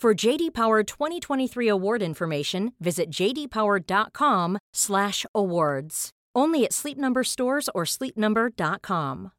For 0.00 0.14
JD 0.14 0.54
Power 0.54 0.82
2023 0.82 1.68
award 1.68 2.00
information, 2.00 2.72
visit 2.80 3.10
jdpower.com/awards. 3.10 6.10
Only 6.34 6.64
at 6.64 6.72
Sleep 6.72 6.96
Number 6.96 7.22
stores 7.22 7.68
or 7.74 7.84
sleepnumber.com. 7.84 9.32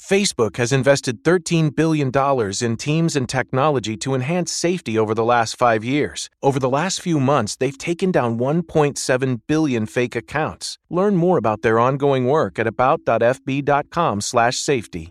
Facebook 0.00 0.56
has 0.56 0.72
invested 0.72 1.22
$13 1.22 1.76
billion 1.76 2.10
in 2.62 2.76
teams 2.78 3.14
and 3.14 3.28
technology 3.28 3.94
to 3.98 4.14
enhance 4.14 4.52
safety 4.52 4.98
over 4.98 5.12
the 5.12 5.24
last 5.24 5.58
five 5.58 5.84
years. 5.84 6.30
Over 6.42 6.58
the 6.58 6.70
last 6.70 7.02
few 7.02 7.20
months, 7.20 7.56
they've 7.56 7.76
taken 7.76 8.10
down 8.10 8.38
1.7 8.38 9.40
billion 9.46 9.84
fake 9.84 10.16
accounts. 10.16 10.78
Learn 10.88 11.16
more 11.16 11.36
about 11.36 11.60
their 11.60 11.78
ongoing 11.78 12.24
work 12.24 12.58
at 12.58 12.66
about.fb.com/safety. 12.66 15.10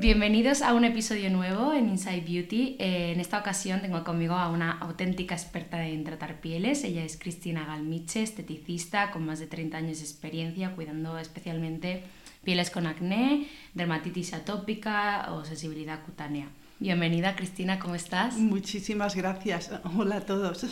Bienvenidos 0.00 0.62
a 0.62 0.72
un 0.72 0.84
episodio 0.84 1.28
nuevo 1.28 1.74
en 1.74 1.90
Inside 1.90 2.22
Beauty. 2.22 2.76
Eh, 2.78 3.12
en 3.12 3.20
esta 3.20 3.38
ocasión 3.38 3.82
tengo 3.82 4.02
conmigo 4.02 4.32
a 4.32 4.48
una 4.48 4.78
auténtica 4.78 5.34
experta 5.34 5.86
en 5.86 6.04
tratar 6.04 6.40
pieles. 6.40 6.84
Ella 6.84 7.04
es 7.04 7.18
Cristina 7.18 7.66
Galmiche, 7.66 8.22
esteticista 8.22 9.10
con 9.10 9.26
más 9.26 9.40
de 9.40 9.46
30 9.46 9.76
años 9.76 9.98
de 9.98 10.04
experiencia 10.04 10.74
cuidando 10.74 11.18
especialmente 11.18 12.02
pieles 12.42 12.70
con 12.70 12.86
acné, 12.86 13.46
dermatitis 13.74 14.32
atópica 14.32 15.30
o 15.32 15.44
sensibilidad 15.44 16.02
cutánea. 16.02 16.48
Bienvenida 16.78 17.36
Cristina, 17.36 17.78
¿cómo 17.78 17.94
estás? 17.94 18.38
Muchísimas 18.38 19.14
gracias. 19.14 19.70
Hola 19.98 20.16
a 20.16 20.20
todos. 20.22 20.64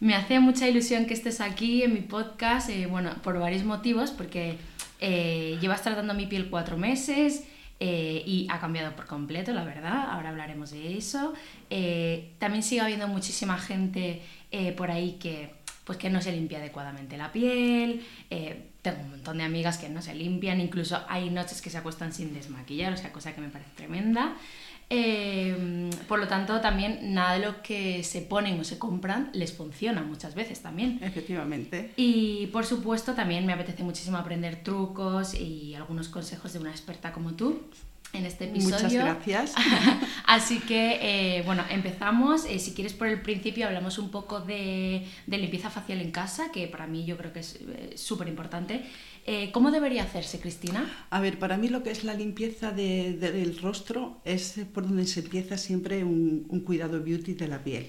Me 0.00 0.16
hace 0.16 0.40
mucha 0.40 0.68
ilusión 0.68 1.06
que 1.06 1.14
estés 1.14 1.40
aquí 1.40 1.84
en 1.84 1.94
mi 1.94 2.00
podcast, 2.00 2.68
eh, 2.68 2.86
bueno, 2.86 3.14
por 3.22 3.38
varios 3.38 3.62
motivos, 3.62 4.10
porque 4.10 4.56
eh, 5.00 5.56
llevas 5.60 5.82
tratando 5.82 6.14
mi 6.14 6.26
piel 6.26 6.50
cuatro 6.50 6.76
meses, 6.76 7.44
eh, 7.86 8.22
y 8.24 8.46
ha 8.48 8.58
cambiado 8.60 8.96
por 8.96 9.04
completo, 9.04 9.52
la 9.52 9.62
verdad, 9.62 10.08
ahora 10.08 10.30
hablaremos 10.30 10.70
de 10.70 10.96
eso. 10.96 11.34
Eh, 11.68 12.32
también 12.38 12.62
sigue 12.62 12.80
habiendo 12.80 13.08
muchísima 13.08 13.58
gente 13.58 14.22
eh, 14.50 14.72
por 14.72 14.90
ahí 14.90 15.18
que, 15.20 15.50
pues, 15.84 15.98
que 15.98 16.08
no 16.08 16.22
se 16.22 16.32
limpia 16.32 16.60
adecuadamente 16.60 17.18
la 17.18 17.30
piel, 17.30 18.02
tengo 18.80 19.02
un 19.02 19.10
montón 19.10 19.36
de 19.36 19.44
amigas 19.44 19.76
que 19.76 19.90
no 19.90 20.00
se 20.00 20.14
limpian, 20.14 20.62
incluso 20.62 20.98
hay 21.10 21.28
noches 21.28 21.60
que 21.60 21.68
se 21.68 21.76
acuestan 21.76 22.14
sin 22.14 22.32
desmaquillar, 22.32 22.94
o 22.94 22.96
sea, 22.96 23.12
cosa 23.12 23.34
que 23.34 23.42
me 23.42 23.50
parece 23.50 23.72
tremenda. 23.76 24.34
Por 26.08 26.18
lo 26.18 26.28
tanto, 26.28 26.60
también 26.60 27.14
nada 27.14 27.34
de 27.34 27.46
lo 27.46 27.62
que 27.62 28.02
se 28.04 28.20
ponen 28.20 28.60
o 28.60 28.64
se 28.64 28.78
compran 28.78 29.30
les 29.32 29.52
funciona 29.52 30.02
muchas 30.02 30.34
veces 30.34 30.60
también. 30.60 30.98
Efectivamente. 31.02 31.92
Y 31.96 32.48
por 32.48 32.64
supuesto, 32.64 33.14
también 33.14 33.46
me 33.46 33.52
apetece 33.52 33.82
muchísimo 33.82 34.16
aprender 34.16 34.62
trucos 34.62 35.34
y 35.34 35.74
algunos 35.74 36.08
consejos 36.08 36.52
de 36.52 36.58
una 36.58 36.70
experta 36.70 37.12
como 37.12 37.32
tú 37.32 37.62
en 38.14 38.26
este 38.26 38.44
episodio. 38.44 38.76
Muchas 38.76 38.92
gracias. 38.92 39.54
Así 40.26 40.60
que, 40.60 41.38
eh, 41.38 41.42
bueno, 41.42 41.64
empezamos. 41.68 42.44
Eh, 42.46 42.58
si 42.58 42.72
quieres 42.72 42.94
por 42.94 43.08
el 43.08 43.20
principio, 43.20 43.66
hablamos 43.66 43.98
un 43.98 44.10
poco 44.10 44.40
de, 44.40 45.06
de, 45.26 45.38
limpieza 45.38 45.68
facial 45.68 46.00
en 46.00 46.10
casa, 46.10 46.50
que 46.52 46.66
para 46.68 46.86
mí 46.86 47.04
yo 47.04 47.16
creo 47.16 47.32
que 47.32 47.40
es 47.40 47.56
eh, 47.56 47.92
súper 47.96 48.28
importante. 48.28 48.84
¿Cómo 49.52 49.70
debería 49.70 50.02
hacerse, 50.02 50.38
Cristina? 50.38 51.06
A 51.10 51.20
ver, 51.20 51.38
para 51.38 51.56
mí 51.56 51.68
lo 51.68 51.82
que 51.82 51.90
es 51.90 52.04
la 52.04 52.14
limpieza 52.14 52.72
de, 52.72 53.14
del 53.14 53.58
rostro 53.58 54.20
es 54.24 54.60
por 54.72 54.86
donde 54.86 55.06
se 55.06 55.20
empieza 55.20 55.56
siempre 55.56 56.04
un, 56.04 56.44
un 56.48 56.60
cuidado 56.60 57.02
beauty 57.02 57.34
de 57.34 57.48
la 57.48 57.64
piel. 57.64 57.88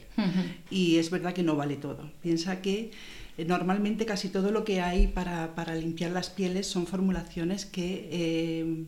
Y 0.69 0.97
es 0.97 1.09
verdad 1.09 1.34
que 1.34 1.44
no 1.44 1.56
vale 1.56 1.76
todo. 1.76 2.09
Piensa 2.22 2.61
que 2.61 2.91
normalmente 3.37 4.05
casi 4.05 4.29
todo 4.29 4.52
lo 4.52 4.64
que 4.64 4.82
hay 4.82 5.08
para, 5.08 5.55
para 5.55 5.76
limpiar 5.76 6.11
las 6.11 6.29
pieles 6.29 6.67
son 6.67 6.87
formulaciones 6.87 7.66
que 7.66 8.85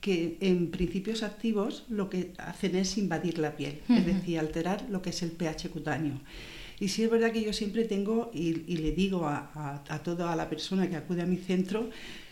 que 0.00 0.38
en 0.40 0.70
principios 0.70 1.22
activos 1.22 1.84
lo 1.88 2.08
que 2.08 2.32
hacen 2.38 2.76
es 2.76 2.98
invadir 2.98 3.38
la 3.38 3.56
piel, 3.56 3.80
es 3.88 4.06
decir, 4.06 4.38
alterar 4.38 4.86
lo 4.90 5.02
que 5.02 5.10
es 5.10 5.22
el 5.22 5.32
pH 5.32 5.70
cutáneo. 5.70 6.20
Y 6.80 6.88
sí 6.88 7.02
es 7.02 7.10
verdad 7.10 7.32
que 7.32 7.42
yo 7.42 7.52
siempre 7.52 7.84
tengo, 7.84 8.30
y, 8.32 8.52
le 8.52 8.92
digo 8.92 9.26
a, 9.26 9.82
a, 9.88 10.02
toda 10.02 10.34
la 10.36 10.48
persona 10.48 10.88
que 10.88 10.96
acude 10.96 11.22
a 11.22 11.26
mi 11.26 11.36
centro, 11.36 11.90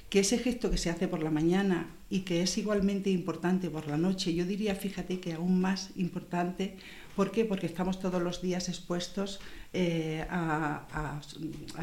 que 0.08 0.20
ese 0.20 0.38
gesto 0.38 0.70
que 0.70 0.78
se 0.78 0.88
hace 0.88 1.08
por 1.08 1.22
la 1.22 1.30
mañana 1.30 1.90
y 2.08 2.20
que 2.20 2.42
es 2.42 2.56
igualmente 2.58 3.10
importante 3.10 3.70
por 3.70 3.88
la 3.88 3.96
noche, 3.96 4.34
yo 4.34 4.44
diría, 4.44 4.76
fíjate 4.76 5.18
que 5.18 5.32
aún 5.32 5.60
más 5.60 5.90
importante 5.96 6.76
¿Por 7.16 7.30
qué? 7.30 7.46
Porque 7.46 7.64
estamos 7.64 7.98
todos 7.98 8.22
los 8.22 8.42
días 8.42 8.68
expuestos 8.68 9.40
eh, 9.72 10.24
a, 10.28 11.18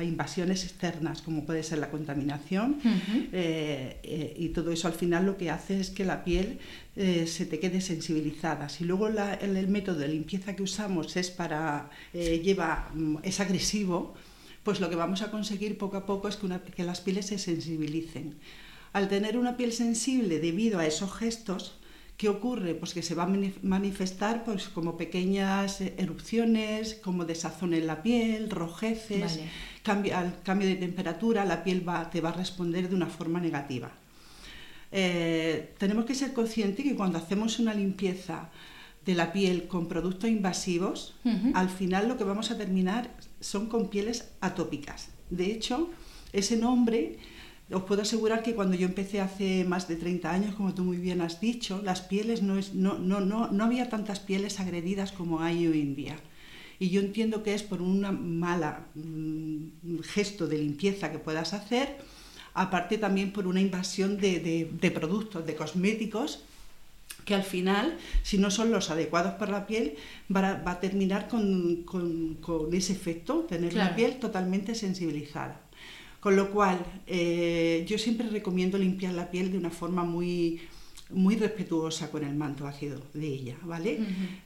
invasiones 0.04 0.64
externas, 0.64 1.24
como 1.24 1.44
puede 1.44 1.64
ser 1.64 1.80
la 1.80 1.90
contaminación, 1.90 2.80
eh, 3.34 4.00
eh, 4.04 4.36
y 4.38 4.50
todo 4.50 4.72
eso 4.72 4.88
al 4.88 4.94
final 4.94 5.26
lo 5.26 5.36
que 5.36 5.50
hace 5.50 5.80
es 5.80 5.90
que 5.90 6.06
la 6.06 6.24
piel 6.24 6.60
se 6.96 7.46
te 7.46 7.60
quede 7.60 7.82
sensibilizada. 7.82 8.70
Si 8.70 8.84
luego 8.84 9.08
el, 9.08 9.68
método 9.68 10.00
de 10.00 10.08
limpieza 10.08 10.56
que 10.56 10.64
usamos 10.64 11.16
es 11.18 11.32
para 11.32 11.90
lleva 12.14 12.92
mm, 12.94 13.18
es 13.24 13.40
agresivo, 13.40 14.14
pues 14.64 14.80
lo 14.80 14.90
que 14.90 14.96
vamos 14.96 15.22
a 15.22 15.32
conseguir 15.32 15.78
poco 15.78 15.98
a 15.98 16.06
poco 16.06 16.28
es 16.28 16.38
que, 16.38 16.48
que 16.76 16.84
las 16.84 17.02
pieles 17.02 17.28
se 17.28 17.38
sensibilicen. 17.38 18.36
Al 18.94 19.10
tener 19.10 19.38
una 19.38 19.58
piel 19.58 19.74
sensible 19.74 20.40
debido 20.40 20.80
a 20.80 20.86
esos 20.86 21.12
gestos, 21.14 21.80
¿Qué 22.18 22.30
ocurre? 22.30 22.76
Pues 22.76 22.94
que 22.94 23.02
se 23.02 23.16
va 23.16 23.24
a 23.24 23.34
manifestar 23.64 24.44
pues, 24.46 24.70
como 24.70 24.98
pequeñas 24.98 25.82
erupciones, 25.82 26.96
como 26.96 27.26
desazón 27.26 27.74
en 27.74 27.88
la 27.88 28.04
piel, 28.04 28.50
rojeces, 28.50 29.40
al 29.84 30.42
cambio 30.44 30.68
de 30.68 30.76
temperatura 30.76 31.44
la 31.44 31.64
piel 31.64 31.88
va, 31.88 32.10
te 32.10 32.22
va 32.22 32.30
a 32.30 32.34
responder 32.34 32.88
de 32.88 32.96
una 32.96 33.08
forma 33.08 33.40
negativa. 33.40 33.92
Eh, 34.96 35.74
tenemos 35.80 36.06
que 36.06 36.14
ser 36.14 36.34
conscientes 36.34 36.86
que 36.86 36.96
cuando 36.96 37.18
hacemos 37.18 37.58
una 37.58 37.74
limpieza 37.74 38.52
de 39.04 39.16
la 39.16 39.34
piel 39.34 39.68
con 39.68 39.88
productos 39.88 40.30
invasivos, 40.30 41.16
al 41.56 41.70
final 41.70 42.08
lo 42.08 42.16
que 42.16 42.24
vamos 42.24 42.52
a 42.52 42.58
terminar 42.58 43.10
son 43.40 43.68
con 43.68 43.90
pieles 43.90 44.30
atópicas. 44.40 45.10
De 45.32 45.52
hecho, 45.52 45.90
ese 46.32 46.58
nombre 46.58 47.18
os 47.72 47.84
puedo 47.84 48.04
asegurar 48.04 48.44
que 48.44 48.54
cuando 48.54 48.76
yo 48.76 48.86
empecé 48.86 49.20
hace 49.20 49.66
más 49.66 49.88
de 49.88 49.96
30 49.96 50.32
años, 50.32 50.56
como 50.56 50.76
tú 50.76 50.84
muy 50.84 50.98
bien 50.98 51.22
has 51.22 51.42
dicho, 51.42 51.82
las 51.84 52.02
pieles 52.02 52.44
no, 52.44 52.58
es, 52.58 52.76
no, 52.76 53.00
no, 53.00 53.20
no, 53.20 53.48
no 53.48 53.64
había 53.64 53.90
tantas 53.90 54.20
pieles 54.20 54.60
agredidas 54.60 55.12
como 55.12 55.42
hay 55.42 55.66
hoy 55.68 55.82
en 55.82 55.96
día. 55.96 56.16
Y 56.78 56.90
yo 56.90 57.02
entiendo 57.02 57.42
que 57.42 57.56
es 57.56 57.64
por 57.64 57.82
un 57.82 58.40
mala 58.40 58.88
mm, 58.94 60.00
gesto 60.04 60.48
de 60.48 60.60
limpieza 60.60 61.12
que 61.12 61.20
puedas 61.20 61.54
hacer, 61.54 61.98
aparte 62.54 62.98
también 62.98 63.32
por 63.32 63.48
una 63.48 63.62
invasión 63.62 64.18
de, 64.18 64.70
de, 64.72 64.92
productos, 64.92 65.46
de 65.46 65.56
cosméticos, 65.56 66.44
que 67.26 67.36
al 67.36 67.44
final, 67.44 67.98
si 68.22 68.38
no 68.38 68.52
son 68.52 68.72
los 68.72 68.90
adecuados 68.90 69.34
para 69.36 69.52
la 69.52 69.68
piel, 69.68 69.96
va 70.34 70.62
a, 70.66 70.80
terminar 70.80 71.28
con, 71.28 71.84
con, 71.84 72.36
con, 72.36 72.74
ese 72.74 72.94
efecto, 72.94 73.46
tener 73.48 73.74
la 73.74 73.96
piel 73.96 74.20
totalmente 74.20 74.76
sensibilizada. 74.76 75.62
Con 76.20 76.36
lo 76.36 76.52
cual, 76.52 76.80
eh, 77.08 77.86
yo 77.88 77.98
siempre 77.98 78.30
recomiendo 78.30 78.78
limpiar 78.78 79.14
la 79.14 79.30
piel 79.30 79.52
de 79.52 79.58
una 79.58 79.70
forma 79.70 80.04
muy, 80.04 80.62
muy 81.10 81.36
respetuosa 81.36 82.12
con 82.12 82.24
el 82.24 82.36
manto 82.36 82.68
ácido 82.68 83.02
de 83.14 83.28
ella, 83.28 83.58
¿vale? 83.64 84.00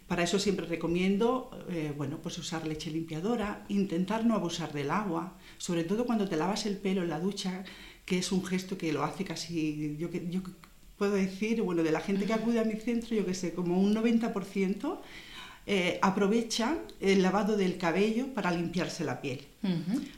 Para 0.08 0.24
eso 0.24 0.40
siempre 0.40 0.66
recomiendo, 0.66 1.50
eh, 1.70 1.94
bueno, 1.96 2.20
pues 2.22 2.38
usar 2.38 2.68
leche 2.68 2.92
limpiadora, 2.92 3.66
intentar 3.70 4.26
no 4.26 4.36
abusar 4.36 4.74
del 4.74 4.92
agua, 4.92 5.34
sobre 5.58 5.84
todo 5.84 6.06
cuando 6.06 6.28
te 6.28 6.36
lavas 6.36 6.66
el 6.66 6.78
pelo 6.78 7.04
en 7.04 7.10
la 7.10 7.20
ducha, 7.20 7.64
que 8.08 8.18
es 8.18 8.32
un 8.32 8.44
gesto 8.44 8.78
que 8.78 8.94
lo 8.94 9.04
hace 9.04 9.26
casi, 9.26 9.98
yo, 10.00 10.10
yo 10.10 10.40
puedo 10.98 11.16
decir, 11.16 11.62
bueno, 11.62 11.84
de 11.84 11.92
la 11.92 12.00
gente 12.00 12.26
que 12.26 12.34
acude 12.34 12.58
a 12.62 12.64
mi 12.64 12.76
centro, 12.76 13.14
yo 13.14 13.26
que 13.26 13.34
sé, 13.34 13.54
como 13.54 13.78
un 13.78 13.94
90%, 13.94 15.00
eh, 15.70 16.00
aprovechan 16.02 16.80
el 17.02 17.22
lavado 17.22 17.58
del 17.58 17.78
cabello 17.78 18.34
para 18.34 18.52
limpiarse 18.52 19.04
la 19.04 19.20
piel. 19.20 19.42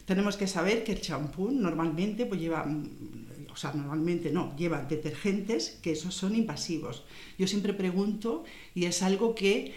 Tenemos 0.05 0.37
que 0.37 0.45
saber 0.45 0.83
que 0.83 0.91
el 0.91 1.01
champú 1.01 1.49
normalmente 1.49 2.27
pues 2.27 2.39
lleva, 2.39 2.67
o 3.51 3.55
sea, 3.55 3.73
normalmente 3.73 4.31
no, 4.31 4.55
lleva 4.55 4.83
detergentes 4.83 5.79
que 5.81 5.93
esos 5.93 6.13
son 6.13 6.35
invasivos. 6.35 7.03
Yo 7.39 7.47
siempre 7.47 7.73
pregunto 7.73 8.43
y 8.75 8.85
es 8.85 9.01
algo 9.01 9.33
que 9.33 9.73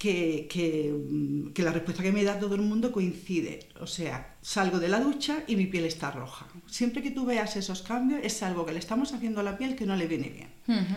que, 0.00 0.90
mm, 1.10 1.52
que, 1.52 1.62
la 1.62 1.72
respuesta 1.72 2.02
que 2.02 2.10
me 2.10 2.24
da 2.24 2.38
todo 2.38 2.54
el 2.54 2.62
mundo 2.62 2.90
coincide. 2.90 3.68
O 3.80 3.86
sea, 3.86 4.34
salgo 4.40 4.78
de 4.80 4.88
la 4.88 4.98
ducha 4.98 5.44
y 5.46 5.56
mi 5.56 5.66
piel 5.66 5.84
está 5.84 6.10
roja. 6.10 6.46
Siempre 6.66 7.02
que 7.02 7.10
tú 7.10 7.26
veas 7.26 7.54
esos 7.56 7.82
cambios 7.82 8.22
es 8.24 8.42
algo 8.42 8.64
que 8.64 8.72
le 8.72 8.78
estamos 8.78 9.12
haciendo 9.12 9.40
a 9.40 9.42
la 9.42 9.58
piel 9.58 9.76
que 9.76 9.84
no 9.84 9.96
le 9.96 10.06
viene 10.06 10.30
bien. 10.30 10.48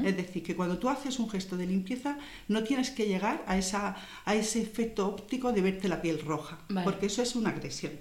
Es 0.06 0.16
decir, 0.16 0.42
que 0.44 0.56
cuando 0.56 0.78
tú 0.78 0.88
haces 0.88 1.20
un 1.20 1.30
gesto 1.30 1.58
de 1.58 1.66
limpieza 1.66 2.18
no 2.48 2.64
tienes 2.64 2.92
que 2.92 3.08
llegar 3.08 3.44
a, 3.46 3.58
esa, 3.58 3.98
a 4.24 4.36
ese 4.36 4.62
efecto 4.62 5.08
óptico 5.08 5.52
de 5.52 5.62
verte 5.62 5.90
la 5.90 6.02
piel 6.02 6.22
roja, 6.22 6.60
porque 6.86 7.08
eso 7.08 7.22
es 7.24 7.36
una 7.36 7.50
agresión. 7.50 7.94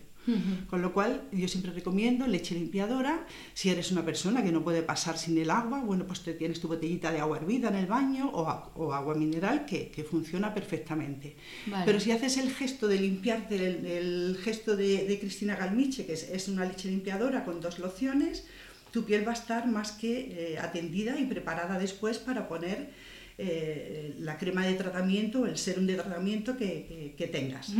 Con 0.69 0.83
lo 0.83 0.93
cual, 0.93 1.23
yo 1.33 1.49
siempre 1.49 1.73
recomiendo 1.73 2.27
leche 2.27 2.55
limpiadora. 2.55 3.27
Si 3.55 3.71
eres 3.71 3.91
una 3.91 4.05
persona 4.05 4.43
que 4.43 4.53
no 4.53 4.63
puede 4.63 4.83
pasar 4.83 5.19
sin 5.19 5.37
el 5.39 5.51
agua, 5.51 5.81
bueno, 5.81 6.07
pues 6.07 6.21
te 6.21 6.35
tienes 6.35 6.61
tu 6.61 6.69
botellita 6.69 7.11
de 7.11 7.21
agua 7.21 7.39
hervida 7.39 7.69
en 7.69 7.77
el 7.77 7.87
baño 7.87 8.31
o, 8.31 8.93
agua 8.93 9.15
mineral 9.15 9.67
que, 9.67 10.07
funciona 10.09 10.55
perfectamente. 10.55 11.37
Pero 11.85 11.99
si 11.99 12.13
haces 12.13 12.37
el 12.37 12.51
gesto 12.51 12.89
de 12.89 13.01
limpiarte, 13.01 13.57
el, 13.57 14.39
gesto 14.43 14.77
de, 14.77 15.19
Cristina 15.21 15.57
Galmiche, 15.57 16.07
que 16.07 16.13
es, 16.13 16.49
una 16.49 16.65
leche 16.65 16.89
limpiadora 16.89 17.45
con 17.45 17.61
dos 17.61 17.79
lociones, 17.79 18.45
tu 18.93 19.05
piel 19.05 19.27
va 19.27 19.33
a 19.33 19.35
estar 19.35 19.67
más 19.67 19.93
que 19.93 20.53
eh, 20.53 20.59
atendida 20.59 21.19
y 21.19 21.25
preparada 21.25 21.79
después 21.79 22.19
para 22.19 22.47
poner 22.47 22.91
eh, 23.39 24.15
la 24.19 24.37
crema 24.37 24.67
de 24.67 24.75
tratamiento, 24.75 25.47
el 25.47 25.57
serum 25.57 25.87
de 25.87 25.95
tratamiento 25.95 26.57
que, 26.57 27.31
tengas. 27.33 27.73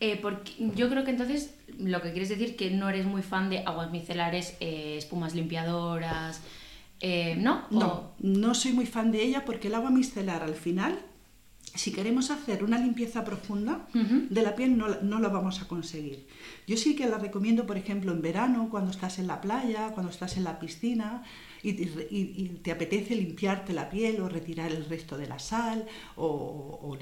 Eh, 0.00 0.18
porque 0.22 0.52
yo 0.76 0.88
creo 0.88 1.04
que 1.04 1.10
entonces 1.10 1.54
lo 1.78 2.00
que 2.00 2.12
quieres 2.12 2.28
decir 2.28 2.56
que 2.56 2.70
no 2.70 2.88
eres 2.88 3.04
muy 3.04 3.22
fan 3.22 3.50
de 3.50 3.60
aguas 3.66 3.90
micelares, 3.90 4.56
eh, 4.60 4.94
espumas 4.96 5.34
limpiadoras, 5.34 6.40
eh, 7.00 7.36
¿no? 7.36 7.64
No, 7.70 8.12
no 8.20 8.54
soy 8.54 8.72
muy 8.72 8.86
fan 8.86 9.10
de 9.10 9.22
ella 9.22 9.44
porque 9.44 9.68
el 9.68 9.74
agua 9.74 9.90
micelar 9.90 10.42
al 10.44 10.54
final, 10.54 11.00
si 11.74 11.92
queremos 11.92 12.30
hacer 12.30 12.62
una 12.62 12.78
limpieza 12.78 13.24
profunda 13.24 13.86
de 13.92 14.42
la 14.42 14.54
piel, 14.54 14.78
no, 14.78 14.88
no 15.02 15.18
lo 15.18 15.30
vamos 15.30 15.60
a 15.62 15.68
conseguir. 15.68 16.26
Yo 16.66 16.76
sí 16.76 16.94
que 16.94 17.08
la 17.08 17.18
recomiendo, 17.18 17.66
por 17.66 17.76
ejemplo, 17.76 18.12
en 18.12 18.22
verano, 18.22 18.68
cuando 18.70 18.90
estás 18.90 19.18
en 19.18 19.26
la 19.26 19.40
playa, 19.40 19.90
cuando 19.94 20.10
estás 20.10 20.36
en 20.36 20.44
la 20.44 20.58
piscina, 20.58 21.24
y, 21.62 22.48
te 22.62 22.72
apetece 22.72 23.16
limpiarte 23.16 23.72
la 23.72 23.88
piel 23.90 24.20
o 24.20 24.28
retirar 24.28 24.70
el 24.72 24.84
resto 24.84 25.16
de 25.16 25.26
la 25.26 25.38
sal 25.38 25.86
o, 26.16 26.96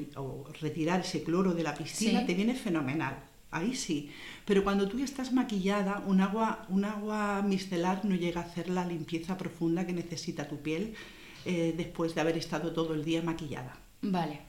retirar 0.61 1.00
ese 1.00 1.23
cloro 1.23 1.55
de 1.55 1.62
la 1.62 1.75
piscina, 1.75 2.25
te 2.26 2.35
viene 2.35 2.55
fenomenal. 2.55 3.17
Ahí 3.50 3.75
sí. 3.75 4.11
Pero 4.44 4.64
cuando 4.64 4.88
tú 4.88 5.03
estás 5.03 5.32
maquillada, 5.32 6.03
un 6.06 6.20
agua, 6.20 6.67
un 6.69 6.85
agua 6.85 7.43
micelar 7.43 8.05
no 8.05 8.14
llega 8.14 8.41
a 8.41 8.44
hacer 8.44 8.69
la 8.69 8.85
limpieza 8.85 9.38
profunda 9.38 9.87
que 9.87 9.93
necesita 9.93 10.49
tu 10.49 10.61
piel 10.61 10.94
eh, 11.44 11.73
después 11.76 12.14
de 12.14 12.20
haber 12.20 12.37
estado 12.37 12.73
todo 12.73 12.94
el 12.94 13.05
día 13.05 13.23
maquillada. 13.23 13.79
Vale, 14.03 14.41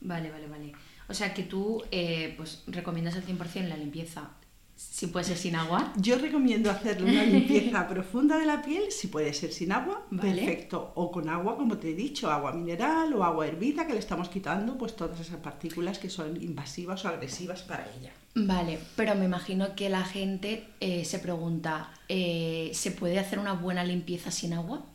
vale, 0.00 0.30
vale, 0.30 0.46
vale. 0.46 0.72
O 1.08 1.14
sea 1.14 1.34
que 1.34 1.42
tú 1.42 1.82
eh, 1.90 2.34
pues 2.36 2.62
recomiendas 2.66 3.16
al 3.16 3.26
100% 3.26 3.68
la 3.68 3.76
limpieza 3.76 4.30
si 4.80 5.08
puede 5.08 5.26
ser 5.26 5.36
sin 5.36 5.56
agua. 5.56 5.92
Yo 5.96 6.16
recomiendo 6.16 6.70
hacerle 6.70 7.10
una 7.10 7.24
limpieza 7.24 7.86
profunda 7.94 8.38
de 8.38 8.46
la 8.46 8.62
piel, 8.62 8.90
si 8.90 9.08
puede 9.08 9.34
ser 9.34 9.52
sin 9.52 9.72
agua, 9.72 10.06
perfecto. 10.20 10.92
O 10.94 11.10
con 11.10 11.28
agua, 11.28 11.56
como 11.56 11.76
te 11.76 11.90
he 11.90 11.94
dicho, 11.94 12.30
agua 12.30 12.52
mineral 12.52 13.12
o 13.12 13.22
agua 13.22 13.46
hervida, 13.46 13.86
que 13.86 13.92
le 13.92 13.98
estamos 13.98 14.30
quitando 14.30 14.78
pues 14.78 14.96
todas 14.96 15.20
esas 15.20 15.36
partículas 15.36 15.98
que 15.98 16.08
son 16.08 16.42
invasivas 16.42 17.04
o 17.04 17.08
agresivas 17.08 17.62
para 17.62 17.86
ella. 17.98 18.12
Vale, 18.34 18.78
pero 18.96 19.14
me 19.16 19.26
imagino 19.26 19.74
que 19.74 19.90
la 19.90 20.04
gente 20.04 20.64
eh, 20.80 21.04
se 21.04 21.18
pregunta, 21.18 21.92
eh, 22.08 22.70
¿se 22.72 22.90
puede 22.92 23.18
hacer 23.18 23.38
una 23.38 23.52
buena 23.52 23.84
limpieza 23.84 24.30
sin 24.30 24.54
agua? 24.54 24.86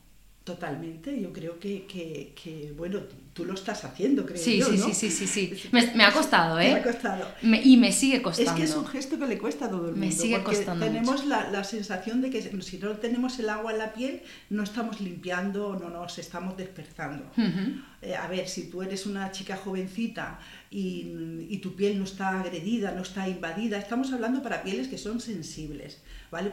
Totalmente, 0.44 1.20
yo 1.20 1.34
creo 1.34 1.60
que, 1.60 1.86
que, 1.88 2.74
bueno, 2.78 3.02
tú 3.36 3.44
lo 3.44 3.54
estás 3.54 3.84
haciendo, 3.84 4.26
creo 4.26 4.38
sí, 4.38 4.60
yo, 4.60 4.68
sí, 4.68 4.78
sí, 4.78 4.94
sí, 4.94 5.12
sí, 5.12 5.28
sí, 5.28 5.68
Me, 5.74 5.94
me 5.94 6.06
ha 6.06 6.14
costado, 6.14 6.58
¿eh? 6.62 6.72
Me 6.72 6.80
ha 6.80 6.84
costado. 6.84 7.28
y 7.42 7.76
me 7.76 7.92
sigue 7.92 8.22
costando. 8.22 8.52
Es 8.52 8.58
que 8.58 8.64
es 8.64 8.74
un 8.74 8.88
gesto 8.88 9.20
que 9.20 9.28
le 9.28 9.38
cuesta 9.38 9.66
a 9.66 9.70
todo 9.70 9.90
el 9.90 9.96
mundo. 9.96 10.06
Me 10.06 10.12
sigue 10.12 10.40
porque 10.40 10.56
costando 10.56 10.86
Tenemos 10.86 11.26
la, 11.26 11.52
la, 11.52 11.66
sensación 11.66 12.22
de 12.22 12.30
que 12.30 12.42
si 12.42 12.78
no 12.78 12.92
tenemos 12.92 13.38
el 13.38 13.50
agua 13.50 13.74
en 13.74 13.80
la 13.80 13.94
piel, 13.94 14.22
no 14.50 14.64
estamos 14.64 15.02
limpiando, 15.02 15.78
no 15.78 15.90
nos 15.90 16.18
estamos 16.18 16.56
dispersando. 16.56 17.30
Eh, 18.02 18.16
a 18.16 18.28
ver, 18.28 18.48
si 18.48 18.70
tú 18.70 18.82
eres 18.82 19.06
una 19.06 19.30
chica 19.32 19.58
jovencita 19.58 20.40
y, 20.72 21.46
y 21.50 21.58
tu 21.58 21.76
piel 21.76 22.00
no 22.00 22.06
está 22.06 22.40
agredida, 22.40 22.94
no 22.94 23.02
está 23.02 23.28
invadida, 23.28 23.78
estamos 23.78 24.14
hablando 24.14 24.42
para 24.42 24.64
pieles 24.64 24.88
que 24.88 24.98
son 24.98 25.20
sensibles. 25.20 26.00
¿vale? 26.32 26.52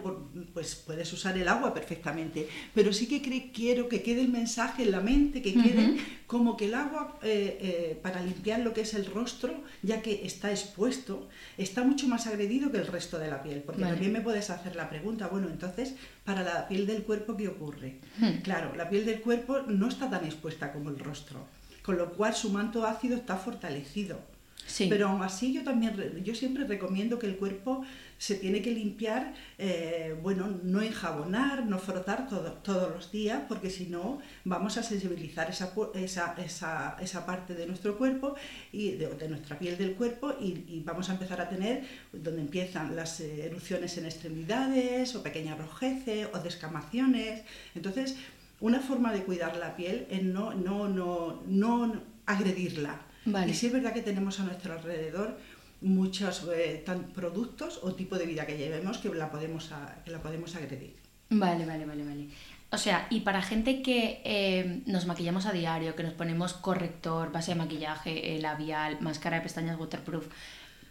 pues 0.53 0.77
puedes 0.77 1.13
usar 1.13 1.37
el 1.37 1.49
agua 1.49 1.75
perfectamente, 1.75 2.49
pero 2.75 2.93
sí 2.93 3.07
que 3.07 3.51
quiero 3.53 3.89
que 3.89 4.03
quede 4.03 4.21
el 4.21 4.29
mensaje 4.29 4.85
en 4.85 4.93
la 4.93 5.01
mente, 5.01 5.43
que 5.43 5.55
quede 5.55 5.97
como 6.33 6.57
que 6.57 6.65
el 6.65 6.75
agua 6.75 7.19
eh, 7.23 7.59
eh, 7.61 8.01
para 8.03 8.23
limpiar 8.23 8.61
lo 8.61 8.73
que 8.73 8.81
es 8.81 8.95
el 8.95 9.05
rostro, 9.05 9.53
ya 9.83 10.01
que 10.01 10.25
está 10.25 10.51
expuesto, 10.51 11.29
está 11.59 11.85
mucho 11.85 12.09
más 12.09 12.27
agredido 12.27 12.73
que 12.73 12.79
el 12.79 12.87
resto 12.87 13.19
de 13.19 13.29
la 13.29 13.43
piel, 13.43 13.63
porque 13.63 13.83
también 13.83 14.15
me 14.15 14.23
puedes 14.23 14.49
hacer 14.49 14.75
la 14.75 14.89
pregunta, 14.89 15.27
bueno, 15.27 15.49
entonces, 15.49 15.95
para 16.25 16.43
la 16.43 16.69
piel 16.69 16.87
del 16.87 17.03
cuerpo, 17.03 17.37
¿qué 17.37 17.49
ocurre? 17.49 17.99
Claro, 18.45 18.75
la 18.77 18.89
piel 18.89 19.05
del 19.05 19.21
cuerpo 19.21 19.61
no 19.69 19.89
está 19.89 20.09
tan 20.09 20.25
expuesta 20.25 20.73
como 20.73 20.89
el 20.89 20.99
rostro, 20.99 21.47
con 21.83 21.99
lo 21.99 22.15
cual 22.15 22.35
su 22.35 22.49
manto 22.49 22.87
ácido 22.87 23.15
está 23.15 23.37
fortalecido. 23.37 24.19
Sí. 24.67 24.87
Pero 24.89 25.09
aún 25.09 25.23
así 25.23 25.53
yo 25.53 25.65
también, 25.65 26.23
yo 26.25 26.35
siempre 26.35 26.65
recomiendo 26.65 27.19
que 27.19 27.27
el 27.27 27.37
cuerpo 27.37 27.85
se 28.23 28.37
tiene 28.37 28.63
que 28.63 28.71
limpiar, 28.71 29.35
eh, 29.59 30.17
bueno, 30.23 30.47
no 30.63 30.81
enjabonar, 30.81 31.67
no 31.67 31.81
frotar 31.81 32.29
todos 32.29 32.95
los 32.95 33.11
días, 33.11 33.43
porque 33.49 33.69
si 33.69 33.87
no 33.87 34.21
vamos 34.45 34.77
a 34.77 34.85
sensibilizar 34.85 35.51
esa, 35.51 35.73
esa, 35.97 36.97
esa, 37.01 37.27
parte 37.27 37.55
de 37.55 37.67
nuestro 37.67 37.99
cuerpo 37.99 38.37
y 38.71 38.93
de, 38.93 39.29
nuestra 39.29 39.59
piel 39.59 39.77
del 39.77 39.95
cuerpo 39.95 40.37
y, 40.41 40.81
vamos 40.85 41.11
a 41.11 41.15
empezar 41.15 41.41
a 41.41 41.49
tener 41.49 41.83
donde 42.13 42.43
empiezan 42.43 42.95
las 42.95 43.19
eh, 43.19 43.47
erupciones 43.47 43.99
en 43.99 44.05
extremidades 44.05 45.17
o 45.17 45.23
pequeñas 45.25 45.59
rojeces 45.59 46.29
o 46.33 46.39
descamaciones. 46.39 47.43
Entonces, 47.75 48.15
una 48.61 48.79
forma 48.79 49.13
de 49.13 49.25
cuidar 49.25 49.57
la 49.57 49.75
piel 49.75 50.07
es 50.09 50.23
no, 50.23 50.55
no, 50.55 50.89
no, 50.89 51.43
no 51.49 52.01
agredirla. 52.27 53.01
Y 53.25 53.55
si 53.55 53.67
es 53.67 53.73
verdad 53.73 53.93
que 53.93 54.03
tenemos 54.03 54.41
a 54.41 54.45
nuestro 54.45 54.73
alrededor 54.73 55.39
muchos 55.81 56.49
eh, 56.55 56.85
productos 57.15 57.81
o 57.83 57.95
tipo 57.95 58.17
de 58.17 58.27
vida 58.27 58.47
que 58.47 58.57
llevemos 58.57 58.99
que 58.99 59.09
la 59.11 59.31
podemos, 59.31 59.71
que 60.05 60.11
la 60.11 60.21
podemos 60.21 60.55
agredir. 60.55 60.97
Vale, 61.31 61.67
vale, 61.67 61.87
vale, 61.87 62.05
vale. 62.05 62.29
O 62.71 62.79
sea, 62.79 63.07
y 63.11 63.21
para 63.21 63.43
gente 63.43 63.83
que 63.83 64.23
eh, 64.25 64.83
nos 64.87 65.07
maquillamos 65.07 65.45
a 65.45 65.53
diario, 65.53 65.95
que 65.95 66.03
nos 66.03 66.15
ponemos 66.15 66.55
corrector, 66.55 67.31
base 67.31 67.53
de 67.53 67.57
maquillaje, 67.57 68.35
eh, 68.35 68.41
labial, 68.41 68.99
máscara 69.01 69.37
de 69.37 69.43
pestañas 69.43 69.79
waterproof, 69.79 70.27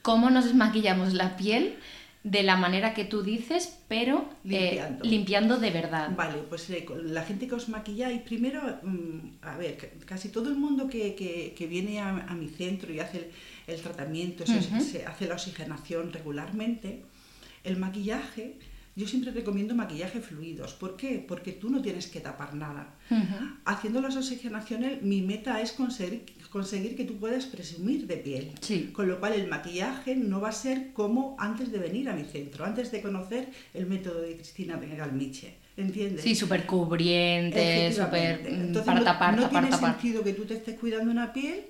¿cómo 0.04 0.30
nos 0.30 0.46
desmaquillamos 0.46 1.14
la 1.14 1.36
piel 1.38 1.80
de 2.24 2.44
la 2.44 2.56
manera 2.56 2.94
que 2.94 3.04
tú 3.04 3.24
dices, 3.24 3.80
pero 3.88 4.30
eh, 4.48 4.98
limpiando, 5.02 5.58
de 5.58 5.72
verdad. 5.72 6.12
Vale, 6.16 6.40
pues 6.50 6.70
eh, 6.70 6.86
la 7.04 7.24
gente 7.24 7.48
que 7.48 7.56
os 7.56 7.68
maquilla 7.68 8.12
y 8.12 8.20
primero, 8.20 8.62
mm, 8.84 9.38
a 9.42 9.58
ver, 9.58 9.94
casi 10.06 10.30
todo 10.30 10.50
el 10.50 10.56
mundo 10.56 10.88
que, 10.88 11.56
viene 11.68 12.00
a, 12.00 12.34
mi 12.34 12.48
centro 12.48 12.94
y 12.94 13.00
hace 13.00 13.32
el, 13.66 13.82
tratamiento, 13.82 14.46
se, 14.46 15.06
hace 15.06 15.28
la 15.28 15.34
oxigenación 15.34 16.14
regularmente, 16.14 17.02
el 17.64 17.78
maquillaje, 17.78 18.58
yo 19.02 19.08
siempre 19.08 19.32
recomiendo 19.32 19.74
maquillaje 19.74 20.22
fluidos. 20.22 20.74
¿Por 20.74 20.96
qué? 20.96 21.26
Porque 21.28 21.54
tú 21.54 21.72
no 21.72 21.82
tienes 21.82 22.06
que 22.06 22.20
tapar 22.20 22.54
nada. 22.54 22.96
Haciendo 23.66 24.00
las 24.00 24.16
oxigenaciones, 24.16 25.02
mi 25.02 25.22
meta 25.22 25.60
es 25.60 25.72
conseguir 25.72 26.24
conseguir 26.52 26.96
que 26.98 27.06
tú 27.06 27.18
puedas 27.18 27.46
presumir 27.46 28.06
de 28.06 28.18
piel. 28.18 28.52
Con 28.94 29.08
lo 29.08 29.20
cual 29.20 29.34
el 29.34 29.48
maquillaje 29.48 30.16
no 30.16 30.40
va 30.40 30.50
a 30.50 30.52
ser 30.52 30.94
como 30.94 31.36
antes 31.40 31.72
de 31.72 31.80
venir 31.80 32.10
a 32.10 32.14
mi 32.14 32.26
centro, 32.26 32.64
antes 32.66 32.92
de 32.92 33.02
conocer 33.02 33.48
el 33.74 33.88
método 33.88 34.22
de 34.22 34.36
Cristina 34.36 34.78
Galmiche. 34.78 35.56
¿Entiendes? 35.78 36.22
Sí, 36.22 36.36
súper 36.36 36.68
cubriente, 36.68 37.92
súper 37.94 38.42
mm, 38.52 38.86
para 38.86 39.04
tapar, 39.04 39.36
no 39.36 39.50
tiene 39.50 39.72
sentido 39.72 40.22
que 40.22 40.34
tú 40.34 40.46
te 40.46 40.56
estés 40.56 40.78
cuidando 40.78 41.10
una 41.10 41.32
piel 41.34 41.62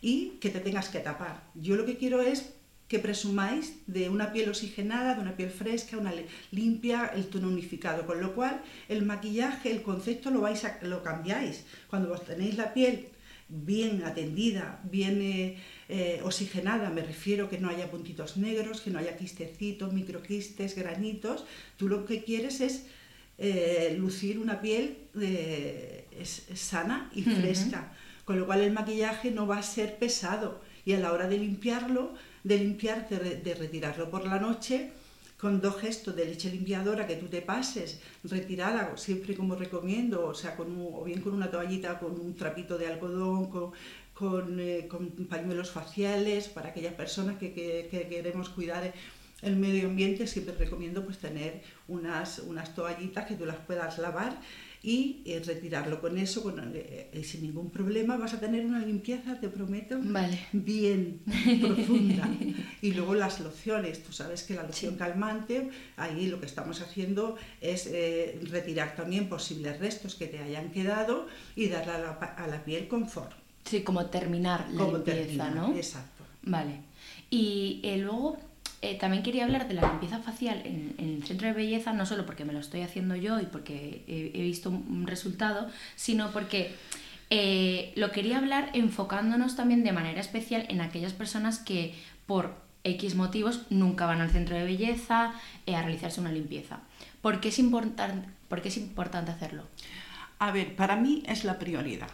y 0.00 0.38
que 0.40 0.48
te 0.48 0.60
tengas 0.60 0.88
que 0.88 1.00
tapar. 1.00 1.42
Yo 1.54 1.74
lo 1.74 1.84
que 1.84 1.96
quiero 1.96 2.22
es 2.22 2.54
que 2.88 2.98
presumáis 2.98 3.74
de 3.86 4.08
una 4.08 4.32
piel 4.32 4.48
oxigenada, 4.48 5.14
de 5.14 5.20
una 5.20 5.36
piel 5.36 5.50
fresca, 5.50 5.98
una 5.98 6.14
limpia, 6.50 7.12
el 7.14 7.26
tono 7.26 7.48
unificado, 7.48 8.06
con 8.06 8.20
lo 8.20 8.34
cual 8.34 8.62
el 8.88 9.04
maquillaje, 9.04 9.70
el 9.70 9.82
concepto 9.82 10.30
lo 10.30 10.40
vais 10.40 10.64
a, 10.64 10.78
lo 10.82 11.02
cambiáis. 11.02 11.64
Cuando 11.88 12.08
vos 12.08 12.24
tenéis 12.24 12.56
la 12.56 12.72
piel 12.72 13.08
bien 13.48 14.04
atendida, 14.04 14.80
bien 14.84 15.20
eh, 15.20 15.56
eh, 15.88 16.20
oxigenada, 16.22 16.90
me 16.90 17.02
refiero 17.02 17.48
que 17.48 17.58
no 17.58 17.68
haya 17.68 17.90
puntitos 17.90 18.36
negros, 18.36 18.80
que 18.80 18.90
no 18.90 18.98
haya 18.98 19.16
quistecitos, 19.16 19.92
microquistes, 19.92 20.74
granitos, 20.74 21.44
tú 21.76 21.88
lo 21.88 22.04
que 22.04 22.24
quieres 22.24 22.60
es 22.60 22.86
eh, 23.38 23.94
lucir 23.98 24.38
una 24.38 24.60
piel 24.60 24.98
sana 26.54 27.10
y 27.14 27.22
fresca, 27.22 27.92
con 28.24 28.38
lo 28.38 28.46
cual 28.46 28.60
el 28.60 28.72
maquillaje 28.72 29.30
no 29.30 29.46
va 29.46 29.58
a 29.58 29.62
ser 29.62 29.96
pesado. 29.96 30.60
Y 30.84 30.94
a 30.94 31.00
la 31.00 31.12
hora 31.12 31.28
de 31.28 31.38
limpiarlo, 31.38 32.14
de 32.44 32.58
limpiar, 32.58 33.08
de 33.08 33.54
retirarlo. 33.54 34.10
Por 34.10 34.26
la 34.26 34.38
noche, 34.38 34.90
con 35.38 35.60
dos 35.60 35.80
gestos 35.80 36.16
de 36.16 36.26
leche 36.26 36.50
limpiadora 36.50 37.06
que 37.06 37.14
tú 37.14 37.26
te 37.28 37.40
pases, 37.40 38.00
retirada, 38.24 38.96
siempre 38.96 39.36
como 39.36 39.54
recomiendo, 39.54 40.26
o 40.26 40.34
sea, 40.34 40.56
con 40.56 40.66
o 40.92 41.04
bien 41.04 41.20
con 41.20 41.32
una 41.32 41.50
toallita, 41.50 42.00
con 42.00 42.18
un 42.20 42.34
trapito 42.34 42.76
de 42.76 42.88
algodón, 42.88 43.48
con, 43.48 44.58
eh, 44.58 44.88
pañuelos 45.28 45.70
faciales, 45.70 46.48
para 46.48 46.70
aquellas 46.70 46.94
personas 46.94 47.38
que, 47.38 47.52
que 47.54 48.06
queremos 48.08 48.48
cuidar 48.48 48.92
el 49.42 49.54
medio 49.54 49.86
ambiente, 49.88 50.26
siempre 50.26 50.56
recomiendo 50.56 51.04
pues 51.04 51.18
tener 51.18 51.62
unas, 51.86 52.40
unas 52.40 52.74
toallitas 52.74 53.26
que 53.26 53.36
tú 53.36 53.46
las 53.46 53.58
puedas 53.58 53.98
lavar 53.98 54.40
y 54.82 55.22
eh, 55.24 55.42
retirarlo 55.44 56.00
con 56.00 56.18
eso, 56.18 56.42
con, 56.42 56.58
eh, 56.74 57.10
eh, 57.12 57.24
sin 57.24 57.42
ningún 57.42 57.70
problema, 57.70 58.16
vas 58.16 58.34
a 58.34 58.40
tener 58.40 58.64
una 58.64 58.80
limpieza, 58.80 59.40
te 59.40 59.48
prometo, 59.48 59.98
bien 60.52 61.20
profunda. 61.60 62.28
Y 62.80 62.92
luego 62.92 63.14
las 63.14 63.40
lociones, 63.40 64.02
tú 64.02 64.12
sabes 64.12 64.44
que 64.44 64.54
la 64.54 64.62
loción 64.62 64.96
calmante, 64.96 65.70
ahí 65.96 66.26
lo 66.26 66.38
que 66.40 66.46
estamos 66.46 66.80
haciendo 66.80 67.36
es 67.60 67.90
retirar 68.50 68.94
también 68.94 69.28
posibles 69.28 69.78
restos 69.80 70.14
que 70.14 70.26
te 70.26 70.38
hayan 70.38 70.70
quedado 70.70 71.26
y 71.56 71.68
darle 71.68 71.92
a 71.92 71.98
la, 71.98 72.10
a 72.10 72.46
la 72.46 72.64
piel 72.64 72.88
confort. 72.88 73.32
Sí, 73.64 73.82
como 73.82 74.06
terminar 74.06 74.68
la 74.72 74.84
limpieza, 74.84 75.50
¿no? 75.50 75.74
Exacto. 75.74 76.24
Vale. 76.42 76.80
Y 77.30 77.82
luego 77.98 78.38
eh, 78.80 78.96
también 78.96 79.22
quería 79.22 79.44
hablar 79.44 79.66
de 79.66 79.74
la 79.74 79.88
limpieza 79.88 80.20
facial 80.20 80.62
en, 80.64 80.94
el 80.98 81.24
centro 81.26 81.48
de 81.48 81.54
belleza, 81.54 81.92
no 81.92 82.06
solo 82.06 82.24
porque 82.26 82.44
me 82.44 82.52
lo 82.52 82.60
estoy 82.60 82.82
haciendo 82.82 83.16
yo 83.16 83.40
y 83.40 83.46
porque 83.46 84.04
he, 84.06 84.42
visto 84.42 84.70
un 84.70 85.06
resultado, 85.06 85.68
sino 85.96 86.30
porque 86.30 86.74
eh, 87.30 87.92
lo 87.96 88.12
quería 88.12 88.38
hablar 88.38 88.70
enfocándonos 88.74 89.56
también 89.56 89.82
de 89.82 89.92
manera 89.92 90.20
especial 90.20 90.64
en 90.68 90.80
aquellas 90.80 91.12
personas 91.12 91.58
que 91.58 91.94
por 92.26 92.54
X 92.84 93.16
motivos 93.16 93.62
nunca 93.68 94.06
van 94.06 94.20
al 94.20 94.30
centro 94.30 94.56
de 94.56 94.64
belleza 94.64 95.34
eh, 95.66 95.74
a 95.74 95.82
realizarse 95.82 96.20
una 96.20 96.32
limpieza. 96.32 96.80
¿Por 97.20 97.40
qué 97.40 97.48
es, 97.48 97.58
importante, 97.58 98.28
¿Por 98.48 98.62
qué 98.62 98.68
es 98.68 98.76
importante 98.76 99.32
hacerlo? 99.32 99.64
A 100.38 100.52
ver, 100.52 100.76
para 100.76 100.94
mí 100.94 101.24
es 101.26 101.42
la 101.42 101.58
prioridad. 101.58 102.10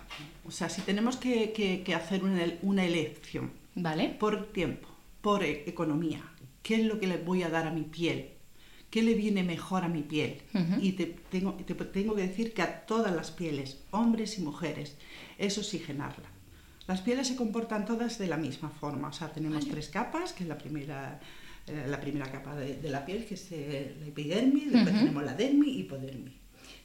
O 0.47 0.51
sea, 0.51 0.71
si 0.71 0.81
tenemos 0.81 1.19
que, 1.19 1.85
hacer 1.95 2.25
una, 2.25 2.43
una, 2.63 2.85
elección 2.85 3.53
¿Vale? 3.75 4.09
por 4.09 4.51
tiempo, 4.53 4.89
por 5.21 5.45
economía, 5.45 6.23
qué 6.65 6.77
es 6.77 6.87
lo 6.87 6.99
que 6.99 7.07
le 7.07 7.19
voy 7.19 7.45
a 7.45 7.51
dar 7.51 7.69
a 7.69 7.71
mi 7.71 7.83
piel, 7.83 8.31
qué 8.91 9.03
le 9.03 9.15
viene 9.15 9.45
mejor 9.45 9.85
a 9.85 9.89
mi 9.89 10.03
piel. 10.03 10.39
Y 10.81 10.93
te 10.93 11.07
tengo, 11.31 11.55
te 11.55 11.75
tengo 11.75 12.17
que 12.17 12.27
decir 12.27 12.55
que 12.55 12.63
a 12.63 12.87
todas 12.87 13.15
las 13.15 13.31
pieles, 13.31 13.85
hombres 13.93 14.39
y 14.39 14.43
mujeres, 14.43 14.97
es 15.39 15.59
oxigenarla. 15.59 16.29
Las 16.89 17.03
pieles 17.03 17.29
se 17.29 17.37
comportan 17.37 17.85
todas 17.85 18.19
de 18.19 18.27
la 18.27 18.39
misma 18.39 18.71
forma, 18.71 19.09
o 19.09 19.13
sea, 19.13 19.33
tenemos 19.33 19.69
tres 19.69 19.89
capas, 19.89 20.33
que 20.33 20.43
es 20.43 20.49
la 20.49 20.59
primera, 20.59 21.21
eh, 21.67 21.87
la 21.87 22.01
primera 22.01 22.31
capa 22.33 22.57
de, 22.57 22.91
la 22.91 23.05
piel, 23.05 23.25
que 23.27 23.35
es 23.35 23.53
eh, 23.53 23.97
la 24.01 24.07
epidermis, 24.07 24.73
después 24.73 24.99
tenemos 24.99 25.23
la 25.23 25.35
dermis 25.35 25.69
y 25.69 25.81
hipodermis. 25.81 26.35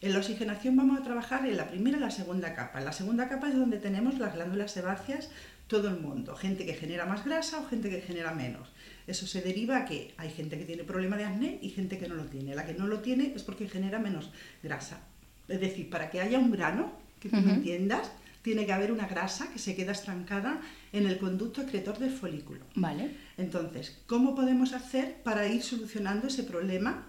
En 0.02 0.14
la 0.14 0.20
oxigenación 0.20 0.78
vamos 0.78 0.98
a 0.98 1.04
trabajar 1.04 1.46
en 1.46 1.58
la 1.58 1.70
primera 1.70 1.98
y 1.98 2.00
la 2.00 2.12
segunda 2.12 2.54
capa. 2.54 2.80
En 2.80 2.86
la 2.86 2.94
segunda 2.94 3.28
capa 3.28 3.50
es 3.50 3.56
donde 3.56 3.78
tenemos 3.78 4.18
las 4.18 4.34
glándulas 4.34 4.72
sebáceas, 4.72 5.30
todo 5.70 5.88
el 5.88 6.00
mundo, 6.00 6.36
gente 6.36 6.66
que 6.66 6.74
genera 6.74 7.06
más 7.06 7.24
grasa 7.24 7.60
o 7.60 7.68
gente 7.68 7.92
que 7.92 8.02
genera 8.02 8.34
menos. 8.34 8.68
Eso 9.06 9.28
se 9.28 9.42
deriva 9.42 9.78
a 9.78 9.86
que 9.86 10.14
hay 10.18 10.32
gente 10.32 10.58
que 10.58 10.66
tiene 10.66 10.84
problema 10.84 11.16
de 11.16 11.26
acné 11.26 11.60
y 11.62 11.70
gente 11.70 12.00
que 12.00 12.10
no 12.10 12.16
lo 12.16 12.26
tiene. 12.26 12.56
La 12.56 12.66
que 12.66 12.74
no 12.74 12.88
lo 12.88 13.00
tiene 13.00 13.34
es 13.36 13.44
porque 13.44 13.70
genera 13.70 14.00
menos 14.00 14.32
grasa. 14.64 15.02
Es 15.48 15.62
decir, 15.62 15.90
para 15.92 16.10
que 16.10 16.22
haya 16.22 16.40
un 16.40 16.52
grano, 16.52 16.92
que 17.20 17.30
tú 17.30 17.38
me 17.38 17.54
entiendas, 17.54 18.12
tiene 18.42 18.66
que 18.66 18.74
haber 18.74 18.92
una 18.92 19.08
grasa 19.08 19.52
que 19.54 19.60
se 19.60 19.76
queda 19.76 19.92
estancada 19.92 20.60
en 20.92 21.06
el 21.06 21.20
conducto 21.20 21.62
excretor 21.62 22.00
del 22.00 22.12
folículo. 22.12 22.66
Vale. 22.74 23.12
Entonces, 23.38 24.02
¿cómo 24.08 24.34
podemos 24.34 24.74
hacer 24.74 25.18
para 25.24 25.48
ir 25.48 25.62
solucionando 25.62 26.28
ese 26.28 26.44
problema 26.44 27.08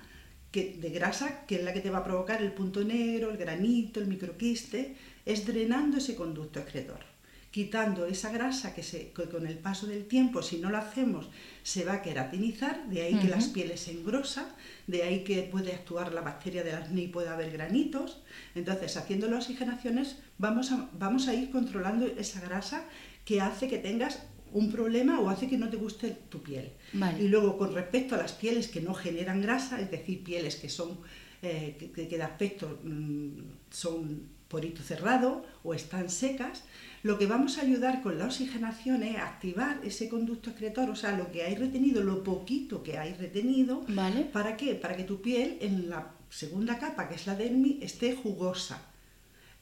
que, 0.53 0.77
de 0.79 0.91
grasa, 0.91 1.47
que 1.47 1.57
es 1.57 1.65
la 1.65 1.73
que 1.73 1.81
te 1.81 1.89
va 1.89 1.99
a 1.99 2.05
provocar 2.05 2.43
el 2.43 2.53
punto 2.53 2.85
negro, 2.85 3.31
el 3.31 3.39
granito, 3.39 4.01
el 4.01 4.07
microquiste? 4.07 4.97
Es 5.25 5.47
drenando 5.47 5.97
ese 5.97 6.15
conducto 6.15 6.61
excretor 6.61 7.10
quitando 7.51 8.07
esa 8.07 8.31
grasa 8.31 8.75
que, 8.75 8.83
se, 8.83 9.13
con 9.13 9.47
el 9.47 9.59
paso 9.59 9.87
del 9.87 10.07
tiempo, 10.07 10.43
si 10.43 10.59
no 10.59 10.71
lo 10.71 10.79
hacemos, 10.79 11.29
se 11.63 11.85
va 11.85 11.95
a 11.95 12.03
queratinizar, 12.03 12.89
de 12.89 13.03
ahí 13.03 13.15
que 13.17 13.29
las 13.29 13.49
pieles 13.49 13.81
se 13.81 13.93
engrosan, 13.93 14.47
de 14.87 15.03
ahí 15.03 15.25
que 15.25 15.43
puede 15.43 15.73
actuar 15.73 16.15
la 16.15 16.21
bacteria 16.21 16.63
del 16.63 16.77
acné 16.77 17.03
y 17.03 17.09
puede 17.09 17.29
haber 17.29 17.51
granitos. 17.51 18.23
Entonces, 18.55 18.97
haciendo 18.97 19.29
las 19.29 19.45
oxigenaciones, 19.45 20.19
vamos 20.39 20.71
a, 20.71 20.89
vamos 20.93 21.27
a 21.27 21.35
ir 21.35 21.51
controlando 21.51 22.07
esa 22.07 22.41
grasa 22.41 22.85
que 23.25 23.41
hace 23.41 23.67
que 23.69 23.79
tengas 23.79 24.23
un 24.53 24.71
problema 24.71 25.21
o 25.21 25.29
hace 25.29 25.49
que 25.49 25.59
no 25.59 25.69
te 25.71 25.77
guste 25.77 26.17
tu 26.29 26.43
piel. 26.43 26.73
Y 27.19 27.29
luego, 27.29 27.59
con 27.59 27.75
respecto 27.75 28.15
a 28.15 28.19
las 28.19 28.33
pieles 28.33 28.69
que 28.69 28.81
no 28.81 28.95
generan 28.95 29.43
grasa, 29.43 29.81
es 29.81 29.91
decir, 29.91 30.23
pieles 30.23 30.57
que 30.57 30.69
son 30.69 30.99
eh, 31.43 31.91
que, 31.95 32.07
de 32.07 32.23
aspecto 32.23 32.81
mm, 32.85 33.31
son 33.71 34.29
porito 34.49 34.83
cerrado 34.83 35.47
o 35.63 35.73
están 35.73 36.11
secas, 36.11 36.65
lo 37.03 37.19
que 37.19 37.27
vamos 37.27 37.59
a 37.59 37.63
ayudar 37.63 38.03
con 38.03 38.19
la 38.19 38.27
oxigenación 38.27 39.03
es 39.03 39.17
activar 39.17 39.81
ese 39.85 40.09
conducto 40.09 40.51
excretor, 40.51 40.91
o 40.91 40.97
sea, 40.97 41.17
lo 41.17 41.33
que 41.33 41.45
hay 41.45 41.55
retenido, 41.55 42.03
lo 42.03 42.23
poquito 42.23 42.83
que 42.83 42.99
hay 42.99 43.15
retenido. 43.15 43.85
Vale. 43.89 44.25
¿Para 44.25 44.57
qué? 44.57 44.75
Para 44.75 44.97
que 44.97 45.05
tu 45.05 45.23
piel 45.23 45.57
en 45.61 45.89
la 45.89 46.13
segunda 46.29 46.79
capa, 46.79 47.09
que 47.09 47.15
es 47.15 47.27
la 47.27 47.35
dermis, 47.35 47.83
esté 47.83 48.15
jugosa 48.15 48.83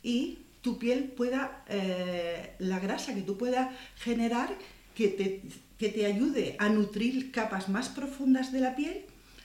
y 0.03 0.39
tu 0.63 0.79
piel 0.79 1.05
pueda, 1.05 1.65
eh, 1.69 2.55
la 2.59 2.79
grasa 2.81 3.15
que 3.15 3.23
tú 3.23 3.39
puedas 3.39 3.73
generar, 3.97 4.51
que 4.95 5.09
te, 5.09 5.43
que 5.79 5.89
te 5.89 6.07
ayude 6.07 6.57
a 6.59 6.69
nutrir 6.69 7.31
capas 7.31 7.69
más 7.69 7.89
profundas 7.89 8.53
de 8.53 8.61
la 8.61 8.75
piel 8.75 9.05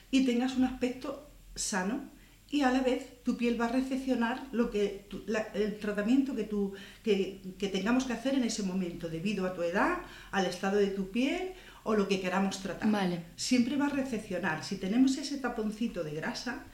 y 0.09 0.25
tengas 0.25 0.57
un 0.57 0.63
aspecto 0.63 1.29
sano 1.55 2.12
y 2.53 2.61
a 2.61 2.71
la 2.71 2.81
vez 2.81 3.23
tu 3.23 3.35
piel 3.35 3.59
va 3.59 3.65
a 3.65 3.69
recepcionar 3.69 4.47
lo 4.51 4.69
que 4.69 5.07
el 5.55 5.79
tratamiento 5.79 6.35
que, 6.35 6.43
tú, 6.43 6.73
que, 7.03 7.41
que, 7.57 7.67
tengamos 7.67 8.03
que 8.03 8.13
hacer 8.13 8.35
en 8.35 8.43
ese 8.43 8.61
momento 8.61 9.09
debido 9.09 9.47
a 9.47 9.55
tu 9.55 9.63
edad, 9.63 9.97
al 10.29 10.45
estado 10.45 10.77
de 10.77 10.91
tu 10.91 11.09
piel 11.09 11.53
o 11.81 11.95
lo 11.95 12.07
que 12.07 12.21
queramos 12.21 12.61
tratar. 12.61 12.91
Vale. 12.91 13.23
Siempre 13.37 13.75
va 13.75 13.87
a 13.87 13.89
recepcionar. 13.89 14.63
Si 14.63 14.75
tenemos 14.75 15.17
ese 15.17 15.39
taponcito 15.39 16.03
de 16.03 16.13
grasa, 16.13 16.65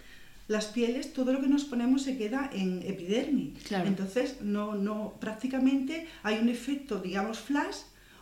las 0.49 0.65
pieles, 0.65 1.13
todo 1.13 1.31
lo 1.31 1.39
que 1.39 1.47
nos 1.47 1.63
ponemos 1.63 2.01
se 2.01 2.17
queda 2.17 2.49
en 2.51 2.81
epidermis. 2.81 3.71
Entonces, 3.71 4.41
no, 4.41 4.75
no, 4.75 5.13
prácticamente 5.21 6.09
hay 6.23 6.39
un 6.39 6.49
efecto, 6.49 6.99
digamos, 6.99 7.39
flash 7.39 7.77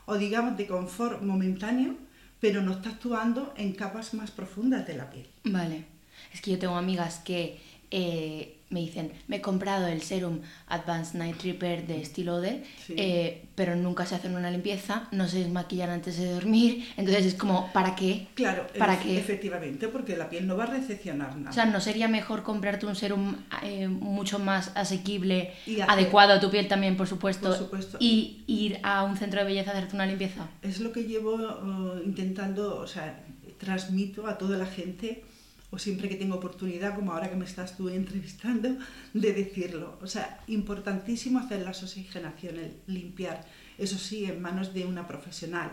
o 0.05 0.15
digamos 0.15 0.57
de 0.57 0.67
confort 0.67 1.23
momentáneo, 1.23 1.95
pero 2.39 2.61
no 2.61 2.73
está 2.73 2.89
actuando 2.89 3.51
en 3.57 3.71
capas 3.71 4.13
más 4.13 4.29
profundas 4.29 4.85
de 4.85 4.95
la 4.95 5.09
piel. 5.09 5.27
Vale. 5.45 5.96
Es 6.33 6.41
que 6.41 6.51
yo 6.51 6.59
tengo 6.59 6.75
amigas 6.75 7.19
que 7.19 7.59
eh, 7.89 8.57
me 8.69 8.81
dicen, 8.81 9.13
me 9.29 9.37
he 9.37 9.41
comprado 9.41 9.87
el 9.87 10.01
serum 10.01 10.41
Advanced 10.67 11.17
Night 11.17 11.41
Repair 11.41 11.87
de 11.87 12.01
estilo 12.01 12.41
de, 12.41 12.65
eh, 12.89 13.45
pero 13.55 13.77
nunca 13.77 14.05
se 14.05 14.15
hacen 14.15 14.35
una 14.35 14.51
limpieza, 14.51 15.07
no 15.13 15.25
se 15.29 15.39
desmaquillan 15.39 15.89
antes 15.89 16.17
de 16.17 16.33
dormir, 16.33 16.85
entonces 16.97 17.25
es 17.25 17.35
como, 17.35 17.71
¿para 17.71 17.95
qué? 17.95 18.27
Claro, 18.33 18.67
¿Para 18.77 18.99
qué? 18.99 19.17
efectivamente, 19.17 19.87
porque 19.87 20.17
la 20.17 20.29
piel 20.29 20.47
no 20.47 20.57
va 20.57 20.65
a 20.65 20.67
recepcionar 20.67 21.37
nada. 21.37 21.51
O 21.51 21.53
sea, 21.53 21.65
¿no 21.65 21.79
sería 21.79 22.09
mejor 22.09 22.43
comprarte 22.43 22.85
un 22.85 22.97
serum 22.97 23.37
eh, 23.63 23.87
mucho 23.87 24.37
más 24.37 24.71
asequible, 24.75 25.53
adecuado 25.87 26.33
a 26.33 26.39
tu 26.41 26.51
piel 26.51 26.67
también, 26.67 26.97
por 26.97 27.07
supuesto, 27.07 27.47
por 27.47 27.57
supuesto, 27.57 27.97
y 28.01 28.43
ir 28.47 28.79
a 28.83 29.05
un 29.05 29.15
centro 29.15 29.39
de 29.39 29.45
belleza 29.45 29.71
a 29.71 29.73
hacerte 29.75 29.95
una 29.95 30.05
limpieza? 30.05 30.49
Es 30.61 30.81
lo 30.81 30.91
que 30.91 31.05
llevo 31.05 31.35
uh, 31.35 32.03
intentando, 32.03 32.79
o 32.79 32.87
sea, 32.87 33.23
transmito 33.57 34.27
a 34.27 34.37
toda 34.37 34.57
la 34.57 34.65
gente 34.65 35.23
o 35.69 35.77
siempre 35.77 36.07
que 36.07 36.15
tengo 36.15 36.35
oportunidad, 36.35 36.95
como 36.95 37.11
ahora 37.11 37.29
que 37.29 37.35
me 37.35 37.45
estás 37.45 37.75
tú 37.75 37.89
entrevistando, 37.89 38.77
de 39.13 39.33
decirlo. 39.33 39.99
O 40.01 40.07
sea, 40.07 40.41
importantísimo 40.47 41.39
hacer 41.39 41.61
la 41.61 41.71
oxigenación, 41.71 42.57
el 42.57 42.77
limpiar, 42.87 43.45
eso 43.77 43.97
sí, 43.97 44.25
en 44.25 44.41
manos 44.41 44.73
de 44.73 44.85
una 44.85 45.07
profesional, 45.07 45.71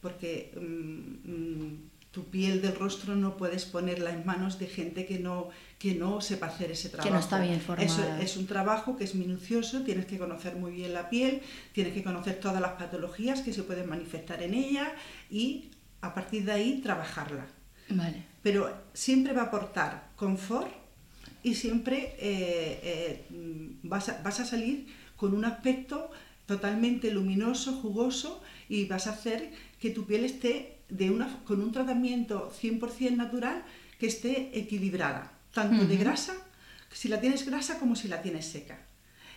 porque 0.00 0.52
mm, 0.56 1.30
mm, 1.30 1.90
tu 2.12 2.24
piel 2.30 2.62
del 2.62 2.76
rostro 2.76 3.14
no 3.14 3.36
puedes 3.36 3.66
ponerla 3.66 4.10
en 4.10 4.24
manos 4.24 4.58
de 4.58 4.68
gente 4.68 5.04
que 5.04 5.18
no, 5.18 5.50
que 5.78 5.94
no 5.94 6.22
sepa 6.22 6.46
hacer 6.46 6.70
ese 6.70 6.88
trabajo. 6.88 7.06
Que 7.06 7.12
no 7.12 7.20
está 7.20 7.38
bien 7.38 7.60
formada. 7.60 7.86
Eso 7.86 8.02
es 8.18 8.38
un 8.38 8.46
trabajo 8.46 8.96
que 8.96 9.04
es 9.04 9.14
minucioso, 9.14 9.82
tienes 9.82 10.06
que 10.06 10.16
conocer 10.16 10.56
muy 10.56 10.72
bien 10.72 10.94
la 10.94 11.10
piel, 11.10 11.42
tienes 11.72 11.92
que 11.92 12.02
conocer 12.02 12.40
todas 12.40 12.62
las 12.62 12.72
patologías 12.72 13.42
que 13.42 13.52
se 13.52 13.64
pueden 13.64 13.86
manifestar 13.86 14.42
en 14.42 14.54
ella 14.54 14.94
y 15.30 15.72
a 16.00 16.14
partir 16.14 16.46
de 16.46 16.52
ahí 16.52 16.80
trabajarla. 16.80 17.46
Vale 17.90 18.35
pero 18.46 18.72
siempre 18.94 19.32
va 19.32 19.42
a 19.42 19.44
aportar 19.46 20.12
confort 20.14 20.70
y 21.42 21.56
siempre 21.56 22.14
eh, 22.20 22.78
eh, 22.80 23.24
vas, 23.82 24.08
a, 24.08 24.44
salir 24.44 24.86
con 25.16 25.34
un 25.34 25.44
aspecto 25.44 26.12
totalmente 26.46 27.10
luminoso, 27.10 27.72
jugoso 27.72 28.40
y 28.68 28.84
vas 28.84 29.08
a 29.08 29.14
hacer 29.18 29.50
que 29.80 29.90
tu 29.90 30.06
piel 30.06 30.24
esté 30.24 30.76
de 30.88 31.10
una, 31.10 31.42
con 31.42 31.60
un 31.60 31.72
tratamiento 31.72 32.52
100% 32.62 33.16
natural 33.16 33.64
que 33.98 34.06
esté 34.06 34.56
equilibrada, 34.56 35.32
tanto 35.52 35.84
de 35.84 35.96
grasa, 35.96 36.34
si 36.92 37.08
la 37.08 37.20
tienes 37.20 37.44
grasa 37.44 37.80
como 37.80 37.96
si 37.96 38.06
la 38.06 38.22
tienes 38.22 38.46
seca. 38.46 38.78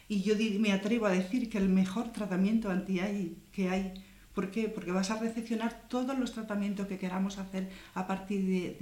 Y 0.07 0.21
yo 0.21 0.35
me 0.59 0.71
atrevo 0.71 1.07
a 1.07 1.11
decir 1.11 1.49
que 1.49 1.57
el 1.57 1.67
mejor 1.67 2.13
tratamiento 2.13 2.69
anti-aging 2.69 3.41
que 3.51 3.69
hay 3.69 3.91
¿Por 4.39 4.51
qué? 4.51 4.69
Porque 4.69 4.93
vas 4.93 5.11
a 5.11 5.19
recepcionar 5.19 5.81
todos 5.89 6.17
los 6.17 6.31
tratamientos 6.31 6.87
que 6.87 6.97
queramos 6.97 7.37
hacer 7.39 7.67
a 7.93 8.07
partir 8.07 8.77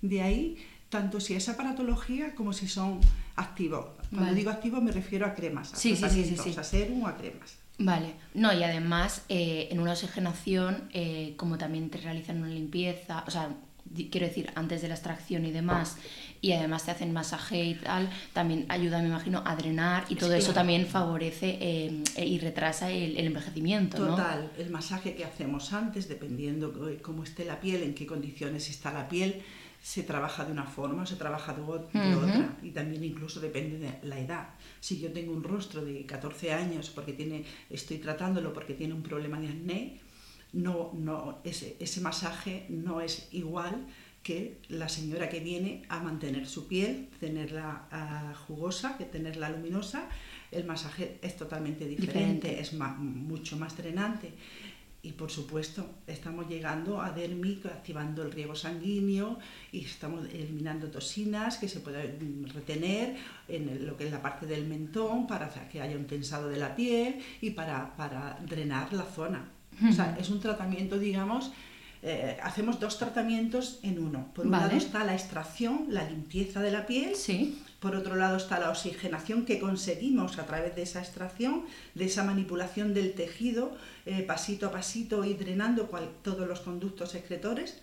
de, 0.00 0.22
ahí, 0.22 0.56
tanto 0.88 1.20
si 1.20 1.34
es 1.34 1.46
aparatología 1.50 2.34
como 2.34 2.54
si 2.54 2.68
son 2.68 2.98
activos. 3.36 3.84
Cuando 4.08 4.32
digo 4.32 4.50
activos 4.50 4.82
me 4.82 4.90
refiero 4.90 5.26
a 5.26 5.34
cremas, 5.34 5.74
a 5.74 5.76
sí, 5.76 5.94
sí, 5.94 6.08
sí, 6.08 6.36
sí, 6.42 6.54
a 6.58 6.64
serum 6.64 7.02
o 7.02 7.06
a 7.06 7.18
cremas. 7.18 7.58
Vale, 7.78 8.14
no, 8.32 8.50
y 8.54 8.62
además 8.62 9.26
eh, 9.28 9.68
en 9.70 9.78
una 9.78 9.92
oxigenación, 9.92 10.88
eh, 10.94 11.34
como 11.36 11.58
también 11.58 11.90
te 11.90 11.98
realizan 11.98 12.38
una 12.38 12.48
limpieza, 12.48 13.24
o 13.26 13.30
sea, 13.30 13.50
quiero 14.10 14.26
decir, 14.26 14.50
antes 14.54 14.82
de 14.82 14.88
la 14.88 14.94
extracción 14.94 15.44
y 15.44 15.52
demás, 15.52 15.96
y 16.40 16.52
además 16.52 16.84
te 16.84 16.90
hacen 16.90 17.12
masaje 17.12 17.64
y 17.64 17.74
tal, 17.74 18.08
también 18.32 18.66
ayuda, 18.68 19.00
me 19.00 19.08
imagino, 19.08 19.42
a 19.44 19.56
drenar 19.56 20.04
y 20.08 20.14
todo 20.14 20.34
eso 20.34 20.52
también 20.52 20.86
favorece 20.86 21.58
eh, 21.60 22.02
y 22.24 22.38
retrasa 22.38 22.90
el, 22.90 23.18
envejecimiento. 23.18 23.96
Total, 23.96 24.50
el 24.56 24.70
masaje 24.70 25.14
que 25.14 25.24
hacemos 25.24 25.72
antes, 25.72 26.08
dependiendo 26.08 26.72
cómo 27.02 27.24
esté 27.24 27.44
la 27.44 27.60
piel, 27.60 27.82
en 27.82 27.94
qué 27.94 28.06
condiciones 28.06 28.70
está 28.70 28.92
la 28.92 29.08
piel, 29.08 29.42
se 29.82 30.02
trabaja 30.02 30.44
de 30.44 30.52
una 30.52 30.64
forma 30.64 31.02
o 31.02 31.06
se 31.06 31.16
trabaja 31.16 31.54
de, 31.54 31.62
otra 31.62 32.56
y 32.62 32.70
también 32.70 33.02
incluso 33.04 33.40
depende 33.40 33.78
de 33.78 33.98
la 34.02 34.18
edad. 34.18 34.48
Si 34.80 34.98
yo 34.98 35.12
tengo 35.12 35.32
un 35.32 35.42
rostro 35.42 35.84
de 35.84 36.04
14 36.04 36.52
años 36.52 36.90
porque 36.90 37.12
tiene, 37.12 37.44
estoy 37.70 37.98
tratándolo 37.98 38.52
porque 38.52 38.74
tiene 38.74 38.94
un 38.94 39.02
problema 39.02 39.38
de 39.40 39.48
acné, 39.48 40.00
no, 40.52 40.92
no, 40.94 41.38
ese, 41.44 41.76
ese 41.80 42.00
masaje 42.00 42.66
no 42.68 43.00
es 43.00 43.28
igual 43.32 43.86
que 44.22 44.58
la 44.68 44.88
señora 44.88 45.28
que 45.28 45.40
viene 45.40 45.82
a 45.88 46.00
mantener 46.00 46.46
su 46.46 46.66
piel, 46.66 47.08
tenerla 47.20 47.88
ah, 47.90 48.34
jugosa, 48.46 48.96
que 48.98 49.04
tenerla 49.04 49.48
luminosa, 49.50 50.08
el 50.50 50.64
masaje 50.64 51.18
es 51.22 51.36
totalmente 51.36 51.86
diferente, 51.86 52.60
es 52.60 52.72
mucho 52.74 53.56
más 53.56 53.76
drenante. 53.76 54.32
Y 55.00 55.12
por 55.12 55.30
supuesto, 55.30 55.88
estamos 56.06 56.48
llegando 56.48 57.00
a 57.00 57.12
dermic, 57.12 57.66
activando 57.66 58.22
el 58.22 58.32
riego 58.32 58.54
sanguíneo 58.54 59.38
y 59.70 59.84
estamos 59.84 60.26
eliminando 60.30 60.90
toxinas 60.90 61.56
que 61.56 61.68
se 61.68 61.80
pueden 61.80 62.48
retener 62.52 63.16
en 63.46 63.86
lo 63.86 63.96
que 63.96 64.06
es 64.06 64.10
la 64.10 64.20
parte 64.20 64.44
del 64.44 64.66
mentón 64.66 65.26
para 65.28 65.48
que 65.70 65.80
haya 65.80 65.96
un 65.96 66.06
tensado 66.06 66.48
de 66.48 66.58
la 66.58 66.74
piel 66.74 67.20
y 67.40 67.50
para, 67.50 67.96
para 67.96 68.38
drenar 68.46 68.92
la 68.92 69.04
zona. 69.04 69.57
O 69.86 69.92
sea, 69.92 70.16
es 70.18 70.30
un 70.30 70.40
tratamiento, 70.40 70.98
digamos, 70.98 71.52
eh, 72.02 72.36
hacemos 72.42 72.78
dos 72.78 72.98
tratamientos 72.98 73.80
en 73.82 73.98
uno. 73.98 74.30
Por 74.34 74.46
un 74.46 74.52
lado 74.52 74.76
está 74.76 75.04
la 75.04 75.14
extracción, 75.14 75.86
la 75.88 76.08
limpieza 76.08 76.60
de 76.60 76.70
la 76.70 76.86
piel. 76.86 77.16
Sí. 77.16 77.60
Por 77.80 77.94
otro 77.96 78.16
lado 78.16 78.36
está 78.36 78.58
la 78.58 78.70
oxigenación 78.70 79.44
que 79.44 79.58
conseguimos 79.58 80.38
a 80.38 80.46
través 80.46 80.74
de 80.74 80.82
esa 80.82 81.00
extracción, 81.00 81.64
de 81.94 82.06
esa 82.06 82.24
manipulación 82.24 82.94
del 82.94 83.14
tejido, 83.14 83.76
eh, 84.06 84.22
pasito 84.22 84.66
a 84.66 84.72
pasito 84.72 85.24
y 85.24 85.34
drenando 85.34 85.88
todos 86.22 86.46
los 86.46 86.60
conductos 86.60 87.14
excretores. 87.14 87.80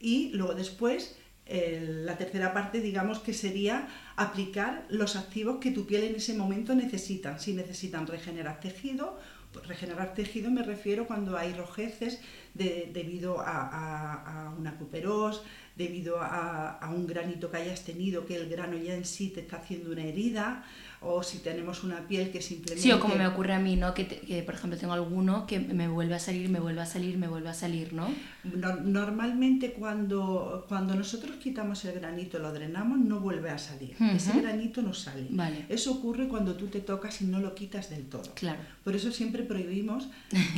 Y 0.00 0.30
luego 0.30 0.54
después 0.54 1.16
la 1.44 2.16
tercera 2.16 2.54
parte, 2.54 2.80
digamos 2.80 3.18
que 3.18 3.34
sería 3.34 3.88
aplicar 4.16 4.86
los 4.88 5.16
activos 5.16 5.58
que 5.60 5.70
tu 5.70 5.86
piel 5.86 6.04
en 6.04 6.14
ese 6.14 6.34
momento 6.34 6.74
necesita. 6.74 7.38
Si 7.38 7.52
necesitan 7.52 8.06
regenerar 8.06 8.60
tejido 8.60 9.18
regenerar 9.66 10.14
tejido 10.14 10.50
me 10.50 10.62
refiero 10.62 11.06
cuando 11.06 11.36
hay 11.36 11.52
rojeces 11.52 12.20
debido 12.54 13.40
a, 13.40 14.54
una 14.58 14.76
cuperos, 14.76 15.42
debido 15.76 16.20
a, 16.20 16.78
a, 16.78 16.90
un 16.90 17.06
granito 17.06 17.50
que 17.50 17.56
hayas 17.58 17.84
tenido, 17.84 18.26
que 18.26 18.36
el 18.36 18.48
grano 18.48 18.76
ya 18.76 18.94
en 18.94 19.04
sí 19.04 19.30
te 19.30 19.40
está 19.40 19.56
haciendo 19.56 19.92
una 19.92 20.04
herida, 20.04 20.64
o 21.04 21.22
si 21.22 21.38
tenemos 21.38 21.84
una 21.84 22.06
piel 22.06 22.30
que 22.30 22.40
simplemente... 22.40 22.82
Sí, 22.82 22.92
o 22.92 23.00
como 23.00 23.16
me 23.16 23.26
ocurre 23.26 23.54
a 23.54 23.58
mí, 23.58 23.76
¿no? 23.76 23.94
Que, 23.94 24.42
por 24.44 24.54
ejemplo 24.54 24.78
tengo 24.78 24.92
alguno 24.92 25.46
que 25.46 25.58
me 25.58 25.88
vuelve 25.88 26.14
a 26.14 26.18
salir, 26.18 26.48
me 26.48 26.60
vuelve 26.60 26.80
a 26.80 26.86
salir, 26.86 27.18
me 27.18 27.28
vuelve 27.28 27.48
a 27.48 27.54
salir, 27.54 27.92
¿no? 27.92 28.08
normalmente 28.44 29.72
cuando, 29.72 30.64
cuando 30.68 30.94
nosotros 30.94 31.36
quitamos 31.36 31.84
el 31.84 31.94
granito, 31.94 32.38
lo 32.38 32.52
drenamos, 32.52 32.98
no 32.98 33.20
vuelve 33.20 33.50
a 33.50 33.58
salir. 33.58 33.96
Ese 34.14 34.40
granito 34.40 34.82
no 34.82 34.94
sale. 34.94 35.26
Vale. 35.30 35.66
Eso 35.68 35.92
ocurre 35.92 36.28
cuando 36.28 36.54
tú 36.54 36.66
te 36.66 36.80
tocas 36.80 37.22
y 37.22 37.26
no 37.26 37.40
lo 37.40 37.54
quitas 37.54 37.90
del 37.90 38.06
todo. 38.06 38.32
Claro. 38.34 38.60
Por 38.84 38.96
eso 38.96 39.12
siempre 39.12 39.42
prohibimos 39.42 40.08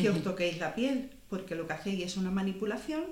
que 0.01 0.11
os 0.11 0.23
toquéis 0.25 0.59
la 0.59 0.75
piel, 0.75 1.11
porque 1.29 1.55
lo 1.55 1.67
que 1.67 1.73
hacéis 1.73 2.05
es 2.05 2.17
una 2.17 2.31
manipulación 2.31 3.03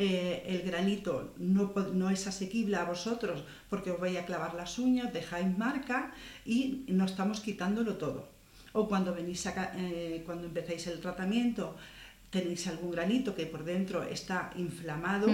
eh, 0.00 0.44
el 0.46 0.62
granito 0.62 1.34
no, 1.38 1.72
no, 1.92 2.08
es 2.08 2.28
asequible 2.28 2.76
a 2.76 2.84
vosotros 2.84 3.42
porque 3.68 3.90
os 3.90 3.98
vais 3.98 4.16
a 4.16 4.24
clavar 4.24 4.54
las 4.54 4.78
uñas, 4.78 5.12
dejáis 5.12 5.58
marca 5.58 6.14
y 6.46 6.84
no 6.86 7.04
estamos 7.04 7.40
quitándolo 7.40 7.96
todo. 7.96 8.28
O 8.72 8.86
cuando, 8.86 9.12
venís 9.12 9.44
eh, 9.46 10.22
cuando 10.24 10.46
empezáis 10.46 10.86
el 10.86 11.00
tratamiento 11.00 11.74
tenéis 12.30 12.68
algún 12.68 12.92
granito 12.92 13.34
que 13.34 13.46
por 13.46 13.64
dentro 13.64 14.04
está 14.04 14.52
inflamado, 14.54 15.26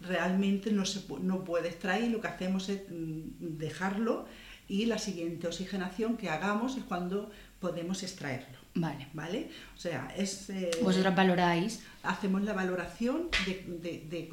realmente 0.00 0.72
no, 0.72 0.86
se, 0.86 1.04
no 1.20 1.44
puede 1.44 1.68
extraer 1.68 2.10
lo 2.10 2.22
que 2.22 2.28
hacemos 2.28 2.70
es 2.70 2.80
mm, 2.88 3.58
dejarlo 3.58 4.24
y 4.66 4.86
la 4.86 4.96
siguiente 4.96 5.46
oxigenación 5.46 6.16
que 6.16 6.30
hagamos 6.30 6.78
es 6.78 6.84
cuando 6.84 7.30
podemos 7.58 8.02
extraerlo. 8.02 8.59
Vale. 8.74 9.08
¿Vale? 9.12 9.50
O 9.76 9.78
sea, 9.78 10.12
es... 10.16 10.50
Eh, 10.50 10.70
Vosotros 10.82 11.14
valoráis. 11.14 11.82
Hacemos 12.02 12.42
la 12.42 12.52
valoración 12.52 13.28
de, 13.44 14.28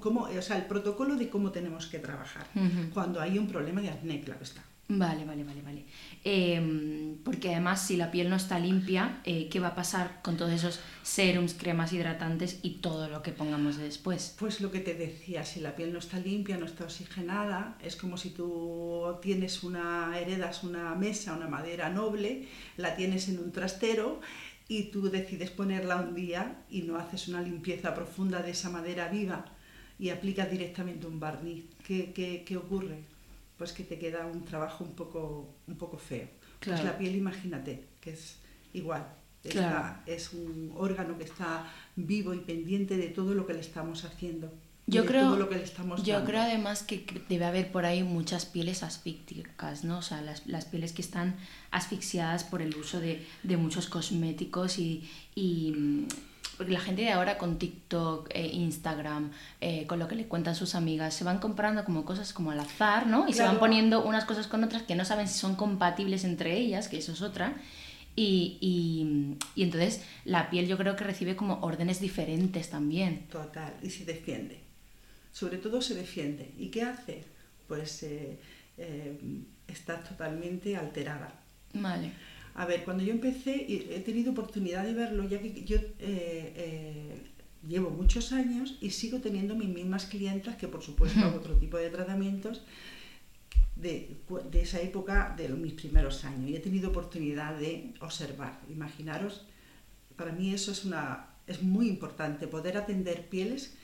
cómo, 0.00 0.22
o 0.22 0.42
sea, 0.42 0.56
el 0.56 0.64
protocolo 0.64 1.16
de 1.16 1.28
cómo 1.28 1.50
tenemos 1.50 1.86
que 1.86 1.98
trabajar 1.98 2.46
cuando 2.92 3.20
hay 3.20 3.38
un 3.38 3.46
problema 3.46 3.80
de 3.82 3.90
acné, 3.90 4.20
claro 4.20 4.42
está. 4.42 4.62
Vale, 4.88 5.24
vale, 5.24 5.44
vale, 5.44 5.62
vale. 5.62 5.84
Em, 6.26 7.18
porque 7.22 7.50
además 7.50 7.86
si 7.86 7.98
la 7.98 8.10
piel 8.10 8.30
no 8.30 8.36
está 8.36 8.58
limpia, 8.58 9.20
eh, 9.24 9.50
¿qué 9.50 9.60
va 9.60 9.68
a 9.68 9.74
pasar 9.74 10.22
con 10.22 10.38
todos 10.38 10.52
esos 10.52 10.80
serums, 11.02 11.52
cremas 11.52 11.92
hidratantes 11.92 12.60
y 12.62 12.76
todo 12.76 13.10
lo 13.10 13.22
que 13.22 13.30
pongamos 13.30 13.76
después? 13.76 14.34
Pues 14.38 14.62
lo 14.62 14.70
que 14.70 14.80
te 14.80 14.94
decía, 14.94 15.44
si 15.44 15.60
la 15.60 15.76
piel 15.76 15.92
no 15.92 15.98
está 15.98 16.18
limpia, 16.18 16.56
no 16.56 16.64
está 16.64 16.84
oxigenada, 16.84 17.76
es 17.84 17.96
como 17.96 18.16
si 18.16 18.30
tú 18.30 19.18
tienes 19.20 19.62
una, 19.62 20.18
heredas 20.18 20.64
una 20.64 20.94
mesa, 20.94 21.34
una 21.34 21.46
madera 21.48 21.90
noble, 21.90 22.48
la 22.78 22.96
tienes 22.96 23.28
en 23.28 23.38
un 23.38 23.52
trastero 23.52 24.22
y 24.66 24.84
tú 24.84 25.10
decides 25.10 25.50
ponerla 25.50 25.96
un 25.96 26.14
día 26.14 26.64
y 26.70 26.82
no 26.82 26.96
haces 26.96 27.28
una 27.28 27.42
limpieza 27.42 27.94
profunda 27.94 28.40
de 28.40 28.52
esa 28.52 28.70
madera 28.70 29.08
viva 29.08 29.44
y 29.98 30.08
aplicas 30.08 30.50
directamente 30.50 31.06
un 31.06 31.20
barniz. 31.20 31.64
¿Qué, 31.86 32.12
qué, 32.14 32.44
qué 32.46 32.56
ocurre? 32.56 33.13
Pues 33.58 33.72
que 33.72 33.84
te 33.84 33.98
queda 33.98 34.26
un 34.26 34.44
trabajo 34.44 34.84
un 34.84 34.94
poco, 34.94 35.54
un 35.66 35.76
poco 35.76 35.98
feo. 35.98 36.28
Pues 36.64 36.82
la 36.82 36.96
piel, 36.96 37.14
imagínate, 37.14 37.84
que 38.00 38.12
es 38.12 38.36
igual. 38.72 39.06
es 40.06 40.32
un 40.32 40.72
órgano 40.76 41.18
que 41.18 41.24
está 41.24 41.70
vivo 41.96 42.32
y 42.34 42.38
pendiente 42.38 42.96
de 42.96 43.08
todo 43.08 43.34
lo 43.34 43.46
que 43.46 43.54
le 43.54 43.60
estamos 43.60 44.04
haciendo. 44.04 44.52
Yo 44.86 45.06
creo, 45.06 45.36
lo 45.36 45.48
que 45.48 45.56
le 45.56 45.64
estamos 45.64 46.02
yo 46.02 46.24
creo 46.26 46.42
además 46.42 46.82
que 46.82 47.06
debe 47.30 47.46
haber 47.46 47.72
por 47.72 47.86
ahí 47.86 48.02
muchas 48.02 48.44
pieles 48.44 48.82
asfícticas, 48.82 49.82
¿no? 49.82 49.98
O 49.98 50.02
sea, 50.02 50.20
las, 50.20 50.46
las 50.46 50.66
pieles 50.66 50.92
que 50.92 51.00
están 51.00 51.36
asfixiadas 51.70 52.44
por 52.44 52.60
el 52.60 52.76
uso 52.76 53.00
de, 53.00 53.26
de 53.44 53.56
muchos 53.56 53.88
cosméticos 53.88 54.78
y, 54.78 55.08
y 55.34 56.06
porque 56.56 56.72
la 56.72 56.80
gente 56.80 57.02
de 57.02 57.10
ahora 57.10 57.38
con 57.38 57.58
TikTok, 57.58 58.28
eh, 58.34 58.46
Instagram, 58.46 59.32
eh, 59.60 59.86
con 59.86 59.98
lo 59.98 60.08
que 60.08 60.14
le 60.14 60.26
cuentan 60.26 60.54
sus 60.54 60.74
amigas, 60.74 61.14
se 61.14 61.24
van 61.24 61.38
comprando 61.38 61.84
como 61.84 62.04
cosas 62.04 62.32
como 62.32 62.50
al 62.50 62.60
azar, 62.60 63.06
¿no? 63.06 63.28
Y 63.28 63.32
se 63.32 63.42
van 63.42 63.58
poniendo 63.58 64.04
unas 64.04 64.24
cosas 64.24 64.46
con 64.46 64.62
otras 64.64 64.82
que 64.82 64.94
no 64.94 65.04
saben 65.04 65.28
si 65.28 65.38
son 65.38 65.56
compatibles 65.56 66.24
entre 66.24 66.56
ellas, 66.56 66.88
que 66.88 66.98
eso 66.98 67.12
es 67.12 67.22
otra. 67.22 67.56
Y, 68.16 68.58
y, 68.60 69.36
y, 69.56 69.64
entonces 69.64 70.02
la 70.24 70.48
piel 70.48 70.68
yo 70.68 70.78
creo 70.78 70.94
que 70.94 71.02
recibe 71.02 71.34
como 71.34 71.58
órdenes 71.62 72.00
diferentes 72.00 72.70
también. 72.70 73.26
Total, 73.28 73.74
y 73.82 73.90
se 73.90 74.04
defiende. 74.04 74.60
Sobre 75.32 75.58
todo 75.58 75.82
se 75.82 75.96
defiende. 75.96 76.52
¿Y 76.56 76.68
qué 76.68 76.82
hace? 76.82 77.24
Pues 77.66 78.04
eh, 78.04 78.38
eh 78.78 79.18
está 79.66 80.00
totalmente 80.00 80.76
alterada. 80.76 81.32
Vale. 81.72 82.12
A 82.54 82.66
ver, 82.66 82.84
cuando 82.84 83.02
yo 83.02 83.12
empecé, 83.12 83.66
he 83.68 84.00
tenido 84.00 84.32
oportunidad 84.32 84.84
de 84.84 84.94
verlo, 84.94 85.28
ya 85.28 85.40
que 85.40 85.64
yo 85.64 85.76
eh, 85.76 85.92
eh, 85.98 87.22
llevo 87.66 87.90
muchos 87.90 88.32
años 88.32 88.78
y 88.80 88.90
sigo 88.90 89.18
teniendo 89.18 89.56
mis 89.56 89.68
mismas 89.68 90.06
clientas, 90.06 90.56
que 90.56 90.68
por 90.68 90.82
supuesto 90.82 91.18
hago 91.20 91.38
otro 91.38 91.54
tipo 91.56 91.78
de 91.78 91.90
tratamientos, 91.90 92.62
de, 93.74 94.16
esa 94.52 94.80
época 94.80 95.34
de 95.36 95.48
mis 95.48 95.72
primeros 95.72 96.24
años. 96.24 96.48
Y 96.48 96.54
he 96.54 96.60
tenido 96.60 96.90
oportunidad 96.90 97.58
de 97.58 97.92
observar. 98.00 98.60
Imaginaros, 98.70 99.44
para 100.16 100.30
mí 100.30 100.54
eso 100.54 100.70
es, 100.70 100.84
una, 100.84 101.26
es 101.48 101.60
muy 101.60 101.88
importante, 101.88 102.46
poder 102.46 102.76
atender 102.76 103.28
pieles 103.28 103.74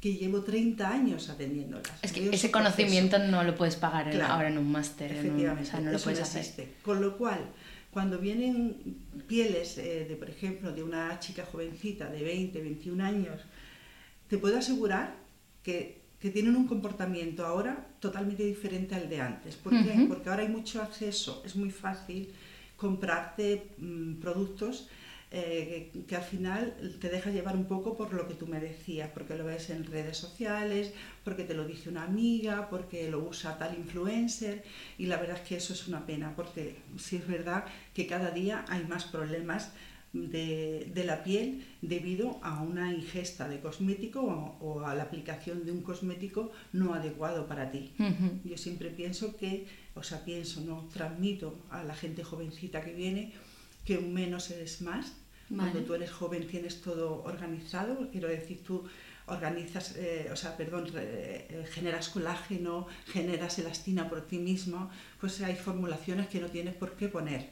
que 0.00 0.14
llevo 0.14 0.42
30 0.42 0.88
años 0.88 1.28
atendiéndolas. 1.28 1.92
Es 2.02 2.12
que 2.12 2.30
ese 2.30 2.50
conocimiento 2.50 3.18
no 3.18 3.42
lo 3.42 3.54
puedes 3.56 3.76
pagar 3.76 4.08
ahora 4.22 4.48
en 4.48 4.58
un 4.58 4.70
máster. 4.70 5.12
Efectivamente, 5.12 5.68
o 5.68 5.72
sea, 5.72 5.80
no 5.80 5.90
lo 5.90 5.98
puedes 5.98 6.20
hacer. 6.20 6.68
Con 6.82 7.02
lo 7.02 7.18
cual, 7.18 7.40
cuando 7.90 8.18
vienen 8.18 8.76
pieles, 9.26 9.78
eh, 9.78 10.06
de, 10.08 10.16
por 10.16 10.30
ejemplo, 10.30 10.72
de 10.72 10.82
una 10.82 11.18
chica 11.18 11.44
jovencita 11.44 12.08
de 12.08 12.22
20, 12.22 12.60
21 12.60 13.04
años, 13.04 13.40
te 14.28 14.38
puedo 14.38 14.58
asegurar 14.58 15.16
que, 15.62 16.00
que 16.20 16.30
tienen 16.30 16.54
un 16.54 16.66
comportamiento 16.66 17.44
ahora 17.44 17.88
totalmente 17.98 18.44
diferente 18.44 18.94
al 18.94 19.08
de 19.08 19.20
antes. 19.20 19.56
¿Por 19.56 19.72
qué? 19.72 20.06
Porque 20.08 20.28
ahora 20.28 20.42
hay 20.42 20.48
mucho 20.48 20.80
acceso, 20.82 21.42
es 21.44 21.56
muy 21.56 21.70
fácil 21.70 22.28
comprarte 22.76 23.72
mm, 23.78 24.14
productos 24.20 24.88
eh, 25.32 25.92
que, 26.08 26.16
al 26.16 26.24
final 26.24 26.74
te 27.00 27.08
deja 27.08 27.30
llevar 27.30 27.54
un 27.54 27.66
poco 27.66 27.96
por 27.96 28.12
lo 28.12 28.26
que 28.26 28.34
tú 28.34 28.48
me 28.48 28.58
decías, 28.58 29.10
porque 29.14 29.36
lo 29.36 29.44
ves 29.44 29.70
en 29.70 29.84
redes 29.84 30.16
sociales, 30.16 30.92
porque 31.22 31.44
te 31.44 31.54
lo 31.54 31.64
dice 31.64 31.88
una 31.88 32.02
amiga, 32.02 32.68
porque 32.68 33.08
lo 33.08 33.20
usa 33.20 33.56
tal 33.56 33.76
influencer 33.76 34.64
y 34.98 35.06
la 35.06 35.18
verdad 35.18 35.36
es 35.36 35.48
que 35.48 35.56
eso 35.56 35.72
es 35.72 35.86
una 35.86 36.04
pena, 36.04 36.34
porque 36.34 36.78
sí 36.98 37.16
es 37.16 37.28
verdad 37.28 37.64
que 37.94 38.08
cada 38.08 38.32
día 38.32 38.64
hay 38.68 38.84
más 38.86 39.04
problemas 39.04 39.70
de, 40.12 40.90
de, 40.92 41.04
la 41.04 41.22
piel 41.22 41.64
debido 41.80 42.40
a 42.42 42.60
una 42.62 42.92
ingesta 42.92 43.48
de 43.48 43.60
cosmético 43.60 44.20
o, 44.60 44.80
a 44.80 44.96
la 44.96 45.04
aplicación 45.04 45.64
de 45.64 45.70
un 45.70 45.82
cosmético 45.82 46.50
no 46.72 46.94
adecuado 46.94 47.46
para 47.46 47.70
ti. 47.70 47.92
Yo 48.44 48.56
siempre 48.56 48.90
pienso 48.90 49.36
que, 49.36 49.68
o 49.94 50.02
sea, 50.02 50.24
pienso, 50.24 50.60
no 50.62 50.88
transmito 50.92 51.56
a 51.70 51.84
la 51.84 51.94
gente 51.94 52.24
jovencita 52.24 52.84
que 52.84 52.92
viene 52.92 53.32
que 53.84 53.98
un 53.98 54.12
menos 54.12 54.50
es 54.50 54.82
más 54.82 55.19
cuando 55.56 55.80
tú 55.80 55.94
eres 55.94 56.10
joven 56.10 56.46
tienes 56.46 56.80
todo 56.80 57.22
organizado, 57.24 58.08
quiero 58.10 58.28
decir, 58.28 58.62
tú 58.62 58.84
organizas, 59.26 59.96
eh, 59.96 60.28
o 60.32 60.36
sea, 60.36 60.56
perdón, 60.56 60.90
eh, 60.94 61.64
generas 61.70 62.08
colágeno, 62.08 62.86
generas 63.06 63.58
elastina 63.58 64.08
por 64.08 64.26
ti 64.26 64.38
mismo, 64.38 64.90
pues 65.20 65.40
hay 65.40 65.56
formulaciones 65.56 66.28
que 66.28 66.40
no 66.40 66.48
tienes 66.48 66.74
por 66.74 66.96
qué 66.96 67.08
poner. 67.08 67.50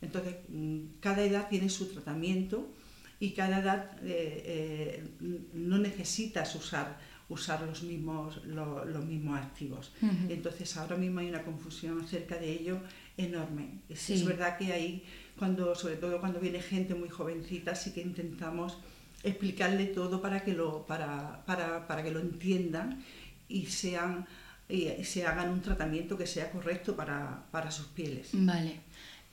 Entonces, 0.00 0.36
mm, 0.48 1.00
cada 1.00 1.22
edad 1.22 1.48
tiene 1.48 1.68
su 1.68 1.86
tratamiento 1.86 2.72
y 3.20 3.32
cada 3.32 3.60
edad 3.60 3.96
eh, 4.02 5.04
no 5.20 5.78
necesitas 5.78 6.54
usar, 6.56 6.98
usar 7.28 7.62
los, 7.62 7.82
mismos, 7.82 8.44
los 8.44 9.04
mismos 9.04 9.38
activos. 9.38 9.92
Entonces, 10.28 10.76
ahora 10.76 10.96
mismo 10.96 11.20
hay 11.20 11.28
una 11.28 11.44
confusión 11.44 12.00
acerca 12.00 12.36
de 12.36 12.50
ello 12.52 12.80
enorme. 13.16 13.80
Es, 13.88 14.24
verdad 14.24 14.58
que 14.58 14.72
hay 14.72 15.04
cuando, 15.38 15.74
sobre 15.74 15.96
todo 15.96 16.20
cuando 16.20 16.40
viene 16.40 16.60
gente 16.60 16.94
muy 16.94 17.08
jovencita, 17.08 17.74
sí 17.74 17.92
que 17.92 18.00
intentamos 18.00 18.78
explicarle 19.22 19.86
todo 19.86 20.20
para 20.20 20.44
que 20.44 20.52
lo, 20.52 20.86
para, 20.86 21.44
para, 21.46 21.86
para 21.86 22.02
que 22.02 22.10
lo 22.10 22.20
entiendan 22.20 23.02
y 23.48 23.66
sean 23.66 24.26
y 24.68 25.04
se 25.04 25.26
hagan 25.26 25.50
un 25.50 25.60
tratamiento 25.60 26.16
que 26.16 26.26
sea 26.26 26.50
correcto 26.50 26.96
para, 26.96 27.44
para 27.50 27.70
sus 27.70 27.86
pieles. 27.86 28.30
Vale. 28.32 28.80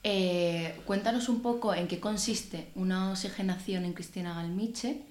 Eh, 0.04 0.80
cuéntanos 0.86 1.30
un 1.30 1.42
poco 1.42 1.74
en 1.74 1.88
qué 1.88 2.00
consiste 2.00 2.70
una 2.76 3.12
oxigenación 3.12 3.86
en 3.86 3.94
Cristina 3.94 4.34
Galmiche. 4.34 5.02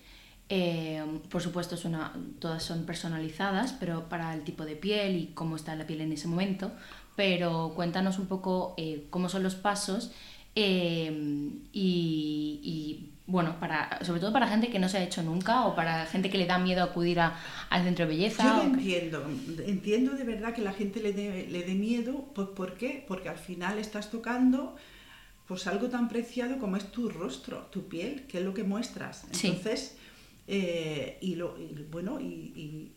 Eh, 0.51 1.03
por 1.31 1.43
supuesto, 1.43 1.75
es 1.75 1.85
una, 1.85 2.13
todas 2.39 2.63
son 2.63 2.85
personalizadas, 2.85 3.73
pero 3.73 4.09
para 4.09 4.35
el 4.35 4.45
tipo 4.45 4.65
de 4.65 4.77
piel 4.77 5.17
y 5.17 5.27
cómo 5.35 5.57
está 5.57 5.75
la 5.77 5.87
piel 5.87 6.01
en 6.03 6.13
ese 6.13 6.29
momento. 6.29 6.73
Pero 7.19 7.73
cuéntanos 7.75 8.19
un 8.19 8.29
poco 8.29 8.75
eh, 8.77 9.09
cómo 9.11 9.29
son 9.29 9.43
los 9.43 9.57
pasos 9.57 10.13
Em, 10.61 11.69
y, 11.73 13.11
bueno, 13.29 13.61
para, 13.61 14.05
sobre 14.05 14.21
todo 14.21 14.33
para 14.33 14.49
gente 14.49 14.71
que 14.71 14.81
no 14.81 14.89
se 14.89 14.99
ha 14.99 15.05
hecho 15.05 15.23
nunca 15.23 15.67
o 15.67 15.77
para 15.77 16.05
gente 16.07 16.31
que 16.31 16.37
le 16.37 16.47
da 16.47 16.59
miedo 16.59 16.83
acudir 16.83 17.21
a, 17.21 17.39
al 17.71 17.85
centro 17.85 18.07
de 18.07 18.15
belleza. 18.17 18.43
Yo 18.43 18.63
entiendo, 18.65 19.25
entiendo 19.65 20.13
de 20.15 20.25
verdad 20.25 20.53
que 20.53 20.63
la 20.63 20.73
gente 20.73 21.01
le 21.01 21.13
dé 21.13 21.47
le 21.49 21.63
dé 21.63 21.75
miedo, 21.77 22.25
pues 22.35 22.49
¿por 22.49 22.75
qué? 22.75 23.05
Porque 23.07 23.29
al 23.29 23.39
final 23.39 23.79
estás 23.79 24.11
tocando 24.11 24.75
pues 25.47 25.69
algo 25.69 25.89
tan 25.89 26.09
preciado 26.09 26.59
como 26.59 26.77
es 26.77 26.91
tu 26.91 27.09
rostro, 27.09 27.69
tu 27.71 27.87
piel, 27.87 28.27
que 28.27 28.39
es 28.39 28.45
lo 28.45 28.53
que 28.53 28.65
muestras. 28.65 29.29
Entonces, 29.33 29.97
eh, 30.49 31.19
y, 31.21 31.37
lo, 31.37 31.57
bueno, 31.93 32.21
y, 32.21 32.93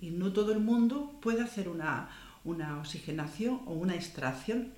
y, 0.00 0.10
no 0.10 0.32
todo 0.32 0.52
el 0.52 0.60
mundo 0.60 1.18
puede 1.20 1.42
hacer 1.42 1.68
una, 1.68 2.08
una 2.44 2.78
oxigenación 2.78 3.62
o 3.66 3.72
una 3.72 3.94
extracción 3.94 4.72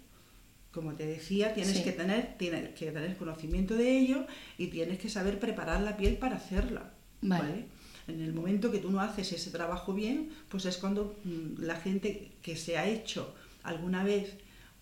como 0.76 0.92
te 0.92 1.06
decía, 1.06 1.54
tienes, 1.54 1.80
que 1.80 1.90
tener, 1.90 2.34
tienes 2.36 2.74
que 2.74 2.90
tener 2.90 3.16
conocimiento 3.16 3.74
de 3.76 3.98
ello 3.98 4.26
y 4.58 4.66
tienes 4.66 4.98
que 4.98 5.08
saber 5.08 5.40
preparar 5.40 5.80
la 5.80 5.96
piel 5.96 6.18
para 6.18 6.36
hacerla. 6.36 6.92
Vale. 7.22 7.64
En 8.06 8.20
el 8.20 8.34
momento 8.34 8.70
que 8.70 8.78
tú 8.78 8.90
no 8.90 9.00
haces 9.00 9.32
ese 9.32 9.50
trabajo 9.50 9.94
bien, 9.94 10.28
pues 10.50 10.66
es 10.66 10.76
cuando 10.76 11.16
mm, 11.24 11.62
la 11.62 11.76
gente 11.76 12.32
que 12.42 12.56
se 12.56 12.76
ha 12.76 12.86
hecho 12.86 13.34
alguna 13.62 14.04
vez 14.04 14.36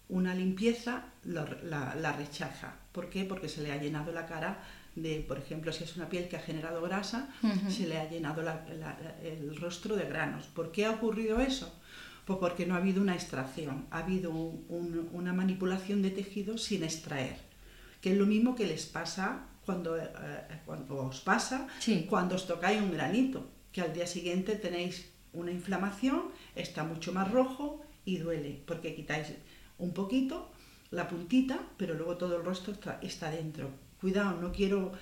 una 0.08 0.34
limpieza 0.34 1.04
la, 1.22 2.12
rechaza. 2.18 2.74
¿Por 2.90 3.08
qué? 3.08 3.24
Porque 3.24 3.48
se 3.48 3.62
le 3.62 3.70
ha 3.70 3.80
llenado 3.80 4.10
la 4.10 4.26
cara 4.26 4.64
de, 4.96 5.24
por 5.26 5.38
ejemplo, 5.38 5.72
si 5.72 5.84
es 5.84 5.96
una 5.96 6.08
piel 6.08 6.28
que 6.28 6.36
ha 6.36 6.40
generado 6.40 6.82
grasa, 6.82 7.28
se 7.68 7.86
le 7.86 7.98
ha 7.98 8.10
llenado 8.10 8.42
el 9.22 9.56
rostro 9.56 9.94
de 9.94 10.06
granos. 10.06 10.46
¿Por 10.46 10.72
qué 10.72 10.86
ha 10.86 10.90
ocurrido 10.90 11.40
eso? 11.40 11.72
Pues 12.24 12.38
porque 12.38 12.64
no 12.66 12.74
ha 12.74 12.78
habido 12.78 13.02
una 13.02 13.14
extracción, 13.14 13.86
ha 13.90 13.98
habido 13.98 14.30
una 14.32 15.32
manipulación 15.32 16.00
de 16.00 16.10
tejido 16.10 16.56
sin 16.56 16.82
extraer, 16.82 17.36
que 18.00 18.12
es 18.12 18.18
lo 18.18 18.24
mismo 18.24 18.54
que 18.54 18.66
les 18.66 18.86
pasa 18.86 19.46
cuando, 19.66 19.98
eh, 19.98 20.08
cuando 20.64 20.96
os 20.96 21.20
pasa 21.20 21.68
cuando 22.08 22.34
os 22.36 22.46
tocáis 22.46 22.80
un 22.80 22.92
granito, 22.92 23.46
que 23.72 23.82
al 23.82 23.92
día 23.92 24.06
siguiente 24.06 24.56
tenéis 24.56 25.10
una 25.32 25.50
inflamación, 25.50 26.30
está 26.54 26.84
mucho 26.84 27.12
más 27.12 27.30
rojo 27.30 27.84
y 28.04 28.18
duele, 28.18 28.62
porque 28.66 28.94
quitáis 28.94 29.34
un 29.78 29.92
poquito 29.92 30.50
la 30.90 31.08
puntita, 31.08 31.58
pero 31.76 31.94
luego 31.94 32.16
todo 32.16 32.36
el 32.36 32.44
resto 32.44 32.72
está, 33.02 33.30
dentro. 33.30 33.70
Cuidado, 34.00 34.40
no 34.40 34.52
quiero, 34.52 34.92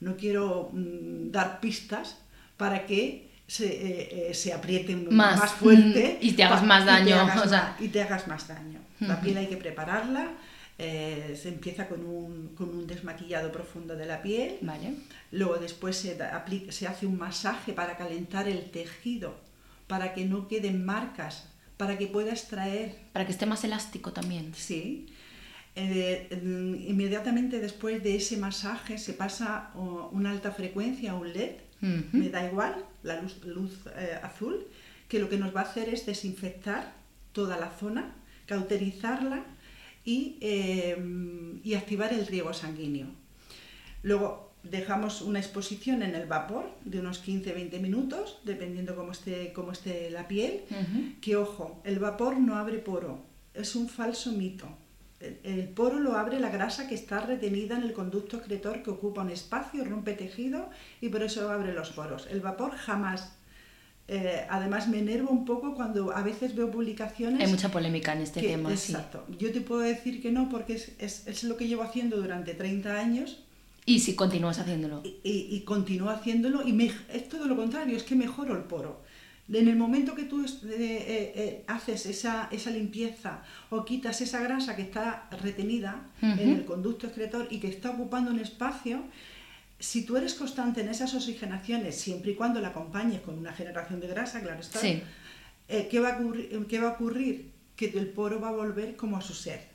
no 0.00 0.16
quiero 0.16 0.70
mm, 0.72 1.30
dar 1.30 1.60
pistas 1.60 2.18
para 2.56 2.86
que 2.86 3.29
se, 3.50 4.28
eh, 4.30 4.34
se 4.34 4.52
aprieten 4.52 5.08
Más, 5.10 5.38
más, 5.40 5.50
fuerte 5.52 6.18
y 6.20 6.32
te 6.32 6.44
hagas 6.44 6.62
más 6.64 6.82
y 6.82 6.86
te 6.86 6.90
daño, 6.92 7.14
hagas 7.20 7.46
o 7.46 7.48
sea. 7.48 7.76
y 7.80 7.88
te 7.88 8.00
hagas 8.02 8.28
más 8.28 8.46
daño. 8.46 8.78
La 9.00 9.20
piel 9.20 9.36
hay 9.38 9.46
que 9.48 9.56
prepararla, 9.56 10.28
eh, 10.78 11.36
se 11.40 11.48
empieza 11.48 11.88
con 11.88 12.04
un, 12.04 12.54
con 12.54 12.68
un 12.68 12.86
desmaquillado 12.86 13.50
profundo 13.50 13.96
de 13.96 14.06
la 14.06 14.22
piel, 14.22 14.58
Vale. 14.62 14.94
luego 15.32 15.56
después 15.56 15.96
se, 15.96 16.14
da- 16.14 16.30
apli- 16.46 16.70
se 16.70 16.86
hace 16.86 17.06
un 17.06 17.18
masaje 17.18 17.72
para 17.72 17.96
calentar 17.96 18.46
el 18.48 18.70
tejido, 18.70 19.34
para 19.88 20.14
que 20.14 20.24
no 20.26 20.46
queden 20.46 20.84
marcas, 20.84 21.48
para 21.76 21.98
que 21.98 22.06
pueda 22.06 22.30
extraer 22.30 22.94
Para 23.12 23.24
que 23.26 23.32
esté 23.32 23.46
más 23.46 23.64
elástico 23.64 24.12
también. 24.12 24.52
Sí. 24.54 25.06
Eh, 25.76 26.28
mm, 26.42 26.74
inmediatamente 26.90 27.58
después 27.58 28.02
de 28.02 28.16
ese 28.16 28.36
masaje 28.36 28.98
se 28.98 29.12
pasa 29.14 29.70
una 30.12 30.30
alta 30.30 30.50
frecuencia, 30.52 31.14
un 31.14 31.32
LED, 31.32 31.52
Me 31.80 32.28
da 32.28 32.46
igual, 32.46 32.84
la 33.02 33.20
luz, 33.20 33.42
luz, 33.44 33.86
eh, 33.96 34.18
azul, 34.22 34.66
que 35.08 35.18
lo 35.18 35.28
que 35.28 35.38
nos 35.38 35.54
va 35.54 35.60
a 35.60 35.64
hacer 35.64 35.88
es 35.88 36.06
desinfectar 36.06 36.92
toda 37.32 37.56
la 37.58 37.70
zona, 37.70 38.14
cauterizarla 38.46 39.44
y, 40.04 40.36
eh, 40.40 40.96
y 41.64 41.74
activar 41.74 42.12
el 42.12 42.26
riego 42.26 42.52
sanguíneo. 42.52 43.06
Luego 44.02 44.50
dejamos 44.62 45.22
una 45.22 45.38
exposición 45.38 46.02
en 46.02 46.14
el 46.14 46.26
vapor 46.26 46.70
de 46.84 47.00
unos 47.00 47.24
15-20 47.26 47.80
minutos, 47.80 48.40
dependiendo 48.44 48.94
cómo 48.94 49.12
esté, 49.12 49.52
cómo 49.52 49.72
esté 49.72 50.10
la 50.10 50.28
piel. 50.28 50.62
Que 51.20 51.36
ojo, 51.36 51.80
el 51.84 51.98
vapor 51.98 52.38
no 52.38 52.56
abre 52.56 52.78
poro, 52.78 53.22
es 53.54 53.74
un 53.76 53.88
falso 53.88 54.32
mito. 54.32 54.68
El, 55.20 55.68
poro 55.68 55.98
lo 56.00 56.16
abre 56.16 56.40
la 56.40 56.48
grasa 56.48 56.88
que 56.88 56.94
está 56.94 57.20
retenida 57.20 57.76
en 57.76 57.82
el 57.82 57.92
conducto 57.92 58.38
excretor 58.38 58.82
que 58.82 58.88
ocupa 58.90 59.20
un 59.20 59.30
espacio, 59.30 59.84
rompe 59.84 60.14
tejido 60.14 60.70
y 61.02 61.10
por 61.10 61.22
eso 61.22 61.50
abre 61.50 61.74
los 61.74 61.90
poros. 61.90 62.26
El 62.30 62.40
vapor 62.40 62.72
jamás. 62.72 63.36
Eh, 64.08 64.44
además 64.48 64.88
me 64.88 64.98
enerva 64.98 65.28
un 65.30 65.44
poco 65.44 65.74
cuando 65.74 66.10
a 66.16 66.22
veces 66.22 66.56
veo 66.56 66.70
publicaciones. 66.70 67.40
Hay 67.44 67.50
mucha 67.52 67.70
polémica 67.70 68.12
en 68.14 68.22
este 68.22 68.40
que- 68.40 68.48
tema, 68.48 68.74
sí. 68.74 68.92
exacto. 68.92 69.24
Yo 69.38 69.52
te 69.52 69.60
puedo 69.60 69.82
decir 69.82 70.20
que 70.22 70.32
no 70.32 70.48
porque 70.48 70.72
es, 70.74 70.92
es- 70.98 71.26
es 71.26 71.44
lo 71.44 71.56
que 71.56 71.68
llevo 71.68 71.82
haciendo 71.82 72.16
durante 72.16 72.54
30 72.54 72.98
años 72.98 73.38
Y 73.86 74.00
si 74.00 74.14
continúas 74.16 74.58
haciéndolo. 74.58 75.02
y, 75.04 75.18
y- 75.22 75.48
y 75.54 75.60
continúo 75.60 76.08
haciéndolo 76.10 76.66
y 76.66 76.72
me- 76.72 76.90
es 77.12 77.28
todo 77.28 77.46
lo 77.46 77.56
contrario, 77.56 77.96
es 77.96 78.02
que 78.04 78.14
mejoro 78.16 78.56
el 78.56 78.64
poro. 78.64 79.02
En 79.52 79.68
el 79.68 79.76
momento 79.76 80.14
que 80.14 80.24
tú 80.24 80.44
eh, 80.44 80.48
eh, 80.70 81.32
eh, 81.34 81.64
haces 81.66 82.06
esa, 82.06 82.48
esa 82.52 82.70
limpieza 82.70 83.42
o 83.70 83.84
quitas 83.84 84.20
esa 84.20 84.40
grasa 84.40 84.76
que 84.76 84.82
está 84.82 85.28
retenida 85.42 86.02
en 86.22 86.50
el 86.50 86.64
conducto 86.64 87.06
excretor 87.06 87.48
y 87.50 87.58
que 87.58 87.68
está 87.68 87.90
ocupando 87.90 88.30
un 88.30 88.38
espacio, 88.38 89.02
si 89.80 90.04
tú 90.04 90.16
eres 90.16 90.34
constante 90.34 90.82
en 90.82 90.88
esas 90.88 91.14
oxigenaciones, 91.14 91.96
siempre 91.98 92.32
y 92.32 92.34
cuando 92.34 92.60
la 92.60 92.68
acompañes 92.68 93.22
con 93.22 93.38
una 93.38 93.52
generación 93.52 93.98
de 93.98 94.08
grasa, 94.08 94.40
claro 94.40 94.60
está, 94.60 94.78
Sí. 94.78 95.02
eh, 95.68 95.88
¿qué, 95.90 95.98
va 96.00 96.10
a 96.10 96.18
ocurrir, 96.20 96.66
¿qué 96.68 96.78
va 96.78 96.90
a 96.90 96.92
ocurrir? 96.92 97.50
Que 97.76 97.86
el 97.86 98.08
poro 98.08 98.40
va 98.40 98.48
a 98.50 98.52
volver 98.52 98.94
como 98.94 99.16
a 99.16 99.20
su 99.22 99.32
ser. 99.34 99.68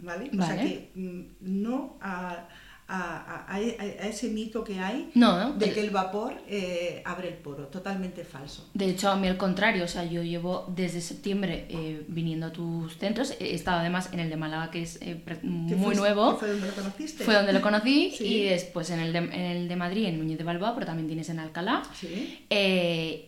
¿Vale? 0.00 0.30
O 0.32 0.36
sea 0.36 0.56
Vale. 0.56 0.62
que 0.62 0.90
mm, 1.00 1.22
no 1.62 1.96
a, 2.00 2.48
a- 2.94 3.46
a- 3.48 3.60
ese 3.60 4.28
mito 4.28 4.62
que 4.64 4.78
hay 4.78 5.10
No, 5.14 5.38
no, 5.38 5.52
de 5.54 5.66
el- 5.66 5.74
que 5.74 5.80
el 5.80 5.90
vapor 5.90 6.34
eh, 6.48 7.02
abre 7.04 7.28
el 7.28 7.34
poro, 7.34 7.66
totalmente 7.68 8.24
falso. 8.24 8.68
De 8.74 8.86
hecho, 8.90 9.10
a 9.10 9.16
mí 9.16 9.28
al 9.28 9.36
contrario, 9.36 9.84
o 9.84 9.88
sea, 9.88 10.04
yo 10.04 10.22
llevo 10.22 10.66
desde 10.74 11.00
septiembre 11.00 11.66
eh, 11.70 12.04
viniendo 12.08 12.46
a 12.46 12.52
tus 12.52 12.96
centros. 12.98 13.34
He 13.40 13.54
estado 13.54 13.78
además 13.80 14.10
en 14.12 14.20
el 14.20 14.28
de 14.30 14.36
Málaga, 14.36 14.70
que 14.70 14.82
es 14.82 14.98
eh, 15.02 15.14
pre- 15.14 15.40
¿Qué 15.40 15.46
muy 15.46 15.94
nuevo. 15.94 16.36
fue 16.36 16.48
donde 16.48 16.66
lo 16.66 16.74
conociste? 16.74 17.24
Fue 17.24 17.34
donde 17.34 17.52
lo 17.52 17.60
conocí 17.62 18.12
Sí. 18.18 18.24
y 18.26 18.42
después 18.44 18.90
en 18.90 19.00
el, 19.00 19.12
de, 19.12 19.18
en 19.18 19.32
el 19.32 19.68
de 19.68 19.76
Madrid, 19.76 20.04
en 20.06 20.18
Núñez 20.18 20.38
de 20.38 20.44
Balboa, 20.44 20.74
pero 20.74 20.86
también 20.86 21.06
tienes 21.08 21.28
en 21.28 21.38
Alcalá. 21.38 21.82
Sí. 21.98 22.44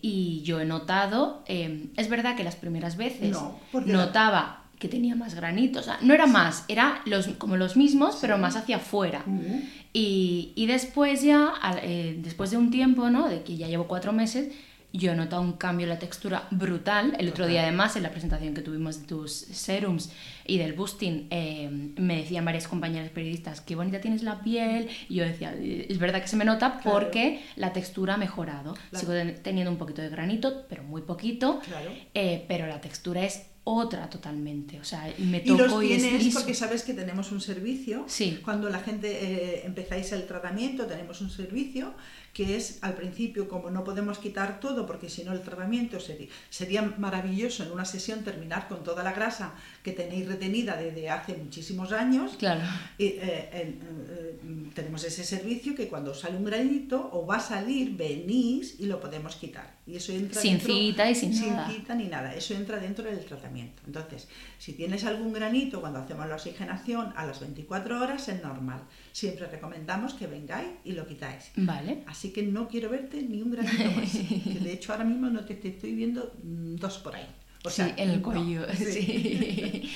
Y 0.03 0.43
yo 0.43 0.61
he 0.61 0.65
notado, 0.65 1.43
es 1.47 2.09
verdad 2.09 2.37
que 2.37 2.45
las 2.45 2.57
primeras 2.57 2.97
veces 2.97 3.31
No, 3.31 3.59
notaba 3.87 4.64
que 4.79 4.89
tenía 4.89 5.15
más 5.17 5.35
granitos, 5.35 5.83
o 5.83 5.85
sea, 5.85 5.99
no 6.03 6.13
era 6.15 6.27
más, 6.27 6.65
era 6.69 7.01
los, 7.07 7.29
como 7.39 7.57
los 7.57 7.77
mismos, 7.77 8.19
pero 8.21 8.39
más 8.39 8.57
hacia 8.57 8.77
afuera. 8.77 9.23
Ujú. 9.27 9.61
Y, 9.93 10.53
y 10.57 10.67
después 10.67 11.23
ya, 11.23 11.49
al- 11.49 11.81
eh, 11.83 12.17
después 12.19 12.51
de 12.51 12.57
un 12.57 12.71
tiempo, 12.71 13.09
¿no? 13.11 13.29
De 13.29 13.43
que 13.43 13.57
ya 13.57 13.69
llevo 13.69 13.87
cuatro 13.87 14.13
meses, 14.13 14.53
yo 14.93 15.11
he 15.11 15.17
notado 15.17 15.43
un 15.43 15.55
cambio 15.55 15.85
en 15.85 15.91
la 15.91 15.99
textura 15.99 16.47
brutal. 16.53 17.17
El 17.19 17.29
otro 17.29 17.49
día 17.49 17.63
además, 17.63 17.97
en 17.97 18.05
la 18.05 18.11
presentación 18.11 18.55
que 18.55 18.61
tuvimos 18.63 19.01
de 19.01 19.07
tus 19.09 19.33
serums 19.33 20.13
y 20.47 20.59
del 20.59 20.73
boosting, 20.75 21.27
eh, 21.31 21.69
me 21.97 22.17
decían 22.19 22.45
varias 22.45 22.69
compañeras 22.69 23.11
periodistas, 23.11 23.61
qué 23.61 23.75
bonita 23.75 24.01
tienes 24.01 24.23
la 24.23 24.41
piel. 24.43 24.89
Y 25.09 25.17
yo 25.17 25.25
decía, 25.25 25.53
"Eh, 25.57 25.87
es 25.89 25.99
verdad 25.99 26.21
que 26.23 26.29
se 26.29 26.37
me 26.37 26.45
nota 26.45 26.79
Claro. 26.81 26.91
porque 27.01 27.43
la 27.57 27.73
textura 27.73 28.15
ha 28.15 28.19
mejorado. 28.19 28.77
La- 28.93 29.01
Sigo 29.01 29.13
ten- 29.13 29.37
teniendo 29.43 29.71
un 29.73 29.79
poquito 29.79 30.01
de 30.01 30.11
granito, 30.11 30.65
pero 30.69 30.85
muy 30.85 31.03
poquito. 31.03 31.59
Claro. 31.67 31.91
Eh, 32.15 32.45
pero 32.47 32.69
la 32.69 32.81
textura 32.81 33.25
es 33.25 33.47
otra 33.65 34.09
totalmente. 34.11 34.79
O 34.79 34.85
sea, 34.85 35.13
me 35.19 35.43
Y 35.45 35.49
los 35.49 35.69
toco 35.69 35.83
y, 35.83 35.93
es 35.93 36.03
tienes 36.03 36.25
liso. 36.25 36.39
porque 36.39 36.55
sabes 36.55 36.83
que 36.83 36.93
tenemos 36.95 37.33
un 37.33 37.41
servicio. 37.41 38.05
Sí. 38.07 38.39
Cuando 38.45 38.69
la 38.69 38.81
gente 38.81 39.09
eh, 39.11 39.67
empezáis 39.67 40.13
el 40.13 40.27
tratamiento, 40.27 40.87
tenemos 40.87 41.21
un 41.23 41.31
servicio 41.31 41.95
que 42.35 42.57
es 42.57 42.79
al 42.83 42.95
principio, 42.95 43.49
como 43.49 43.71
no 43.71 43.85
podemos 43.85 44.19
quitar 44.19 44.61
todo, 44.61 44.87
porque 44.87 45.09
si 45.09 45.25
no 45.25 45.33
el 45.33 45.41
tratamiento 45.41 46.01
sería, 46.01 46.29
sería 46.51 46.83
maravilloso 46.99 47.63
en 47.63 47.73
una 47.73 47.85
sesión 47.85 48.25
terminar 48.25 48.69
con 48.69 48.83
toda 48.83 49.03
la 49.05 49.13
grasa 49.13 49.55
que 49.85 49.93
tenéis 49.93 50.27
retenida 50.27 50.77
desde 50.77 51.11
hace 51.11 51.37
muchísimos 51.37 51.93
años. 51.93 52.33
Claro. 52.39 52.63
Y, 52.97 53.05
eh, 53.05 53.51
eh, 53.53 54.41
tenemos 54.75 55.05
ese 55.05 55.23
servicio 55.25 55.75
que 55.75 55.89
cuando 55.89 56.15
sale 56.15 56.39
un 56.39 56.45
granito 56.47 57.11
o 57.13 57.27
va 57.27 57.37
a 57.37 57.41
salir, 57.41 57.95
venís 57.95 58.81
y 58.81 58.87
lo 58.87 58.99
podemos 58.99 59.37
quitar. 59.37 59.75
Y 59.87 59.97
eso 59.97 60.13
entra 60.13 60.41
Sin 60.41 60.53
dentro- 60.57 60.75
cita 60.75 61.11
y 61.11 61.15
sin 61.15 61.35
sin 61.35 61.51
nada. 61.51 61.69
cita 61.71 61.95
ni 61.95 62.07
nada. 62.09 62.35
Eso 62.35 62.55
entra 62.55 62.79
dentro 62.79 63.05
del 63.05 63.23
tratamiento. 63.27 63.83
Entonces, 63.87 64.27
si 64.59 64.73
tienes 64.73 65.05
algún 65.05 65.35
granito 65.35 65.83
cuando 65.83 65.99
hacemos 65.99 66.27
la 66.29 66.37
oxigenación 66.37 67.13
a 67.15 67.27
las 67.27 67.41
24 67.41 68.01
horas 68.01 68.27
es 68.29 68.43
normal. 68.43 68.81
Siempre 69.13 69.47
recomendamos 69.49 70.15
que 70.15 70.27
vengáis 70.27 70.69
y 70.85 70.93
lo 70.93 71.07
quitáis. 71.07 71.51
Vale. 71.57 72.05
Así 72.07 72.33
que 72.33 72.43
no 72.43 72.69
quiero 72.69 72.89
verte 72.89 73.21
ni 73.21 73.43
un 73.43 73.51
granito 73.51 73.85
más. 73.91 74.11
Que 74.45 74.61
de 74.61 74.73
hecho 74.73 74.93
ahora 74.93 75.05
mismo 75.05 75.29
no 75.29 75.45
te, 75.45 75.55
te 75.57 75.69
estoy 75.69 75.93
viendo 75.95 76.33
mm, 76.43 76.77
dos 76.77 76.97
por 76.99 77.15
ahí. 77.17 77.27
O 77.67 77.71
sea, 77.71 77.87
sí, 77.87 77.95
en 77.97 78.11
el 78.11 78.17
no, 78.21 78.23
cuello. 78.23 78.67
sí. 78.77 78.85
sí. 78.93 79.93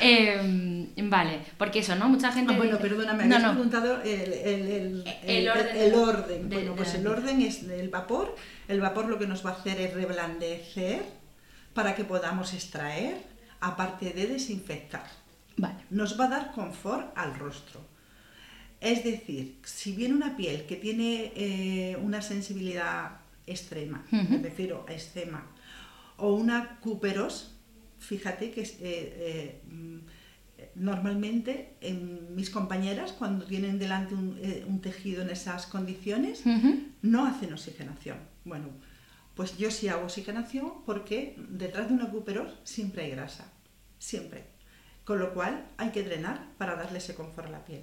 Em, 0.00 0.88
vale, 1.08 1.40
porque 1.58 1.78
eso, 1.78 1.94
¿no? 1.94 2.08
Mucha 2.08 2.32
gente. 2.32 2.52
Ah, 2.52 2.56
bueno, 2.56 2.76
dice- 2.78 2.88
perdona, 2.88 3.12
me 3.14 3.26
No, 3.26 3.38
no. 3.38 3.52
preguntado 3.52 4.02
el, 4.02 4.32
el- 4.32 5.04
el- 5.24 5.46
El 5.46 5.48
orden 5.94 6.48
de- 6.48 6.56
bueno, 6.56 6.74
pues 6.76 6.94
el 6.94 7.06
orden 7.06 7.40
es 7.42 7.62
el 7.64 7.88
vapor. 7.88 8.34
El 8.68 8.80
vapor 8.80 9.06
lo 9.08 9.18
que 9.18 9.26
nos 9.26 9.44
va 9.46 9.50
a 9.50 9.54
hacer 9.54 9.80
es 9.80 9.94
reblandecer 9.94 11.02
para 11.74 11.94
que 11.94 12.04
podamos 12.04 12.52
extraer, 12.54 13.16
aparte 13.60 14.10
de 14.10 14.26
desinfectar. 14.26 15.04
Vale. 15.56 15.76
Nos 15.90 16.18
va 16.18 16.24
a 16.24 16.28
dar 16.28 16.52
confort 16.52 17.16
al 17.16 17.34
rostro. 17.38 17.80
Es 18.80 19.04
decir, 19.04 19.58
si 19.64 19.92
viene 19.92 20.14
una 20.14 20.36
piel 20.36 20.64
que 20.66 20.74
tiene 20.76 21.32
eh, 21.36 21.96
una 22.02 22.20
sensibilidad 22.20 23.12
extrema, 23.46 24.04
me 24.10 24.22
Ujú. 24.22 24.42
refiero 24.42 24.84
a 24.88 24.92
eczema, 24.92 25.46
o 26.22 26.34
una 26.34 26.78
cuperos, 26.78 27.50
fíjate 27.98 28.52
que 28.52 28.62
es, 28.62 28.74
eh, 28.74 28.80
eh, 28.80 29.62
mm, 29.66 29.98
normalmente 30.76 31.76
en 31.80 32.34
mis 32.36 32.48
compañeras 32.48 33.12
cuando 33.12 33.44
tienen 33.44 33.80
delante 33.80 34.14
un, 34.14 34.38
eh, 34.40 34.64
un 34.66 34.80
tejido 34.80 35.22
en 35.22 35.30
esas 35.30 35.66
condiciones 35.66 36.44
no 37.02 37.26
hacen 37.26 37.52
oxigenación. 37.52 38.18
Bueno, 38.44 38.68
pues 39.34 39.58
yo 39.58 39.70
sí 39.72 39.88
hago 39.88 40.04
oxigenación 40.04 40.84
porque 40.86 41.34
detrás 41.36 41.88
de 41.88 41.94
una 41.94 42.08
cuperos 42.08 42.54
siempre 42.62 43.04
hay 43.04 43.10
grasa, 43.10 43.52
siempre. 43.98 44.44
Con 45.04 45.18
lo 45.18 45.34
cual 45.34 45.66
hay 45.76 45.90
que 45.90 46.04
drenar 46.04 46.52
para 46.56 46.76
darle 46.76 46.98
ese 46.98 47.16
confort 47.16 47.48
a 47.48 47.50
la 47.50 47.64
piel. 47.64 47.82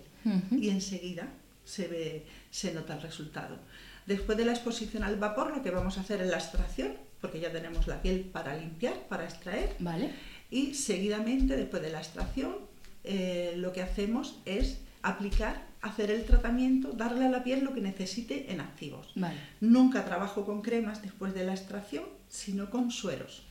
Y 0.52 0.70
enseguida 0.70 1.28
se, 1.66 1.90
ve, 1.90 2.26
se 2.50 2.74
nota 2.74 2.96
el 2.96 3.02
resultado. 3.02 3.60
Después 4.06 4.38
de 4.38 4.46
la 4.46 4.54
exposición 4.54 5.04
al 5.04 5.18
vapor, 5.18 5.54
lo 5.54 5.62
que 5.62 5.72
vamos 5.72 5.98
a 5.98 6.02
hacer 6.02 6.22
es 6.22 6.30
la 6.30 6.38
extracción, 6.38 6.94
porque 7.22 7.40
ya 7.40 7.52
tenemos 7.52 7.88
la 7.88 8.02
piel 8.02 8.22
para 8.22 8.56
limpiar, 8.56 9.08
para 9.08 9.26
extraer. 9.26 9.76
Vale. 9.80 10.12
Y 10.50 10.74
seguidamente, 10.74 11.56
después 11.56 11.82
de 11.82 11.90
la 11.90 12.00
extracción, 12.00 12.56
eh, 13.04 13.54
lo 13.56 13.72
que 13.72 13.82
hacemos 13.82 14.40
es 14.46 14.80
aplicar, 15.02 15.68
hacer 15.82 16.12
el 16.12 16.26
tratamiento, 16.26 16.92
darle 16.92 17.26
a 17.26 17.30
la 17.30 17.44
piel 17.44 17.64
lo 17.64 17.74
que 17.74 17.82
necesite 17.82 18.52
en 18.52 18.62
activos. 18.62 19.12
Vale. 19.16 19.38
Nunca 19.62 20.06
trabajo 20.06 20.46
con 20.46 20.62
cremas 20.62 21.02
después 21.02 21.34
de 21.34 21.46
la 21.46 21.54
extracción, 21.54 22.06
sino 22.28 22.70
con 22.70 22.92
sueros, 22.92 23.44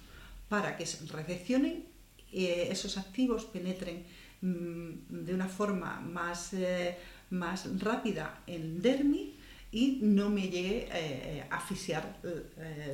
para 0.49 0.77
que 0.77 0.87
se 0.87 1.07
recepcionen 1.07 1.85
eh, 2.33 2.69
esos 2.71 2.99
activos, 2.99 3.47
penetren 3.47 4.05
mm, 4.43 5.25
de 5.25 5.35
una 5.35 5.49
forma 5.49 6.01
más, 6.01 6.53
eh, 6.53 6.97
más 7.31 7.69
rápida 7.81 8.43
en 8.47 8.83
dermis 8.83 9.31
y 9.73 10.01
no 10.03 10.29
me 10.29 10.49
llegue 10.49 10.89
eh, 10.93 11.45
a 11.51 11.57
asfixiar 11.57 12.19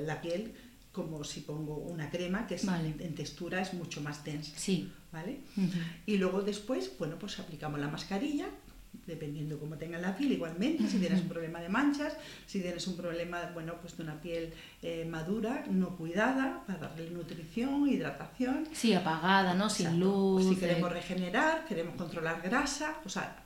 la 0.04 0.20
piel 0.20 0.52
como 0.94 1.22
si 1.24 1.40
pongo 1.40 1.74
una 1.76 2.08
crema 2.08 2.46
que 2.46 2.54
es- 2.54 2.64
Vale. 2.64 2.94
en 3.00 3.14
textura 3.14 3.60
es 3.60 3.74
mucho 3.74 4.00
más 4.00 4.24
densa. 4.24 4.52
Sí. 4.56 4.90
¿vale? 5.12 5.40
Y 6.06 6.16
luego 6.16 6.40
después, 6.42 6.90
bueno, 6.98 7.16
pues 7.20 7.38
aplicamos 7.38 7.78
la 7.78 7.86
mascarilla 7.88 8.46
dependiendo 9.06 9.58
cómo 9.58 9.76
tenga 9.76 9.98
la 9.98 10.16
piel, 10.16 10.32
igualmente, 10.32 10.88
si 10.88 10.98
tienes 10.98 11.20
un 11.20 11.28
problema 11.28 11.60
de 11.60 11.68
manchas, 11.68 12.16
si 12.46 12.60
tienes 12.60 12.86
un 12.86 12.96
problema, 12.96 13.50
bueno, 13.52 13.74
pues 13.80 13.96
de 13.96 14.02
una 14.04 14.20
piel 14.20 14.52
eh, 14.82 15.04
madura, 15.04 15.64
no 15.70 15.96
cuidada, 15.96 16.62
para 16.66 16.78
darle 16.78 17.10
nutrición, 17.10 17.86
hidratación. 17.88 18.66
Sí, 18.72 18.94
apagada, 18.94 19.52
¿no? 19.54 19.68
Sin 19.68 20.00
luz. 20.00 20.48
Si 20.48 20.56
queremos 20.56 20.90
regenerar, 20.92 21.64
queremos 21.66 21.96
controlar 21.96 22.40
grasa, 22.42 22.96
o 23.04 23.08
sea, 23.08 23.36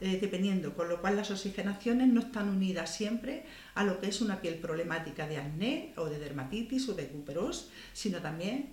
eh, 0.00 0.18
dependiendo, 0.20 0.74
con 0.74 0.88
lo 0.88 1.00
cual 1.00 1.16
las 1.16 1.30
oxigenaciones 1.30 2.08
no 2.08 2.20
están 2.20 2.48
unidas 2.48 2.94
siempre 2.94 3.44
a 3.74 3.84
lo 3.84 4.00
que 4.00 4.08
es 4.08 4.20
una 4.20 4.40
piel 4.40 4.56
problemática 4.56 5.26
de 5.26 5.38
acné 5.38 5.92
o 5.96 6.06
de 6.06 6.18
dermatitis 6.18 6.88
o 6.88 6.94
de 6.94 7.08
cuperos, 7.08 7.68
sino 7.92 8.18
también 8.18 8.70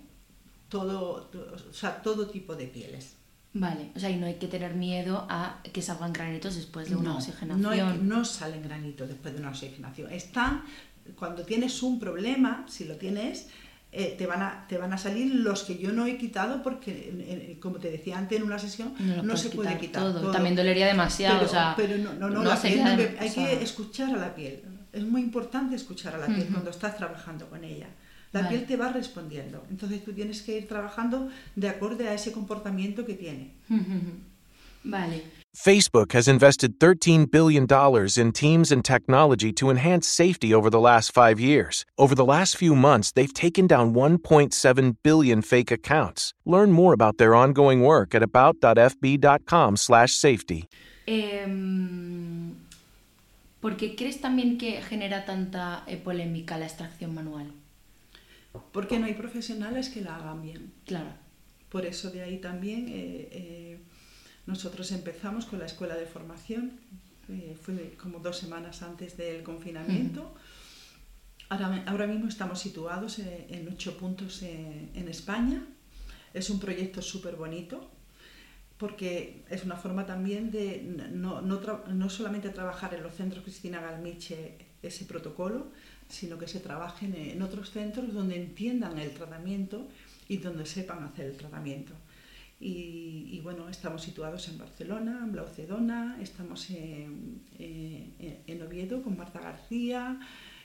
todo, 0.68 1.30
o 1.52 1.72
sea, 1.72 2.02
todo 2.02 2.28
tipo 2.28 2.54
de 2.54 2.66
pieles. 2.66 3.16
Vale, 3.52 3.90
o 3.94 3.98
sea, 3.98 4.10
y 4.10 4.16
no 4.16 4.26
hay 4.26 4.34
que 4.34 4.48
tener 4.48 4.74
miedo 4.74 5.26
a 5.30 5.62
que 5.72 5.80
salgan 5.80 6.12
granitos 6.12 6.56
después 6.56 6.90
de 6.90 6.96
una 6.96 7.16
oxigenación. 7.16 7.62
No, 7.62 7.94
no 8.18 8.24
salen 8.24 8.62
granitos 8.62 9.08
después 9.08 9.32
de 9.32 9.40
una 9.40 9.50
oxigenación. 9.50 10.12
Están, 10.12 10.62
cuando 11.18 11.42
tienes 11.42 11.82
un 11.82 11.98
problema, 11.98 12.66
si 12.68 12.84
lo 12.84 12.96
tienes, 12.96 13.48
eh, 13.92 14.14
te, 14.18 14.26
van 14.26 14.42
a, 14.42 14.66
te 14.68 14.76
van 14.76 14.92
a 14.92 14.98
salir 14.98 15.34
los 15.34 15.62
que 15.62 15.78
yo 15.78 15.92
no 15.92 16.06
he 16.06 16.18
quitado 16.18 16.62
porque, 16.62 17.56
como 17.60 17.78
te 17.78 17.90
decía 17.90 18.18
antes 18.18 18.38
en 18.38 18.44
una 18.44 18.58
sesión, 18.58 18.94
no, 19.22 19.36
se 19.36 19.50
puede 19.50 19.78
quitar 19.78 20.02
todo. 20.02 20.30
También 20.30 20.54
dolería 20.54 20.86
demasiado. 20.86 21.38
Pero, 21.38 21.46
o 21.48 21.52
sea, 21.52 21.74
pero 21.76 21.96
no, 21.98 22.12
no, 22.14 22.28
no, 22.28 22.50
hay 22.50 23.30
que 23.30 23.62
escuchar 23.62 24.14
a 24.14 24.18
la 24.18 24.34
piel. 24.34 24.62
Es 24.92 25.04
muy 25.04 25.22
importante 25.22 25.76
escuchar 25.76 26.14
a 26.14 26.18
la 26.18 26.26
piel 26.26 26.48
cuando 26.50 26.70
estás 26.70 26.96
trabajando 26.96 27.48
con 27.48 27.64
ella. 27.64 27.88
La 28.32 28.48
piel 28.48 28.66
te 28.66 28.76
va 28.76 28.90
respondiendo. 28.90 29.64
Entonces 29.70 30.04
tú 30.04 30.12
tienes 30.12 30.42
que 30.42 30.58
ir 30.58 30.68
trabajando 30.68 31.30
de 31.54 31.68
acorde 31.68 32.08
a 32.08 32.14
ese 32.14 32.32
comportamiento 32.32 33.06
que 33.06 33.14
tiene. 33.14 33.52
vale. 34.84 35.22
Facebook 35.56 36.12
has 36.12 36.28
invested 36.28 36.78
$13 36.78 37.30
billion 37.30 37.66
in 38.16 38.32
teams 38.32 38.70
and 38.70 38.84
technology 38.84 39.54
to 39.54 39.70
enhance 39.70 40.06
safety 40.06 40.52
over 40.52 40.68
the 40.68 40.78
last 40.78 41.12
five 41.12 41.40
years. 41.40 41.86
Over 41.96 42.14
the 42.14 42.26
last 42.26 42.58
few 42.58 42.74
months, 42.74 43.10
they've 43.10 43.32
taken 43.32 43.66
down 43.66 43.94
1.7 43.94 44.96
billion 45.02 45.40
fake 45.40 45.70
accounts. 45.70 46.34
Learn 46.44 46.72
more 46.72 46.92
about 46.92 47.16
their 47.16 47.34
ongoing 47.34 47.80
work 47.80 48.14
at 48.14 48.22
about.fb.com/safety. 48.22 50.68
Eh, 51.06 51.46
¿Por 53.60 53.78
qué 53.78 53.96
crees 53.96 54.20
también 54.20 54.58
que 54.58 54.82
genera 54.82 55.24
tanta 55.24 55.84
eh, 55.86 55.96
polémica 55.96 56.58
la 56.58 56.66
extracción 56.66 57.14
manual? 57.14 57.50
Porque 58.72 58.98
no 58.98 59.06
hay 59.06 59.14
profesionales 59.14 59.88
que 59.88 60.02
la 60.02 60.16
hagan 60.16 60.42
bien. 60.42 60.74
Claro. 60.84 61.14
Por 61.70 61.86
eso 61.86 62.10
de 62.10 62.22
ahí 62.22 62.38
también 62.38 62.88
eh, 62.88 63.28
eh, 63.32 63.78
nosotros 64.46 64.92
empezamos 64.92 65.44
con 65.46 65.58
la 65.58 65.66
escuela 65.66 65.96
de 65.96 66.06
formación, 66.06 66.72
eh, 67.28 67.56
fue 67.60 67.94
como 68.00 68.20
dos 68.20 68.38
semanas 68.38 68.82
antes 68.82 69.16
del 69.16 69.42
confinamiento. 69.42 70.34
ahora, 71.48 71.84
ahora, 71.86 72.06
mismo 72.06 72.28
estamos 72.28 72.60
situados 72.60 73.18
en, 73.18 73.68
ocho 73.68 73.96
puntos 73.98 74.42
en, 74.42 75.08
España. 75.08 75.64
Es 76.32 76.50
un 76.50 76.60
proyecto 76.60 77.02
súper 77.02 77.36
bonito 77.36 77.90
porque 78.78 79.42
es 79.48 79.64
una 79.64 79.76
forma 79.76 80.04
también 80.04 80.50
de 80.50 80.82
no, 81.12 81.40
no, 81.40 81.60
no 81.88 82.10
solamente 82.10 82.50
trabajar 82.50 82.94
en 82.94 83.02
los 83.02 83.14
centros 83.14 83.42
Cristina 83.42 83.80
Galmiche 83.80 84.58
ese 84.82 85.06
protocolo, 85.06 85.68
sino 86.08 86.38
que 86.38 86.46
se 86.46 86.60
trabajen 86.60 87.14
en 87.14 87.42
otros 87.42 87.70
centros 87.70 88.12
donde 88.12 88.36
entiendan 88.36 88.98
el 88.98 89.12
tratamiento 89.12 89.88
y 90.28 90.36
donde 90.36 90.66
sepan 90.66 91.02
hacer 91.04 91.26
el 91.26 91.36
tratamiento. 91.36 91.94
Y, 92.58 93.40
bueno, 93.42 93.68
estamos 93.68 94.02
situados 94.02 94.48
en 94.48 94.56
Barcelona, 94.56 95.20
en 95.22 95.32
Blaucedona, 95.32 96.18
estamos 96.22 96.70
en, 96.70 97.42
en, 97.58 98.62
Oviedo 98.62 99.02
con 99.02 99.16
Marta 99.16 99.40
García, 99.40 100.18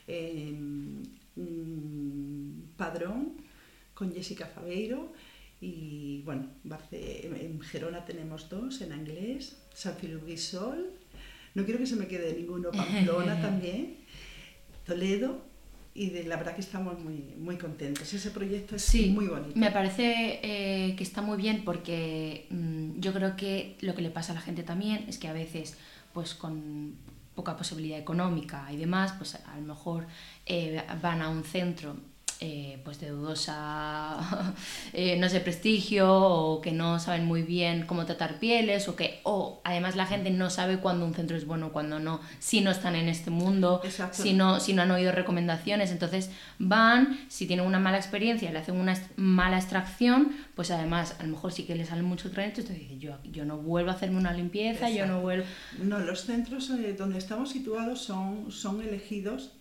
en 0.08 1.04
Padrón 2.78 3.34
con 3.94 4.14
Jessica 4.14 4.48
Fabeiro 4.48 5.14
y 5.60 6.22
bueno, 6.24 6.48
en 6.92 7.62
Gerona 7.62 8.04
tenemos 8.04 8.50
dos, 8.50 8.82
en 8.82 8.94
Anglés, 8.94 9.62
San 9.74 9.96
Filipe 9.96 10.36
Sol, 10.38 10.94
no 11.54 11.66
quiero 11.66 11.80
que 11.80 11.86
se 11.86 11.96
me 11.96 12.08
quede 12.08 12.34
ninguno, 12.34 12.72
Pamplona 12.74 13.40
también 13.42 13.98
Toledo 14.86 15.51
y 15.94 16.10
de, 16.10 16.24
la 16.24 16.38
verdad 16.38 16.56
que 16.56 16.62
estamos 16.62 17.00
muy, 17.00 17.36
muy 17.38 17.58
contentos. 17.58 18.14
Ese 18.14 18.32
proyecto 18.32 18.76
es 18.76 18.94
muy 19.10 19.28
bonito. 19.28 19.60
Me 19.60 19.72
parece 19.72 20.40
eh, 20.42 20.96
que 20.96 21.04
está 21.04 21.22
muy 21.22 21.38
bien 21.38 21.64
porque 21.66 22.48
mm, 22.50 23.00
yo 23.00 23.14
creo 23.14 23.36
que 23.36 23.78
lo 23.82 23.94
que 23.94 24.02
le 24.02 24.10
pasa 24.10 24.32
a 24.32 24.36
la 24.36 24.42
gente 24.42 24.64
también 24.64 25.06
es 25.08 25.18
que 25.18 25.28
a 25.28 25.34
veces, 25.34 25.78
pues 26.14 26.34
con 26.34 26.96
poca 27.36 27.58
posibilidad 27.58 28.00
económica 28.00 28.68
y 28.72 28.78
demás, 28.78 29.14
pues 29.18 29.36
a 29.36 29.56
lo 29.58 29.62
mejor 29.62 30.08
eh, 30.46 30.82
van 31.02 31.22
a 31.22 31.30
un 31.30 31.44
centro 31.44 31.96
eh, 32.44 32.82
pues 32.84 33.00
de 33.00 33.10
dudosa, 33.10 34.18
eh, 34.94 35.16
no 35.20 35.30
sé, 35.30 35.42
prestigio 35.42 36.12
o 36.12 36.60
que 36.60 36.72
no 36.72 37.00
saben 37.00 37.24
muy 37.24 37.44
bien 37.44 37.86
cómo 37.86 38.08
tratar 38.08 38.40
pieles 38.40 38.88
o 38.88 38.96
que, 38.96 39.20
o 39.22 39.62
además 39.64 39.96
la 39.96 40.08
gente 40.08 40.32
no 40.32 40.50
sabe 40.50 40.78
cuándo 40.78 41.06
un 41.06 41.14
centro 41.14 41.38
es 41.38 41.46
bueno 41.46 41.68
o 41.68 41.72
cuándo 41.72 42.00
no, 42.00 42.20
si 42.40 42.62
no 42.62 42.72
están 42.72 42.96
en 42.96 43.10
este 43.10 43.30
mundo, 43.30 43.80
si 44.10 44.34
no, 44.34 44.60
si 44.60 44.74
no 44.74 44.82
han 44.82 44.90
oído 44.90 45.12
recomendaciones, 45.12 45.92
entonces 45.92 46.32
van, 46.58 47.20
si 47.30 47.46
tienen 47.46 47.64
una 47.64 47.78
mala 47.78 47.98
experiencia, 47.98 48.52
le 48.52 48.58
hacen 48.58 48.76
una 48.76 48.98
mala 49.18 49.58
extracción, 49.58 50.36
pues 50.56 50.72
además 50.72 51.18
a 51.20 51.24
lo 51.24 51.30
mejor 51.30 51.52
sí 51.52 51.66
que 51.66 51.76
les 51.76 51.90
salen 51.90 52.06
muchos 52.06 52.34
granitos, 52.34 52.62
entonces 52.62 52.82
dicen, 52.82 53.00
yo, 53.00 53.20
yo 53.26 53.46
no 53.46 53.58
vuelvo 53.58 53.92
a 53.92 53.94
hacerme 53.94 54.18
una 54.18 54.34
limpieza, 54.34 54.90
yo 54.90 55.06
no 55.06 55.22
vuelvo... 55.22 55.46
No, 55.84 56.00
los 56.00 56.26
centros 56.26 56.72
eh, 56.72 56.96
donde 56.98 57.20
estamos 57.20 57.52
situados 57.52 58.02
son, 58.02 58.52
son 58.52 58.82
elegidos 58.82 59.52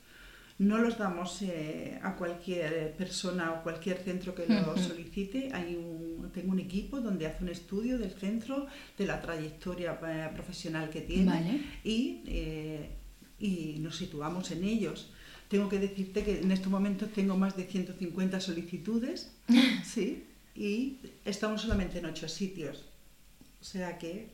no 0.61 0.77
los 0.77 0.99
damos 0.99 1.41
eh, 1.41 1.99
a 2.03 2.15
cualquier 2.17 2.95
persona 2.95 3.53
o 3.53 3.63
cualquier 3.63 3.97
centro 3.97 4.35
que 4.35 4.47
lo 4.47 4.77
solicite. 4.77 5.51
Hay 5.55 5.75
un, 5.75 6.31
tengo 6.35 6.53
un 6.53 6.59
equipo 6.61 7.01
donde 7.01 7.27
hace 7.27 7.43
un 7.45 7.49
estudio 7.49 7.97
del 7.97 8.11
centro, 8.11 8.67
de 8.99 9.07
la 9.07 9.23
trayectoria 9.23 9.99
eh, 10.07 10.29
profesional 10.35 10.91
que 10.91 11.01
tiene 11.01 11.65
y, 11.83 12.23
eh, 12.27 12.91
y 13.39 13.79
nos 13.81 13.97
situamos 13.97 14.51
en 14.51 14.65
ellos. 14.65 15.11
Tengo 15.49 15.67
que 15.71 15.79
decirte 15.79 16.23
que 16.25 16.41
en 16.41 16.53
estos 16.53 16.71
momentos 16.71 17.11
tengo 17.11 17.39
más 17.39 17.57
de 17.57 17.65
150 17.65 18.39
solicitudes, 18.39 19.33
¿sí? 19.83 20.27
Y 20.55 20.99
estamos 21.25 21.63
solamente 21.63 22.01
en 22.01 22.05
ocho 22.05 22.29
sitios. 22.29 22.85
O 23.63 23.65
sea 23.65 23.97
que 23.97 24.29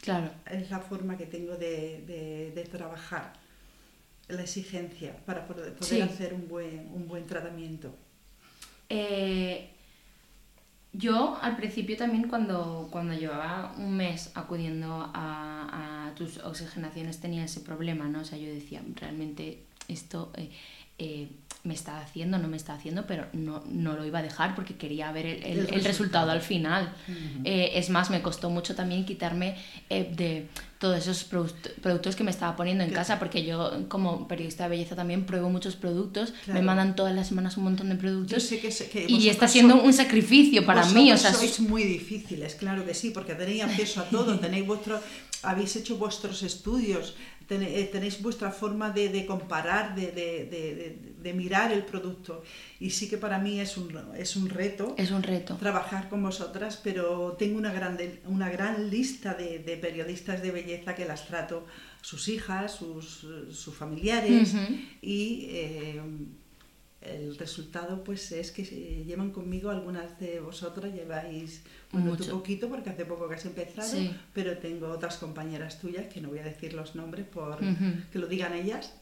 claro. 0.00 0.30
es 0.50 0.70
la 0.70 0.78
forma 0.78 1.18
que 1.18 1.26
tengo 1.26 1.56
de, 1.56 2.52
de 2.54 2.64
trabajar 2.64 3.34
la 4.28 4.42
exigencia 4.42 5.16
para 5.24 5.46
poder, 5.46 5.76
hacer 6.02 6.34
un 6.34 6.48
buen, 6.48 6.90
un 6.92 7.08
buen 7.08 7.26
tratamiento. 7.26 7.94
Eh, 8.88 9.70
yo 10.92 11.38
al 11.40 11.56
principio 11.56 11.96
también 11.96 12.28
cuando, 12.28 12.88
cuando 12.90 13.14
llevaba 13.14 13.74
un 13.76 13.96
mes 13.96 14.30
acudiendo 14.34 15.10
a, 15.14 16.12
tus 16.16 16.38
oxigenaciones 16.38 17.20
tenía 17.20 17.44
ese 17.44 17.60
problema, 17.60 18.08
¿no? 18.08 18.22
O 18.22 18.24
sea, 18.24 18.38
yo 18.38 18.52
decía, 18.52 18.82
realmente 18.96 19.62
esto 19.86 20.32
eh, 20.34 20.50
eh, 20.98 21.28
me 21.64 21.74
está 21.74 22.00
haciendo, 22.00 22.38
no 22.38 22.48
me 22.48 22.56
está 22.56 22.74
haciendo, 22.74 23.06
pero 23.06 23.26
no, 23.32 23.62
no 23.68 23.94
lo 23.94 24.04
iba 24.04 24.20
a 24.20 24.22
dejar 24.22 24.54
porque 24.54 24.76
quería 24.76 25.10
ver 25.12 25.26
el, 25.26 25.68
el, 25.72 25.84
resultado. 25.84 26.30
al 26.30 26.40
final. 26.40 26.94
es 27.44 27.90
más, 27.90 28.10
me 28.10 28.22
costó 28.22 28.50
mucho 28.50 28.74
también 28.74 29.04
quitarme 29.04 29.56
de 29.88 30.48
todos 30.78 30.96
esos 30.96 31.24
productos 31.24 32.14
que 32.14 32.22
me 32.22 32.30
estaba 32.30 32.54
poniendo 32.54 32.84
en 32.84 32.90
casa, 32.90 33.18
porque 33.18 33.44
yo 33.44 33.88
como 33.88 34.28
periodista 34.28 34.64
de 34.64 34.70
belleza 34.70 34.94
también 34.94 35.26
pruebo 35.26 35.50
muchos 35.50 35.74
productos, 35.74 36.32
me 36.46 36.62
mandan 36.62 36.94
todas 36.94 37.14
las 37.14 37.28
semanas 37.28 37.56
un 37.56 37.64
montón 37.64 37.88
de 37.88 37.96
productos 37.96 38.52
y 39.08 39.28
está 39.28 39.48
siendo 39.48 39.82
un 39.82 39.92
sacrificio 39.92 40.64
para 40.64 40.84
mí. 40.86 41.10
O 41.10 41.16
sea, 41.16 41.34
sois 41.34 41.58
muy 41.60 41.82
difíciles, 41.82 42.54
claro 42.54 42.86
que 42.86 42.94
sí, 42.94 43.10
porque 43.10 43.34
tenéis 43.34 43.64
acceso 43.64 44.00
a 44.00 44.04
todo, 44.04 44.38
tenéis 44.40 44.66
vuestro, 44.66 45.00
habéis 45.42 45.76
hecho 45.76 45.96
vuestros 45.96 46.42
estudios, 46.42 47.16
eh, 47.50 47.88
tenéis 47.90 48.20
vuestra 48.20 48.50
forma 48.50 48.90
de, 48.90 49.08
de 49.08 49.24
comparar, 49.24 49.94
de, 49.94 50.12
de, 50.12 50.98
de, 51.18 51.32
mirar 51.32 51.72
el 51.72 51.82
producto. 51.82 52.42
Y 52.78 52.90
sí 52.90 53.08
que 53.08 53.16
para 53.16 53.38
mí 53.38 53.58
es 53.58 53.78
un, 53.78 53.98
es 54.16 54.36
un 54.36 54.50
reto. 54.50 54.94
Es 54.98 55.10
un 55.10 55.22
reto. 55.22 55.56
Trabajar 55.56 56.10
con 56.10 56.22
vosotras, 56.22 56.78
pero 56.82 57.36
tengo 57.38 57.56
una, 57.56 57.72
grande, 57.72 58.20
una 58.26 58.50
gran 58.50 58.90
lista 58.90 59.32
de, 59.32 59.78
periodistas 59.80 60.42
de 60.42 60.50
belleza 60.50 60.94
que 60.94 61.06
las 61.06 61.26
trato, 61.26 61.64
sus 62.02 62.28
hijas, 62.28 62.72
sus, 62.72 63.26
sus 63.50 63.74
familiares, 63.74 64.54
y 65.00 65.46
eh, 65.50 66.02
el 67.00 67.38
resultado 67.38 68.02
pues 68.02 68.32
es 68.32 68.50
que 68.50 68.64
llevan 69.06 69.30
conmigo 69.30 69.70
algunas 69.70 70.18
de 70.18 70.40
vosotras 70.40 70.92
lleváis 70.92 71.62
bueno 71.92 72.16
tú 72.16 72.26
poquito 72.26 72.68
porque 72.68 72.90
hace 72.90 73.04
poco 73.04 73.28
que 73.28 73.36
has 73.36 73.46
empezado 73.46 73.96
pero 74.34 74.58
tengo 74.58 74.88
otras 74.88 75.16
compañeras 75.16 75.80
tuyas 75.80 76.06
que 76.12 76.20
no 76.20 76.28
voy 76.28 76.40
a 76.40 76.44
decir 76.44 76.74
los 76.74 76.96
nombres 76.96 77.24
por 77.26 77.58
que 78.10 78.18
lo 78.18 78.26
digan 78.26 78.52
ellas 78.52 78.92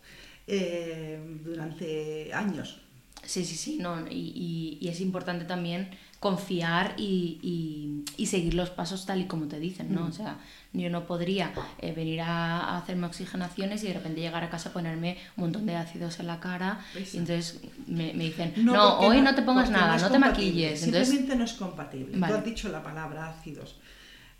eh, 0.48 1.18
durante 1.44 2.32
años. 2.32 2.78
Sí, 3.24 3.44
sí, 3.44 3.56
sí, 3.56 3.78
no, 3.80 4.06
y, 4.08 4.78
y, 4.80 4.86
es 4.86 5.00
importante 5.00 5.44
también 5.44 5.90
confiar 6.20 6.94
y, 6.96 8.04
y, 8.16 8.26
seguir 8.26 8.54
los 8.54 8.70
pasos 8.70 9.04
tal 9.06 9.20
y 9.20 9.24
como 9.24 9.48
te 9.48 9.58
dicen, 9.58 9.92
¿no? 9.92 10.06
O 10.06 10.12
sea, 10.12 10.38
yo 10.76 10.90
no 10.90 11.06
podría 11.06 11.52
eh, 11.78 11.92
venir 11.92 12.20
a, 12.20 12.76
hacerme 12.78 13.06
oxigenaciones 13.06 13.82
y 13.84 13.88
de 13.88 13.94
repente 13.94 14.20
llegar 14.20 14.44
a 14.44 14.50
casa 14.50 14.70
a 14.70 14.72
ponerme 14.72 15.18
un 15.36 15.44
montón 15.44 15.66
de 15.66 15.76
ácidos 15.76 16.20
en 16.20 16.26
la 16.26 16.40
cara 16.40 16.80
y 16.94 17.16
entonces 17.16 17.60
me, 17.86 18.12
me 18.14 18.24
dicen, 18.24 18.52
no, 18.56 18.98
hoy 19.00 19.20
no, 19.20 19.34
te 19.34 19.42
pongas 19.42 19.70
nada, 19.70 19.98
no, 19.98 20.10
te 20.10 20.18
maquilles. 20.18 20.80
Simplemente 20.80 21.36
no 21.36 21.44
es 21.44 21.52
compatible. 21.54 22.18
Tú 22.18 22.34
has 22.34 22.44
dicho 22.44 22.68
la 22.68 22.82
palabra 22.82 23.28
ácidos. 23.28 23.80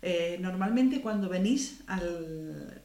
Eh, 0.01 0.37
normalmente 0.39 1.01
cuando 1.01 1.27
venís 1.27 1.83
al... 1.87 2.83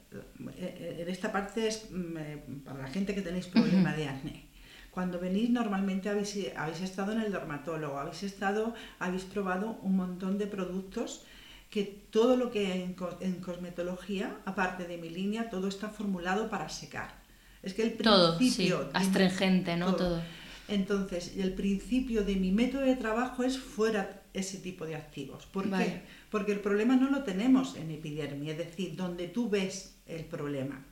Eh, 0.57 0.98
en 1.00 1.09
esta 1.09 1.30
parte 1.30 1.68
es 1.68 1.88
mm, 1.90 2.61
para 2.64 2.80
la 2.80 2.88
gente 2.88 3.14
que 3.14 3.22
tenéis 3.22 3.46
problema 3.46 3.92
de 3.92 4.09
acné 4.09 4.53
cuando 4.92 5.18
venís 5.18 5.48
normalmente 5.48 6.11
habéis, 6.11 6.38
habéis 6.55 6.82
estado 6.82 7.12
en 7.12 7.20
el 7.22 7.32
dermatólogo, 7.32 7.98
habéis 7.98 8.22
estado, 8.24 8.74
habéis 8.98 9.24
probado 9.24 9.78
un 9.82 9.96
montón 9.96 10.36
de 10.36 10.46
productos 10.46 11.24
que 11.73 11.85
todo 12.11 12.37
lo 12.37 12.51
que 12.51 12.66
hay 12.66 12.95
en, 13.20 13.41
cosmetología, 13.41 14.37
aparte 14.45 14.87
de 14.87 14.99
mi 14.99 15.09
línea, 15.09 15.49
todo 15.49 15.68
está 15.68 15.89
formulado 15.89 16.51
para 16.51 16.68
secar. 16.68 17.14
Es 17.62 17.73
que 17.73 17.83
el 17.83 17.93
principio... 17.95 18.81
Todo, 18.81 18.91
astringente, 18.93 19.79
¿no? 19.79 19.97
Todo. 19.97 20.23
Entonces, 20.68 21.33
el 21.35 21.55
principio 21.55 22.25
de 22.25 22.37
mi 22.37 22.53
método 22.53 22.83
de 22.83 22.95
trabajo 22.97 23.43
es 23.43 23.59
fuera 23.59 24.20
ese 24.35 24.59
tipo 24.59 24.85
de 24.85 24.97
activos. 24.97 25.47
¿Por 25.47 25.70
qué? 25.70 26.03
Porque 26.31 26.53
el 26.53 26.61
problema 26.61 26.95
no 26.97 27.09
lo 27.09 27.23
tenemos 27.25 27.75
en 27.77 27.91
epidermia, 27.91 28.53
es 28.53 28.59
decir, 28.59 28.95
donde 28.95 29.29
tú 29.29 29.49
ves 29.49 29.95
el 30.05 30.27
problema 30.27 30.85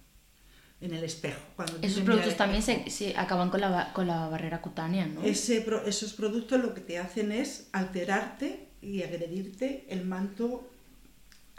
en 0.81 0.95
el 0.95 1.05
espejo. 1.05 1.43
Cuando 1.57 1.77
esos 1.83 2.05
productos 2.05 2.39
también 2.39 2.63
se, 2.63 3.15
acaban 3.19 3.51
con 3.51 3.61
la, 3.61 3.93
con 3.93 4.07
la 4.07 4.29
barrera 4.29 4.63
cutánea, 4.63 5.05
¿no? 5.05 5.23
Ese, 5.25 5.63
esos 5.85 6.15
productos 6.15 6.59
lo 6.59 6.73
que 6.73 6.81
te 6.81 6.99
hacen 6.99 7.33
es 7.33 7.69
alterarte 7.73 8.71
y 8.81 9.03
agredirte 9.03 9.85
el 9.91 10.07
manto 10.07 10.70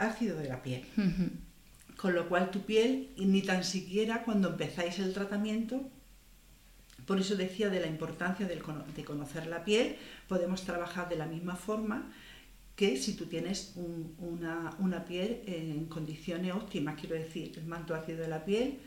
ácido 0.01 0.37
de 0.37 0.47
la 0.47 0.61
piel. 0.61 0.83
Con 1.97 2.15
lo 2.15 2.27
cual 2.27 2.51
tu 2.51 2.61
piel, 2.61 3.09
ni 3.17 3.41
tan 3.41 3.63
siquiera 3.63 4.23
cuando 4.23 4.49
empezáis 4.49 4.99
el 4.99 5.13
tratamiento, 5.13 5.89
por 7.05 7.19
eso 7.19 7.35
decía 7.35 7.69
de 7.69 7.79
la 7.79 7.87
importancia 7.87 8.47
de 8.47 8.59
conocer 9.03 9.47
la 9.47 9.63
piel, 9.63 9.95
podemos 10.27 10.63
trabajar 10.63 11.09
de 11.09 11.15
la 11.15 11.25
misma 11.25 11.55
forma 11.55 12.11
que 12.75 12.97
si 12.97 13.13
tú 13.13 13.25
tienes 13.25 13.73
una, 14.17 14.75
una, 14.79 15.05
piel 15.05 15.41
en 15.45 15.85
condiciones 15.85 16.53
óptimas, 16.53 16.99
quiero 16.99 17.15
decir, 17.15 17.51
el 17.57 17.65
manto 17.65 17.93
ácido 17.93 18.21
de 18.21 18.27
la 18.27 18.43
piel 18.43 18.79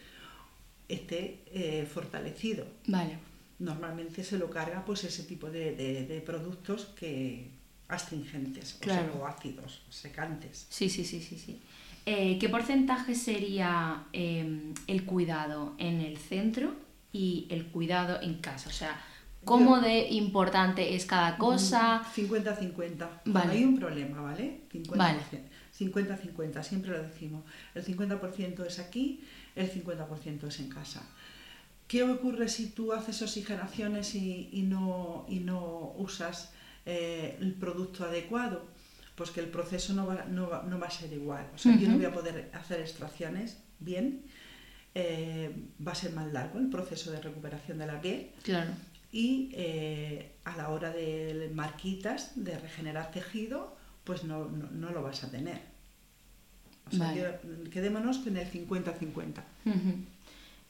esté 0.88 1.42
eh, 1.52 1.86
fortalecido. 1.86 2.66
Vale. 2.86 3.18
Normalmente 3.58 4.24
se 4.24 4.38
lo 4.38 4.50
carga 4.50 4.84
pues 4.84 5.04
ese 5.04 5.22
tipo 5.22 5.50
de, 5.50 5.74
de, 5.74 6.20
productos 6.22 6.86
que 6.96 7.50
astringentes 7.94 8.78
o, 9.18 9.26
ácidos, 9.26 9.82
secantes. 9.90 10.66
Sí, 10.68 10.88
sí, 10.88 11.04
sí, 11.04 11.20
sí, 11.20 11.38
sí. 11.38 11.60
Eh, 12.06 12.38
¿Qué 12.38 12.48
porcentaje 12.48 13.14
sería 13.14 14.04
em, 14.12 14.74
el 14.86 15.04
cuidado 15.04 15.74
en 15.78 16.00
el 16.00 16.18
centro 16.18 16.74
y 17.12 17.46
el 17.50 17.66
cuidado 17.66 18.20
en 18.20 18.34
casa? 18.34 18.68
O 18.68 18.72
sea, 18.72 19.00
¿cómo 19.44 19.80
de 19.80 20.08
importante 20.08 20.94
es 20.94 21.06
cada 21.06 21.38
cosa? 21.38 22.04
50-50. 22.14 23.08
Vale. 23.24 23.52
Hay 23.52 23.64
un 23.64 23.78
problema, 23.78 24.20
¿vale? 24.20 24.60
50-50, 24.72 26.62
siempre 26.62 26.90
lo 26.90 27.02
decimos. 27.02 27.42
El 27.74 27.84
50% 27.84 28.66
es 28.66 28.78
aquí, 28.78 29.24
el 29.56 29.72
50% 29.72 30.46
es 30.48 30.60
en 30.60 30.68
casa. 30.68 31.02
¿Qué 31.88 32.02
ocurre 32.02 32.48
si 32.48 32.70
tú 32.70 32.92
haces 32.92 33.20
oxigenaciones 33.22 34.14
y, 34.14 34.64
no, 34.68 35.26
y 35.28 35.40
no, 35.40 35.92
usas 35.96 36.52
eh, 36.86 37.36
el 37.40 37.54
producto 37.54 38.04
adecuado? 38.04 38.66
Pues 39.14 39.30
que 39.30 39.40
el 39.40 39.48
proceso 39.48 39.92
no 39.94 40.06
va, 40.06 40.24
no 40.24 40.48
va, 40.48 40.86
a 40.86 40.90
ser 40.90 41.12
igual. 41.12 41.46
O 41.54 41.58
sea, 41.58 41.76
yo 41.76 41.88
no 41.88 41.96
voy 41.96 42.06
a 42.06 42.12
poder 42.12 42.50
hacer 42.52 42.80
extracciones 42.80 43.58
bien, 43.78 44.22
eh, 44.94 45.54
va 45.86 45.92
a 45.92 45.94
ser 45.94 46.12
más 46.12 46.32
largo 46.32 46.58
el 46.58 46.68
proceso 46.68 47.12
de 47.12 47.20
recuperación 47.20 47.78
de 47.78 47.86
la 47.86 48.00
piel. 48.00 48.30
Claro. 48.42 48.72
Y 49.12 49.50
eh, 49.52 50.32
a 50.42 50.56
la 50.56 50.70
hora 50.70 50.90
de 50.90 51.50
marquitas, 51.54 52.32
de 52.34 52.58
regenerar 52.58 53.12
tejido, 53.12 53.76
pues 54.02 54.24
no, 54.24 54.46
no 54.48 54.90
lo 54.90 55.02
vas 55.02 55.22
a 55.22 55.30
tener. 55.30 55.74
O 56.92 56.96
sea, 56.96 57.40
quedémonos 57.72 58.18
con 58.18 58.36
el 58.36 58.50
50-50. 58.50 59.42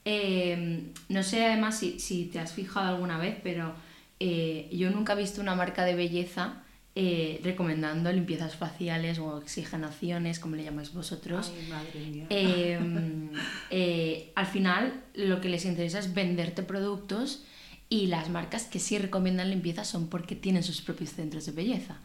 Em, 0.05 0.93
no 1.09 1.23
sé 1.23 1.45
además 1.45 1.79
si, 1.79 2.29
te 2.31 2.39
has 2.39 2.53
fijado 2.53 2.89
alguna 2.89 3.17
vez, 3.17 3.37
pero 3.43 3.73
eh, 4.19 4.69
yo 4.71 4.89
nunca 4.91 5.13
he 5.13 5.17
visto 5.17 5.41
una 5.41 5.55
marca 5.55 5.83
de 5.83 5.95
belleza 5.95 6.63
eh, 6.97 7.41
recomendando 7.43 8.09
limpiezas 8.13 8.55
faciales 8.55 9.19
o 9.19 9.25
oxigenaciones, 9.35 10.39
como 10.39 10.55
le 10.55 10.63
llamáis 10.63 10.93
vosotros. 10.93 11.51
Ay, 11.53 11.67
madre 11.67 11.99
mía. 11.99 12.27
Em, 12.29 13.29
eh, 13.69 14.31
al 14.35 14.45
final 14.45 15.03
lo 15.13 15.41
que 15.41 15.49
les 15.49 15.65
interesa 15.65 15.99
es 15.99 16.13
venderte 16.13 16.63
productos 16.63 17.43
y 17.89 18.07
las 18.07 18.29
marcas 18.29 18.63
que 18.63 18.79
sí 18.79 18.97
recomiendan 18.97 19.49
limpieza 19.49 19.83
son 19.83 20.07
porque 20.07 20.35
tienen 20.35 20.63
sus 20.63 20.81
propios 20.81 21.11
centros 21.11 21.45
de 21.45 21.51
belleza. 21.51 21.97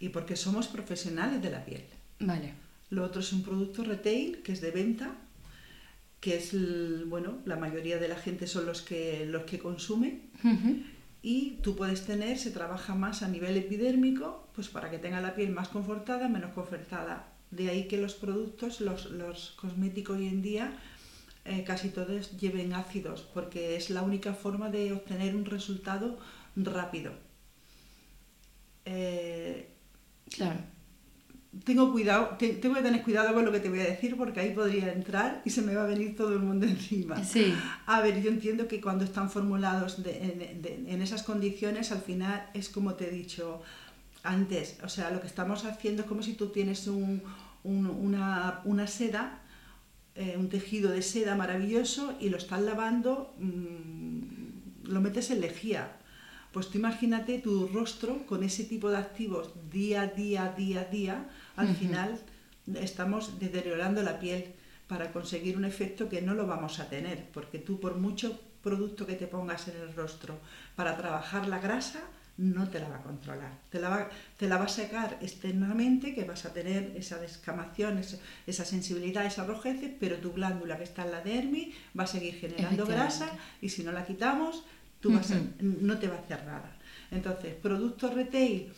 Y 0.00 0.10
porque 0.10 0.36
somos 0.36 0.66
profesionales 0.66 1.40
de 1.40 1.50
la 1.50 1.64
piel. 1.64 1.84
Vale. 2.20 2.52
Lo 2.90 3.04
otro 3.04 3.22
es 3.22 3.32
un 3.32 3.42
producto 3.42 3.84
retail, 3.84 4.42
que 4.42 4.52
es 4.52 4.60
de 4.60 4.70
venta, 4.70 5.16
que 6.20 6.36
es, 6.36 6.52
bueno, 7.08 7.38
la 7.46 7.56
mayoría 7.56 7.96
de 7.96 8.08
la 8.08 8.16
gente 8.16 8.46
son 8.46 8.66
los 8.66 8.82
que, 8.82 9.24
los 9.26 9.44
que 9.44 9.58
consumen. 9.58 10.22
Y 11.22 11.58
tú 11.62 11.74
puedes 11.74 12.06
tener, 12.06 12.38
se 12.38 12.50
trabaja 12.50 12.94
más 12.94 13.22
a 13.22 13.28
nivel 13.28 13.56
epidérmico, 13.56 14.48
pues 14.54 14.68
para 14.68 14.90
que 14.90 14.98
tenga 14.98 15.20
la 15.20 15.34
piel 15.34 15.50
más 15.50 15.68
confortada, 15.68 16.28
menos 16.28 16.52
confortada. 16.52 17.32
De 17.50 17.68
ahí 17.68 17.88
que 17.88 17.96
los 17.96 18.14
productos, 18.14 18.80
los, 18.80 19.10
los 19.10 19.52
cosméticos 19.52 20.18
hoy 20.18 20.28
en 20.28 20.42
día, 20.42 20.78
eh, 21.44 21.64
casi 21.64 21.90
todos 21.90 22.36
lleven 22.38 22.74
ácidos, 22.74 23.22
porque 23.22 23.76
es 23.76 23.90
la 23.90 24.02
única 24.02 24.34
forma 24.34 24.70
de 24.70 24.92
obtener 24.92 25.34
un 25.34 25.44
resultado 25.44 26.18
rápido. 26.54 27.12
Eh, 28.84 29.68
claro 30.30 30.75
tengo 31.64 31.92
cuidado, 31.92 32.36
tengo 32.38 32.74
que 32.74 32.82
tener 32.82 33.02
cuidado 33.02 33.34
con 33.34 33.44
lo 33.44 33.52
que 33.52 33.60
te 33.60 33.68
voy 33.68 33.80
a 33.80 33.84
decir 33.84 34.16
porque 34.16 34.40
ahí 34.40 34.54
podría 34.54 34.92
entrar 34.92 35.42
y 35.44 35.50
se 35.50 35.62
me 35.62 35.74
va 35.74 35.84
a 35.84 35.86
venir 35.86 36.16
todo 36.16 36.32
el 36.32 36.40
mundo 36.40 36.66
encima. 36.66 37.22
Sí. 37.24 37.54
A 37.86 38.00
ver, 38.00 38.22
yo 38.22 38.30
entiendo 38.30 38.68
que 38.68 38.80
cuando 38.80 39.04
están 39.04 39.30
formulados 39.30 39.98
en, 40.04 41.02
esas 41.02 41.22
condiciones, 41.22 41.92
al 41.92 42.00
final 42.00 42.50
es 42.54 42.68
como 42.68 42.94
te 42.94 43.08
he 43.08 43.10
dicho 43.10 43.62
antes, 44.22 44.78
o 44.82 44.88
sea, 44.88 45.10
lo 45.10 45.20
que 45.20 45.28
estamos 45.28 45.64
haciendo 45.64 46.02
es 46.02 46.08
como 46.08 46.22
si 46.22 46.34
tú 46.34 46.48
tienes 46.48 46.88
una, 47.62 48.86
seda, 48.86 49.40
eh, 50.16 50.34
un 50.36 50.48
tejido 50.48 50.90
de 50.90 51.02
seda 51.02 51.36
maravilloso 51.36 52.14
y 52.18 52.28
lo 52.28 52.36
estás 52.36 52.60
lavando, 52.60 53.34
mm, 53.38 54.88
lo 54.88 55.00
metes 55.00 55.30
en 55.30 55.40
lejía 55.40 55.92
pues 56.56 56.70
tú 56.70 56.78
imagínate 56.78 57.38
tu 57.38 57.68
rostro 57.68 58.24
con 58.26 58.42
ese 58.42 58.64
tipo 58.64 58.88
de 58.88 58.96
activos 58.96 59.52
día 59.70 60.00
a 60.00 60.06
día, 60.06 60.54
día 60.88 61.28
al 61.56 61.74
final 61.74 62.20
estamos 62.74 63.38
deteriorando 63.38 64.02
la 64.02 64.18
piel 64.18 64.54
para 64.86 65.12
conseguir 65.12 65.56
un 65.56 65.64
efecto 65.64 66.08
que 66.08 66.22
no 66.22 66.34
lo 66.34 66.46
vamos 66.46 66.78
a 66.78 66.88
tener, 66.88 67.26
porque 67.32 67.58
tú 67.58 67.80
por 67.80 67.96
mucho 67.96 68.40
producto 68.62 69.06
que 69.06 69.14
te 69.14 69.26
pongas 69.26 69.68
en 69.68 69.76
el 69.76 69.94
rostro 69.94 70.38
para 70.74 70.96
trabajar 70.96 71.48
la 71.48 71.58
grasa, 71.58 72.00
no 72.38 72.68
te 72.68 72.80
la 72.80 72.88
va 72.88 72.96
a 72.96 73.02
controlar. 73.02 73.52
Te 73.70 73.80
la 73.80 73.88
va, 73.88 74.10
te 74.36 74.48
la 74.48 74.58
va 74.58 74.64
a 74.64 74.68
secar 74.68 75.18
externamente, 75.22 76.14
que 76.14 76.24
vas 76.24 76.44
a 76.44 76.52
tener 76.52 76.92
esa 76.96 77.18
descamación, 77.18 77.98
esa, 78.46 78.64
sensibilidad, 78.64 79.24
esa 79.24 79.44
rojez, 79.44 79.78
pero 79.98 80.16
tu 80.16 80.32
glándula 80.32 80.76
que 80.76 80.84
está 80.84 81.04
en 81.04 81.12
la 81.12 81.22
dermis 81.22 81.74
va 81.98 82.04
a 82.04 82.06
seguir 82.06 82.34
generando 82.34 82.86
grasa 82.86 83.30
y 83.62 83.70
si 83.70 83.82
no 83.84 83.92
la 83.92 84.04
quitamos, 84.04 84.64
tú 85.00 85.12
vas 85.12 85.32
no 85.60 85.98
te 85.98 86.08
va 86.08 86.16
a 86.16 86.18
hacer 86.18 86.44
nada. 86.44 86.76
Entonces, 87.10 87.54
productos 87.54 88.14
retail, 88.14 88.72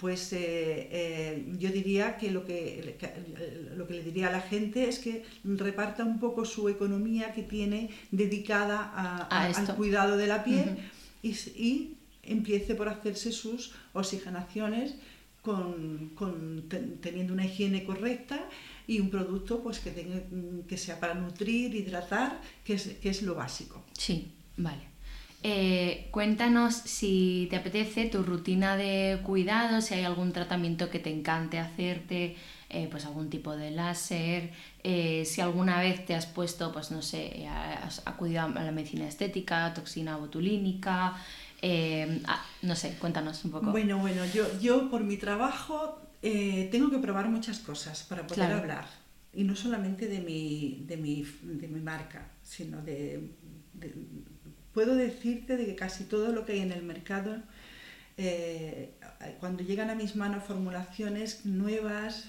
pues 0.00 0.32
eh, 0.32 0.88
eh, 0.90 1.44
yo 1.58 1.70
diría 1.70 2.16
que 2.16 2.30
lo 2.30 2.46
que, 2.46 2.96
lo 3.76 3.86
que 3.86 3.94
le 3.94 4.02
diría 4.02 4.28
a 4.28 4.32
la 4.32 4.40
gente 4.40 4.88
es 4.88 4.98
que 4.98 5.24
reparta 5.44 6.04
un 6.04 6.18
poco 6.18 6.46
su 6.46 6.70
economía 6.70 7.34
que 7.34 7.42
tiene 7.42 7.90
dedicada 8.10 9.26
al 9.28 9.76
cuidado 9.76 10.16
de 10.16 10.26
la 10.26 10.42
piel 10.42 10.78
y, 11.22 11.96
empiece 12.22 12.74
por 12.74 12.88
hacerse 12.88 13.32
sus 13.32 13.72
oxigenaciones 13.92 14.94
con, 15.42 16.12
teniendo 17.00 17.32
una 17.32 17.46
higiene 17.46 17.82
correcta 17.84 18.38
y 18.86 19.00
un 19.00 19.10
producto 19.10 19.62
pues 19.62 19.80
que, 19.80 19.90
tenga, 19.90 20.22
que 20.68 20.76
sea 20.76 21.00
para 21.00 21.14
nutrir, 21.14 21.74
hidratar, 21.74 22.40
que 22.62 22.74
es, 22.74 22.84
que 23.02 23.08
es 23.08 23.22
lo 23.22 23.34
básico. 23.34 23.84
Sí, 23.96 24.30
vale. 24.56 24.89
Eh, 25.42 26.08
cuéntanos 26.10 26.74
si 26.74 27.46
te 27.48 27.56
apetece 27.56 28.04
tu 28.06 28.22
rutina 28.22 28.76
de 28.76 29.20
cuidado, 29.22 29.80
si 29.80 29.94
hay 29.94 30.04
algún 30.04 30.32
tratamiento 30.32 30.90
que 30.90 30.98
te 30.98 31.10
encante 31.10 31.58
hacerte, 31.58 32.36
eh, 32.68 32.88
pues 32.90 33.06
algún 33.06 33.30
tipo 33.30 33.56
de 33.56 33.70
láser, 33.70 34.52
eh, 34.84 35.24
si 35.24 35.40
alguna 35.40 35.80
vez 35.80 36.04
te 36.04 36.14
has 36.14 36.26
puesto, 36.26 36.72
pues 36.72 36.90
no 36.90 37.00
sé, 37.00 37.46
has 37.48 38.06
acudido 38.06 38.42
a 38.42 38.48
la 38.48 38.70
medicina 38.70 39.08
estética, 39.08 39.72
toxina 39.74 40.16
botulínica, 40.16 41.16
Eh, 41.62 42.22
ah, 42.26 42.42
no 42.62 42.74
sé, 42.74 42.96
cuéntanos 42.98 43.44
un 43.44 43.50
poco. 43.50 43.70
Bueno, 43.70 43.98
bueno, 43.98 44.24
yo, 44.24 44.46
yo 44.60 44.88
por 44.90 45.04
mi 45.04 45.18
trabajo 45.18 46.00
tengo 46.22 46.90
que 46.90 46.98
probar 46.98 47.28
muchas 47.28 47.58
cosas 47.58 48.02
para 48.04 48.26
poder 48.26 48.52
hablar. 48.52 48.86
Y 49.32 49.44
no 49.44 49.54
solamente 49.54 50.08
de 50.08 50.20
mi, 50.20 50.84
de 50.86 50.96
mi, 50.96 51.22
de 51.42 51.68
mi 51.68 51.80
marca, 51.80 52.30
sino 52.42 52.80
de, 52.82 53.30
Puedo 54.74 54.94
decirte 54.94 55.56
de 55.56 55.66
que 55.66 55.74
casi 55.74 56.04
todo 56.04 56.32
lo 56.32 56.44
que 56.44 56.52
hay 56.52 56.60
en 56.60 56.72
el 56.72 56.82
mercado, 56.82 57.36
eh, 58.16 58.90
cuando 59.40 59.62
llegan 59.62 59.90
a 59.90 59.94
mis 59.94 60.16
manos 60.16 60.44
formulaciones 60.44 61.44
nuevas, 61.44 62.26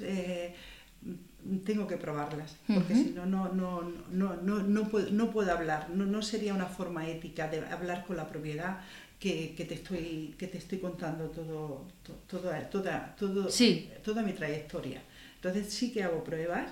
tengo 1.65 1.87
que 1.87 1.97
probarlas, 1.97 2.55
porque 2.67 2.93
si 2.93 3.09
no, 3.15 3.25
no, 3.25 3.49
no, 3.49 3.81
no, 4.11 4.35
no, 4.35 4.59
no, 4.61 4.89
puedo, 4.89 5.09
no 5.11 5.31
puedo 5.31 5.51
hablar, 5.51 5.89
no, 5.89 6.05
no 6.05 6.21
sería 6.21 6.53
una 6.53 6.67
forma 6.67 7.07
ética 7.07 7.47
de 7.47 7.59
hablar 7.59 8.05
con 8.05 8.17
la 8.17 8.27
propiedad 8.27 8.81
que, 9.19 9.53
que 9.55 9.65
te, 9.65 9.75
estoy, 9.75 10.35
que 10.37 10.47
te 10.47 10.57
estoy 10.57 10.79
contando 10.79 11.29
todo, 11.29 11.87
toda, 12.27 12.69
toda, 12.69 13.15
todo, 13.15 13.49
toda 14.03 14.23
mi 14.23 14.33
trayectoria. 14.33 15.01
Entonces 15.35 15.73
sí 15.73 15.91
que 15.91 16.03
hago 16.03 16.23
pruebas, 16.23 16.69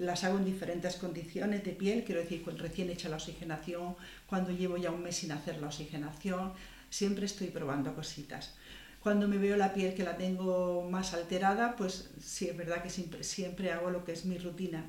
las 0.00 0.24
hago 0.24 0.38
en 0.38 0.44
diferentes 0.44 0.96
condiciones 0.96 1.64
de 1.64 1.72
piel, 1.72 2.04
quiero 2.04 2.20
decir, 2.20 2.44
recién 2.56 2.90
hecha 2.90 3.08
la 3.08 3.16
oxigenación, 3.16 3.96
cuando 4.26 4.50
llevo 4.50 4.76
ya 4.76 4.90
un 4.90 5.02
mes 5.02 5.16
sin 5.16 5.32
hacer 5.32 5.60
la 5.60 5.68
oxigenación, 5.68 6.52
siempre 6.90 7.26
estoy 7.26 7.48
probando 7.48 7.94
cositas. 7.94 8.54
Cuando 9.00 9.28
me 9.28 9.38
veo 9.38 9.56
la 9.56 9.72
piel 9.74 9.94
que 9.94 10.02
la 10.02 10.16
tengo 10.16 10.88
más 10.90 11.14
alterada, 11.14 11.76
pues 11.76 12.10
sí, 12.20 12.48
es 12.48 12.56
verdad 12.56 12.82
que 12.82 12.90
siempre, 12.90 13.22
siempre 13.22 13.72
hago 13.72 13.90
lo 13.90 14.04
que 14.04 14.12
es 14.12 14.24
mi 14.24 14.38
rutina, 14.38 14.84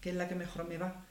que 0.00 0.10
es 0.10 0.16
la 0.16 0.28
que 0.28 0.34
mejor 0.34 0.66
me 0.66 0.78
va. 0.78 1.04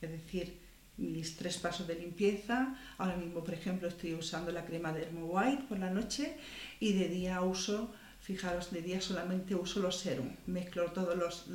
Es 0.00 0.10
decir, 0.10 0.58
mis 0.96 1.36
tres 1.36 1.58
pasos 1.58 1.86
de 1.86 1.94
limpieza. 1.94 2.76
Ahora 2.98 3.16
mismo, 3.16 3.42
por 3.42 3.54
ejemplo, 3.54 3.88
estoy 3.88 4.14
usando 4.14 4.52
la 4.52 4.64
crema 4.64 4.92
Dermo 4.92 5.26
White 5.26 5.64
por 5.68 5.78
la 5.78 5.90
noche 5.90 6.36
y 6.80 6.92
de 6.92 7.08
día 7.08 7.40
uso, 7.40 7.92
fijaros, 8.26 8.72
de 8.72 8.82
día 8.82 9.00
solamente 9.00 9.54
uso 9.54 9.80
los 9.80 9.96
serum. 9.98 10.30
Mezclo 10.46 10.90
todos 10.92 11.16
los, 11.16 11.46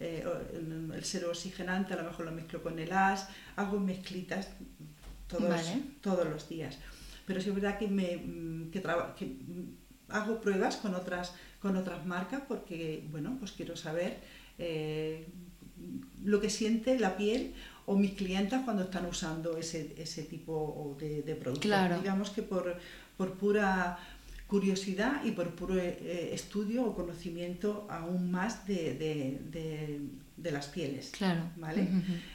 eh, 0.00 0.24
el 0.94 1.04
serum 1.04 1.30
oxigenante, 1.30 1.94
a 1.94 1.96
lo 1.96 2.04
mejor 2.04 2.26
lo 2.26 2.32
mezclo 2.32 2.62
con 2.62 2.78
el 2.78 2.92
AS, 2.92 3.28
hago 3.56 3.80
mezclitas 3.80 4.48
todos, 5.26 5.60
todos 6.00 6.26
los 6.28 6.48
días 6.48 6.78
pero 7.28 7.42
sí 7.42 7.50
es 7.50 7.54
verdad 7.54 7.78
que, 7.78 7.88
me, 7.88 8.08
que, 8.72 8.82
que 9.18 9.26
mm, 9.26 9.76
hago 10.08 10.40
pruebas 10.40 10.76
con 10.76 10.94
otras, 10.94 11.34
con 11.60 11.76
otras 11.76 12.06
marcas 12.06 12.42
porque, 12.48 13.06
bueno, 13.10 13.36
pues 13.38 13.52
quiero 13.52 13.76
saber 13.76 14.16
eh, 14.58 15.26
lo 16.24 16.40
que 16.40 16.48
siente 16.48 16.98
la 16.98 17.18
piel 17.18 17.52
o 17.84 17.96
mis 17.96 18.12
clientas 18.12 18.64
cuando 18.64 18.84
están 18.84 19.04
usando 19.04 19.58
ese, 19.58 19.94
ese 19.98 20.22
tipo 20.22 20.96
de, 20.98 21.22
de 21.22 21.34
productos. 21.34 21.70
Digamos 22.00 22.30
que 22.30 22.40
por, 22.42 22.78
por 23.18 23.34
pura 23.34 23.98
curiosidad 24.48 25.24
y 25.24 25.30
por 25.32 25.50
puro 25.54 25.76
eh, 25.76 26.30
estudio 26.32 26.84
o 26.84 26.94
conocimiento 26.96 27.86
aún 27.90 28.30
más 28.30 28.66
de, 28.66 28.94
de, 28.94 30.00
de 30.36 30.50
las 30.50 30.66
pieles. 30.66 31.12
Claro. 31.16 31.42
¿vale? 31.56 31.88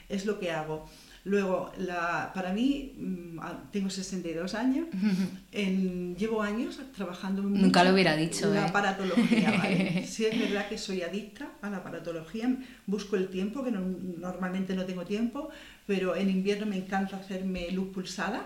Es 0.10 0.26
lo 0.26 0.40
que 0.40 0.52
hago. 0.52 0.88
Luego, 1.26 1.72
la, 1.78 2.32
para 2.34 2.52
mí, 2.52 2.94
mm, 2.98 3.40
tengo 3.72 3.90
62 3.90 4.54
años, 4.56 4.88
llevo 5.52 6.42
años 6.42 6.82
trabajando 6.94 7.42
en 7.44 7.62
Nunca 7.62 7.84
lo 7.86 7.94
hubiera 7.94 8.16
dicho. 8.18 8.54
La 8.54 8.64
¿eh? 8.64 8.70
aparatología, 8.70 9.52
¿vale? 9.52 10.06
Sí, 10.08 10.26
es 10.26 10.38
verdad 10.38 10.68
que 10.68 10.78
soy 10.78 11.02
adicta 11.02 11.54
a 11.62 11.70
la 11.70 11.78
aparatología, 11.78 12.54
busco 12.88 13.16
el 13.16 13.30
tiempo, 13.30 13.64
que 13.64 13.72
normalmente 13.72 14.76
no 14.76 14.84
tengo 14.84 15.06
tiempo, 15.06 15.50
pero 15.88 16.14
en 16.16 16.30
invierno 16.30 16.66
me 16.66 16.76
encanta 16.76 17.16
hacerme 17.16 17.72
luz 17.72 17.94
pulsada, 17.94 18.44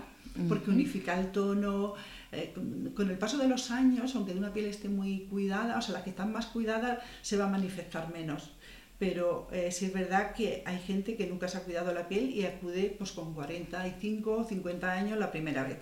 porque 0.48 0.70
unifica 0.70 1.20
el 1.20 1.32
tono. 1.32 1.96
Eh, 2.32 2.54
con, 2.94 3.10
el 3.10 3.18
paso 3.18 3.38
de 3.38 3.48
los 3.48 3.72
años, 3.72 4.16
aunque 4.16 4.34
una 4.34 4.54
piel 4.54 4.66
esté 4.66 4.90
muy 4.90 5.28
cuidada, 5.30 5.78
o 5.78 5.82
sea, 5.82 5.94
las 5.94 6.04
que 6.04 6.10
están 6.10 6.32
más 6.32 6.48
cuidadas 6.48 7.00
se 7.22 7.38
va 7.38 7.46
a 7.46 7.50
manifestar 7.50 8.12
menos 8.12 8.52
pero 9.00 9.48
eh, 9.52 9.72
sí 9.72 9.86
es 9.86 9.94
verdad 9.94 10.34
que 10.34 10.64
hay 10.66 10.80
gente 10.80 11.16
que 11.16 11.28
nunca 11.28 11.48
se 11.48 11.58
ha 11.58 11.64
cuidado 11.64 11.94
la 11.94 12.08
piel 12.08 12.32
y 12.32 12.46
acude 12.46 12.96
pues, 12.98 13.12
con 13.12 13.34
45 13.34 14.32
o 14.32 14.44
50 14.44 14.92
años 14.92 15.20
la 15.20 15.32
primera 15.32 15.64
vez. 15.64 15.78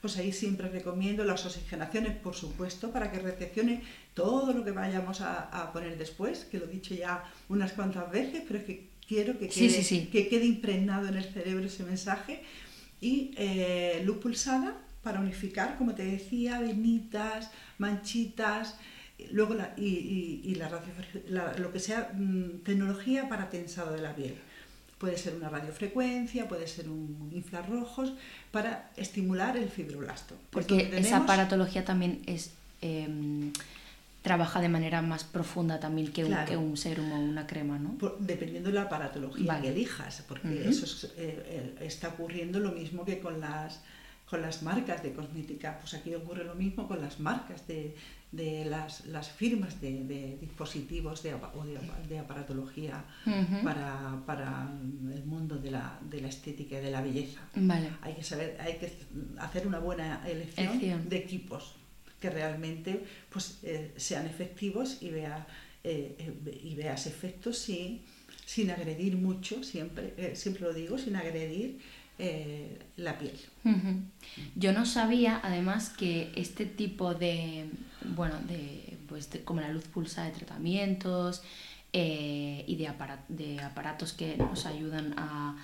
Pues 0.00 0.16
ahí 0.16 0.32
siempre 0.32 0.68
recomiendo 0.68 1.24
las 1.24 1.44
oxigenaciones, 1.44 2.16
por 2.16 2.34
supuesto, 2.34 2.90
para 2.90 3.10
que 3.10 3.18
recepcione 3.18 3.82
todo 4.14 4.52
lo 4.52 4.64
que 4.64 4.72
vayamos 4.72 5.20
a, 5.20 5.70
poner 5.72 5.98
después, 5.98 6.46
que 6.50 6.58
lo 6.58 6.66
he 6.66 6.68
dicho 6.68 6.94
ya 6.94 7.24
unas 7.48 7.72
cuantas 7.72 8.10
veces, 8.10 8.42
pero 8.46 8.60
es 8.60 8.64
que 8.64 8.88
quiero 9.06 9.38
que 9.38 9.48
quede, 9.48 10.08
Que 10.10 10.28
quede 10.28 10.46
impregnado 10.46 11.08
en 11.08 11.16
el 11.16 11.24
cerebro 11.24 11.66
ese 11.66 11.84
mensaje. 11.84 12.42
Y 13.00 13.32
eh, 13.36 14.02
luz 14.04 14.18
pulsada 14.18 14.76
para 15.02 15.20
unificar, 15.20 15.78
como 15.78 15.94
te 15.94 16.04
decía, 16.04 16.60
venitas, 16.60 17.50
manchitas, 17.78 18.76
luego 19.32 19.54
la, 19.54 19.74
y, 19.76 20.40
y, 20.44 20.54
la, 20.54 20.70
lo 21.58 21.72
que 21.72 21.80
sea 21.80 22.12
mm, 22.14 22.62
tecnología 22.64 23.28
para 23.28 23.48
tensado 23.48 23.92
de 23.92 24.02
la 24.02 24.14
piel. 24.14 24.34
Puede 24.98 25.16
ser 25.16 25.34
una 25.34 25.48
radiofrecuencia, 25.48 26.46
puede 26.46 26.68
ser 26.68 26.88
un 26.88 27.30
infrarrojos 27.32 28.12
para 28.50 28.90
estimular 28.96 29.56
el 29.56 29.70
fibroblasto. 29.70 30.36
Porque 30.50 30.90
esa 30.98 31.18
aparatología 31.18 31.86
también 31.86 32.20
es 32.26 32.52
em, 32.82 33.50
trabaja 34.22 34.60
de 34.60 34.68
manera 34.68 35.00
más 35.00 35.24
profunda 35.24 35.80
también 35.80 36.12
que, 36.12 36.24
un, 36.24 36.36
que 36.44 36.56
un 36.56 36.76
serum 36.76 37.10
o 37.12 37.18
una 37.18 37.46
crema, 37.46 37.78
¿no? 37.78 37.96
dependiendo 38.18 38.68
de 38.68 38.74
la 38.74 38.82
aparatología 38.82 39.60
que 39.62 39.68
elijas, 39.68 40.22
porque 40.28 40.68
eso 40.68 41.08
eh, 41.16 41.74
eh, 41.80 41.86
está 41.86 42.08
ocurriendo 42.08 42.60
lo 42.60 42.72
mismo 42.72 43.04
que 43.04 43.20
con 43.20 43.40
las 43.40 43.80
con 44.30 44.42
las 44.42 44.62
marcas 44.62 45.02
de 45.02 45.12
cosmética. 45.12 45.78
Pues 45.80 45.92
aquí 45.94 46.14
ocurre 46.14 46.44
lo 46.44 46.54
mismo 46.54 46.86
con 46.86 47.00
las 47.00 47.18
marcas 47.18 47.66
de, 47.66 47.96
de 48.30 48.64
las, 48.64 49.06
las 49.06 49.28
firmas 49.28 49.80
de, 49.80 50.04
de, 50.04 50.38
dispositivos 50.40 51.24
de, 51.24 51.34
o 51.34 51.64
de, 52.08 52.18
aparatología 52.18 53.04
para, 53.64 54.22
para, 54.24 54.70
el 55.12 55.24
mundo 55.24 55.56
de 55.56 55.72
la, 55.72 55.98
de 56.08 56.20
la, 56.20 56.28
estética 56.28 56.78
y 56.78 56.82
de 56.82 56.90
la 56.92 57.02
belleza. 57.02 57.40
Vale. 57.56 57.90
Hay 58.02 58.14
que 58.14 58.22
saber, 58.22 58.56
hay 58.60 58.74
que 58.74 58.92
hacer 59.38 59.66
una 59.66 59.80
buena 59.80 60.22
elección 60.28 61.08
de 61.08 61.16
equipos 61.16 61.74
que 62.20 62.30
realmente 62.30 63.04
pues, 63.30 63.58
eh, 63.64 63.92
sean 63.96 64.26
efectivos 64.26 64.98
y, 65.00 65.10
vea, 65.10 65.46
eh, 65.82 66.14
eh, 66.18 66.60
y 66.62 66.76
veas 66.76 67.06
efectos 67.06 67.58
sin, 67.58 68.02
sin 68.44 68.70
agredir 68.70 69.16
mucho, 69.16 69.64
siempre, 69.64 70.36
siempre 70.36 70.62
lo 70.62 70.72
digo, 70.72 70.98
sin 70.98 71.16
agredir 71.16 71.80
eh, 72.20 72.78
la 72.96 73.18
piel. 73.18 73.38
Yo 74.54 74.72
no 74.72 74.84
sabía, 74.84 75.40
además, 75.42 75.88
que 75.88 76.32
este 76.36 76.66
tipo 76.66 77.14
de, 77.14 77.70
bueno, 78.14 78.36
de, 78.46 78.98
pues 79.08 79.28
como 79.44 79.60
la 79.60 79.72
luz 79.72 79.84
pulsa 79.84 80.24
de 80.24 80.30
tratamientos 80.30 81.42
eh, 81.92 82.64
y 82.66 82.76
de, 82.76 82.88
aparatos 82.88 84.12
que 84.12 84.36
nos 84.36 84.66
ayudan 84.66 85.14
a, 85.16 85.56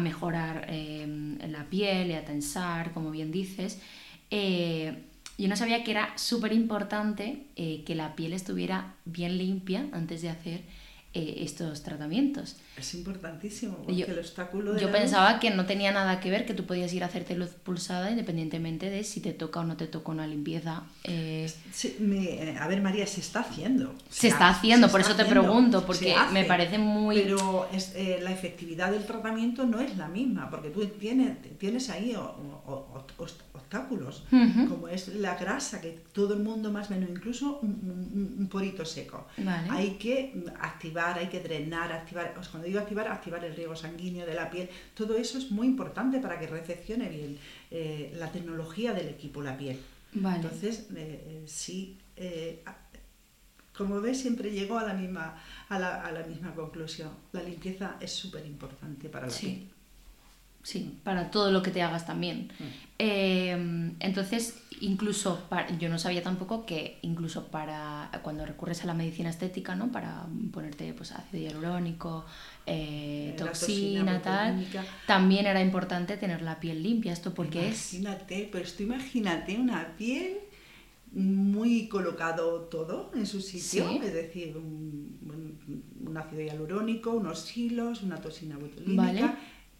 mejorar 0.00 0.66
em, 0.68 1.38
la 1.50 1.64
piel 1.64 2.10
y 2.10 2.14
a 2.14 2.24
tensar, 2.24 2.92
como 2.92 3.10
bien 3.10 3.30
dices, 3.30 3.78
eh, 4.30 5.04
yo 5.38 5.48
no 5.48 5.56
sabía 5.56 5.84
que 5.84 5.90
era 5.90 6.16
súper 6.18 6.52
importante 6.52 7.44
que 7.54 7.94
la 7.94 8.16
piel 8.16 8.32
estuviera 8.32 8.94
bien 9.04 9.38
limpia 9.38 9.86
antes 9.92 10.22
de 10.22 10.30
hacer 10.30 10.62
eh, 11.14 11.42
estos 11.42 11.82
tratamientos. 11.82 12.56
Es 12.78 12.94
importantísimo, 12.94 13.76
porque 13.78 13.96
yo, 13.96 14.06
el 14.06 14.18
obstáculo 14.18 14.78
Yo 14.78 14.92
pensaba 14.92 15.40
que 15.40 15.50
no 15.50 15.66
tenía 15.66 15.92
nada 15.92 16.20
que 16.20 16.30
ver, 16.30 16.46
que 16.46 16.54
tú 16.54 16.64
podías 16.64 16.92
ir 16.92 17.02
a 17.02 17.06
hacerte 17.06 17.34
luz 17.34 17.50
pulsada 17.50 18.10
independientemente 18.10 18.88
de 18.90 19.04
si 19.04 19.20
te 19.20 19.32
toca 19.32 19.60
o 19.60 19.64
no 19.64 19.76
te 19.76 19.86
toca 19.86 20.12
una 20.12 20.26
limpieza. 20.26 20.84
Eh... 21.04 21.50
a 22.60 22.68
ver, 22.68 22.80
María, 22.80 23.06
se 23.06 23.20
está 23.20 23.40
haciendo. 23.40 23.94
Se, 24.10 24.28
está 24.28 24.48
haciendo, 24.48 24.88
por 24.90 25.00
eso 25.00 25.14
te 25.14 25.24
pregunto, 25.24 25.84
porque 25.84 26.14
me 26.32 26.44
parece 26.44 26.78
muy... 26.78 27.20
Pero 27.20 27.68
es, 27.72 27.92
eh, 27.96 28.20
la 28.22 28.30
efectividad 28.30 28.90
del 28.90 29.04
tratamiento 29.04 29.66
no 29.66 29.80
es 29.80 29.96
la 29.96 30.08
misma, 30.08 30.48
porque 30.50 30.70
tú 30.70 30.86
tienes, 30.86 31.36
tienes 31.58 31.90
ahí 31.90 32.14
obstáculos, 33.68 34.24
como 34.68 34.88
es 34.88 35.08
la 35.08 35.34
grasa, 35.36 35.80
que 35.80 35.98
todo 36.12 36.34
el 36.34 36.40
mundo 36.40 36.70
más 36.70 36.90
o 36.90 36.94
menos, 36.94 37.10
incluso 37.10 37.58
un, 37.60 38.48
porito 38.50 38.84
seco. 38.84 39.26
Hay 39.70 39.92
que 39.92 40.44
activar, 40.60 41.18
hay 41.18 41.28
que 41.28 41.40
drenar, 41.40 41.92
activar, 41.92 42.34
cuando 42.50 42.67
digo 42.68 42.80
activar, 42.80 43.08
activar 43.08 43.44
el 43.44 43.54
riego 43.54 43.74
sanguíneo 43.74 44.26
de 44.26 44.34
la 44.34 44.50
piel, 44.50 44.68
todo 44.94 45.16
eso 45.16 45.38
es 45.38 45.50
muy 45.50 45.66
importante 45.66 46.20
para 46.20 46.38
que 46.38 46.46
recepcione 46.46 47.08
bien 47.08 47.38
eh, 47.70 48.14
la 48.16 48.30
tecnología 48.30 48.92
del 48.92 49.08
equipo, 49.08 49.42
la 49.42 49.56
piel. 49.56 49.78
Entonces, 50.14 50.86
eh, 50.94 51.20
eh, 51.26 51.42
sí, 51.46 51.98
como 53.76 54.00
ves, 54.00 54.20
siempre 54.20 54.50
llego 54.50 54.78
a 54.78 54.84
la 54.84 54.94
misma, 54.94 55.40
a 55.68 55.78
la, 55.78 56.02
a 56.04 56.12
la 56.12 56.26
misma 56.26 56.54
conclusión. 56.54 57.10
La 57.32 57.42
limpieza 57.42 57.96
es 58.00 58.12
súper 58.12 58.44
importante 58.46 59.08
para 59.08 59.26
la 59.26 59.34
piel 59.34 59.68
sí, 60.62 60.98
para 61.02 61.30
todo 61.30 61.50
lo 61.50 61.62
que 61.62 61.70
te 61.70 61.82
hagas 61.82 62.06
también. 62.06 62.52
Mm. 62.58 62.64
Em, 62.98 63.94
entonces, 64.00 64.60
incluso, 64.80 65.46
para, 65.48 65.76
yo 65.78 65.88
no 65.88 65.98
sabía 65.98 66.22
tampoco 66.22 66.66
que 66.66 66.98
incluso 67.02 67.46
para 67.46 68.10
cuando 68.22 68.44
recurres 68.44 68.82
a 68.82 68.86
la 68.86 68.94
medicina 68.94 69.30
estética, 69.30 69.74
¿no? 69.74 69.92
Para 69.92 70.26
ponerte 70.52 70.92
pues 70.94 71.12
ácido 71.12 71.42
hialurónico, 71.42 72.24
eh, 72.66 73.34
toxina, 73.38 74.20
tal, 74.20 74.66
también 75.06 75.46
era 75.46 75.62
importante 75.62 76.16
tener 76.16 76.42
la 76.42 76.58
piel 76.58 76.82
limpia. 76.82 77.12
¿Esto 77.12 77.32
porque 77.32 77.68
es? 77.68 77.94
Imagínate, 77.94 78.48
pero 78.50 78.64
esto 78.64 78.82
imagínate 78.82 79.56
una 79.56 79.96
piel 79.96 80.38
muy 81.12 81.88
colocado 81.88 82.62
todo 82.62 83.10
en 83.14 83.26
su 83.26 83.40
sitio, 83.40 83.88
es 84.02 84.12
decir, 84.12 84.56
un, 84.56 85.16
ácido 86.16 86.42
hialurónico, 86.42 87.12
unos 87.12 87.56
hilos, 87.56 88.02
una 88.02 88.16
toxina 88.16 88.58
botulínica 88.58 89.38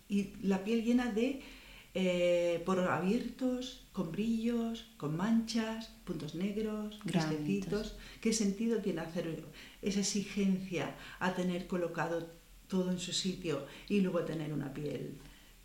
y 0.08 0.32
la 0.42 0.64
piel 0.64 0.84
llena 0.84 1.12
de 1.12 1.42
eh, 1.94 2.62
poros 2.64 2.88
abiertos, 2.88 3.86
con 3.92 4.12
brillos, 4.12 4.86
con 4.96 5.16
manchas, 5.16 5.88
puntos 6.04 6.34
negros, 6.34 6.98
cristecitos. 7.04 7.96
¿Qué 8.20 8.32
sentido 8.32 8.80
tiene 8.80 9.00
hacer 9.00 9.44
esa 9.82 10.00
exigencia 10.00 10.94
a 11.18 11.34
tener 11.34 11.66
colocado 11.66 12.30
todo 12.68 12.90
en 12.90 12.98
su 12.98 13.12
sitio 13.12 13.66
y 13.88 14.00
luego 14.00 14.20
tener 14.24 14.52
una 14.52 14.72
piel 14.72 15.18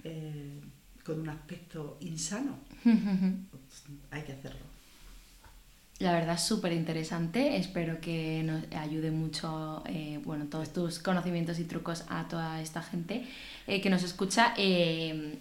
eh, 0.04 0.60
con 1.04 1.20
un 1.20 1.30
aspecto 1.30 1.98
insano? 2.00 2.58
Hay 4.12 4.24
que 4.24 4.32
hacerlo. 4.32 4.63
La 6.04 6.12
verdad 6.12 6.36
es 6.36 6.42
súper 6.42 6.74
interesante, 6.74 7.56
espero 7.56 8.02
que 8.02 8.44
nos 8.44 8.62
ayude 8.78 9.10
mucho, 9.10 9.82
eh, 9.86 10.20
bueno, 10.26 10.48
todos 10.48 10.74
tus 10.74 11.00
conocimientos 11.00 11.60
y 11.60 11.64
trucos 11.64 12.04
a 12.10 12.28
toda 12.28 12.60
esta 12.60 12.82
gente 12.82 13.26
eh, 13.68 13.80
que 13.80 13.90
nos 13.90 14.04
escucha. 14.04 14.54
Eh, 14.58 15.40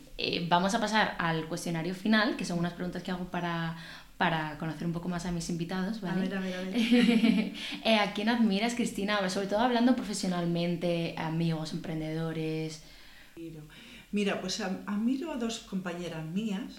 vamos 0.49 0.77
a 0.77 0.81
pasar 0.81 1.17
al 1.19 1.47
cuestionario 1.47 1.97
final, 1.97 2.37
que 2.37 2.45
son 2.45 2.61
unas 2.61 2.75
preguntas 2.75 3.03
que 3.03 3.11
hago 3.11 3.25
para, 3.25 3.77
para 4.19 4.57
conocer 4.59 4.87
un 4.87 4.93
poco 4.93 5.09
más 5.09 5.27
a 5.27 5.33
mis 5.33 5.51
invitados, 5.51 6.01
¿vale? 6.01 6.29
A 6.29 6.29
ver, 6.29 6.37
a 6.37 6.41
ver, 6.41 6.55
a 6.55 6.63
ver. 6.63 7.99
¿A 8.01 8.13
quién 8.13 8.29
admiras, 8.29 8.77
Cristina? 8.77 9.29
Sobre 9.31 9.49
todo 9.49 9.59
hablando 9.59 9.97
profesionalmente, 9.97 11.17
amigos, 11.19 11.73
emprendedores. 11.73 12.85
Mira, 14.13 14.41
pues 14.41 14.61
admiro 14.61 15.33
a 15.33 15.37
dos 15.39 15.59
compañeras 15.59 16.25
mías 16.25 16.77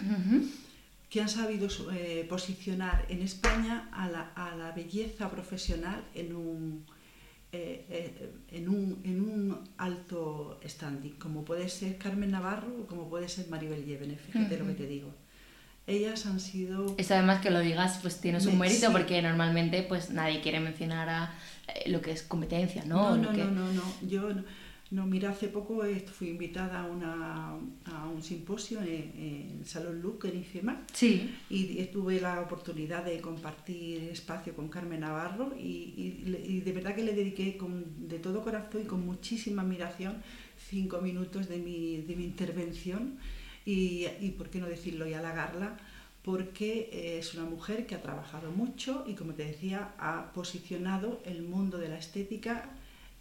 que 1.13 1.21
han 1.21 1.29
sabido 1.29 1.67
eh, 1.93 2.25
posicionar 2.27 3.05
en 3.07 3.21
España 3.21 3.87
a 3.91 4.09
la, 4.09 4.31
a 4.35 4.55
la 4.55 4.71
belleza 4.71 5.29
profesional 5.29 6.03
en 6.15 6.35
un, 6.35 6.85
eh, 7.51 7.85
eh, 7.87 8.31
en, 8.49 8.67
un, 8.67 8.99
en 9.03 9.21
un 9.21 9.59
alto 9.77 10.59
standing, 10.65 11.11
como 11.19 11.45
puede 11.45 11.69
ser 11.69 11.99
Carmen 11.99 12.31
Navarro 12.31 12.79
o 12.81 12.87
como 12.87 13.09
puede 13.09 13.29
ser 13.29 13.47
Maribel 13.47 13.85
Llévenes, 13.85 14.19
fíjate 14.21 14.57
lo 14.57 14.65
que 14.65 14.73
te 14.73 14.87
digo. 14.87 15.13
Ellas 15.85 16.25
han 16.25 16.39
sido... 16.39 16.95
Eso 16.97 17.13
además 17.13 17.41
que 17.41 17.51
lo 17.51 17.59
digas 17.59 17.99
pues 18.01 18.19
tienes 18.19 18.47
un 18.47 18.57
mérito 18.57 18.91
porque 18.91 19.21
normalmente 19.21 19.83
pues 19.83 20.09
nadie 20.09 20.41
quiere 20.41 20.61
mencionar 20.61 21.09
a 21.09 21.35
lo 21.85 22.01
que 22.01 22.09
es 22.09 22.23
competencia, 22.23 22.85
¿no? 22.85 23.15
No, 23.17 23.31
no, 23.31 23.33
no, 23.33 23.51
no, 23.51 23.71
no, 23.71 23.83
yo... 24.01 24.33
No, 24.33 24.43
mira, 24.93 25.31
hace 25.31 25.47
poco 25.47 25.81
fui 26.13 26.29
invitada 26.29 26.81
a, 26.81 26.85
una, 26.85 27.57
a 27.85 28.07
un 28.07 28.21
simposio 28.21 28.79
en, 28.81 29.57
el 29.59 29.65
Salón 29.65 29.99
Luc 30.01 30.25
en 30.25 30.39
IFEMA 30.41 30.83
sí. 30.93 31.35
y, 31.49 31.83
tuve 31.85 32.21
la 32.21 32.41
oportunidad 32.41 33.03
de 33.03 33.19
compartir 33.19 34.03
espacio 34.03 34.55
con 34.55 34.69
Carmen 34.69 34.99
Navarro 34.99 35.53
y, 35.57 36.61
de 36.63 36.71
verdad 36.71 36.95
que 36.95 37.03
le 37.03 37.13
dediqué 37.13 37.57
con, 37.57 38.07
de 38.07 38.19
todo 38.19 38.43
corazón 38.43 38.83
y 38.83 38.85
con 38.85 39.03
muchísima 39.03 39.63
admiración 39.63 40.21
cinco 40.69 41.01
minutos 41.01 41.49
de 41.49 41.57
mi, 41.57 42.01
de 42.01 42.15
mi 42.15 42.25
intervención 42.25 43.17
y, 43.65 44.05
por 44.37 44.49
qué 44.49 44.59
no 44.59 44.67
decirlo 44.67 45.07
y 45.07 45.15
halagarla 45.15 45.77
porque 46.21 47.17
es 47.17 47.33
una 47.33 47.45
mujer 47.45 47.87
que 47.87 47.95
ha 47.95 48.01
trabajado 48.01 48.51
mucho 48.51 49.05
y 49.07 49.15
como 49.15 49.33
te 49.33 49.43
decía 49.43 49.93
ha 49.97 50.31
posicionado 50.33 51.19
el 51.25 51.41
mundo 51.41 51.79
de 51.79 51.89
la 51.89 51.97
estética 51.97 52.69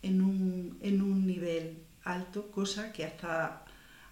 en 0.02 0.20
un, 0.20 0.78
en 0.82 1.00
un 1.02 1.26
nivel 1.26 1.78
alto, 2.04 2.50
cosa 2.50 2.92
que 2.92 3.04
hasta, 3.04 3.64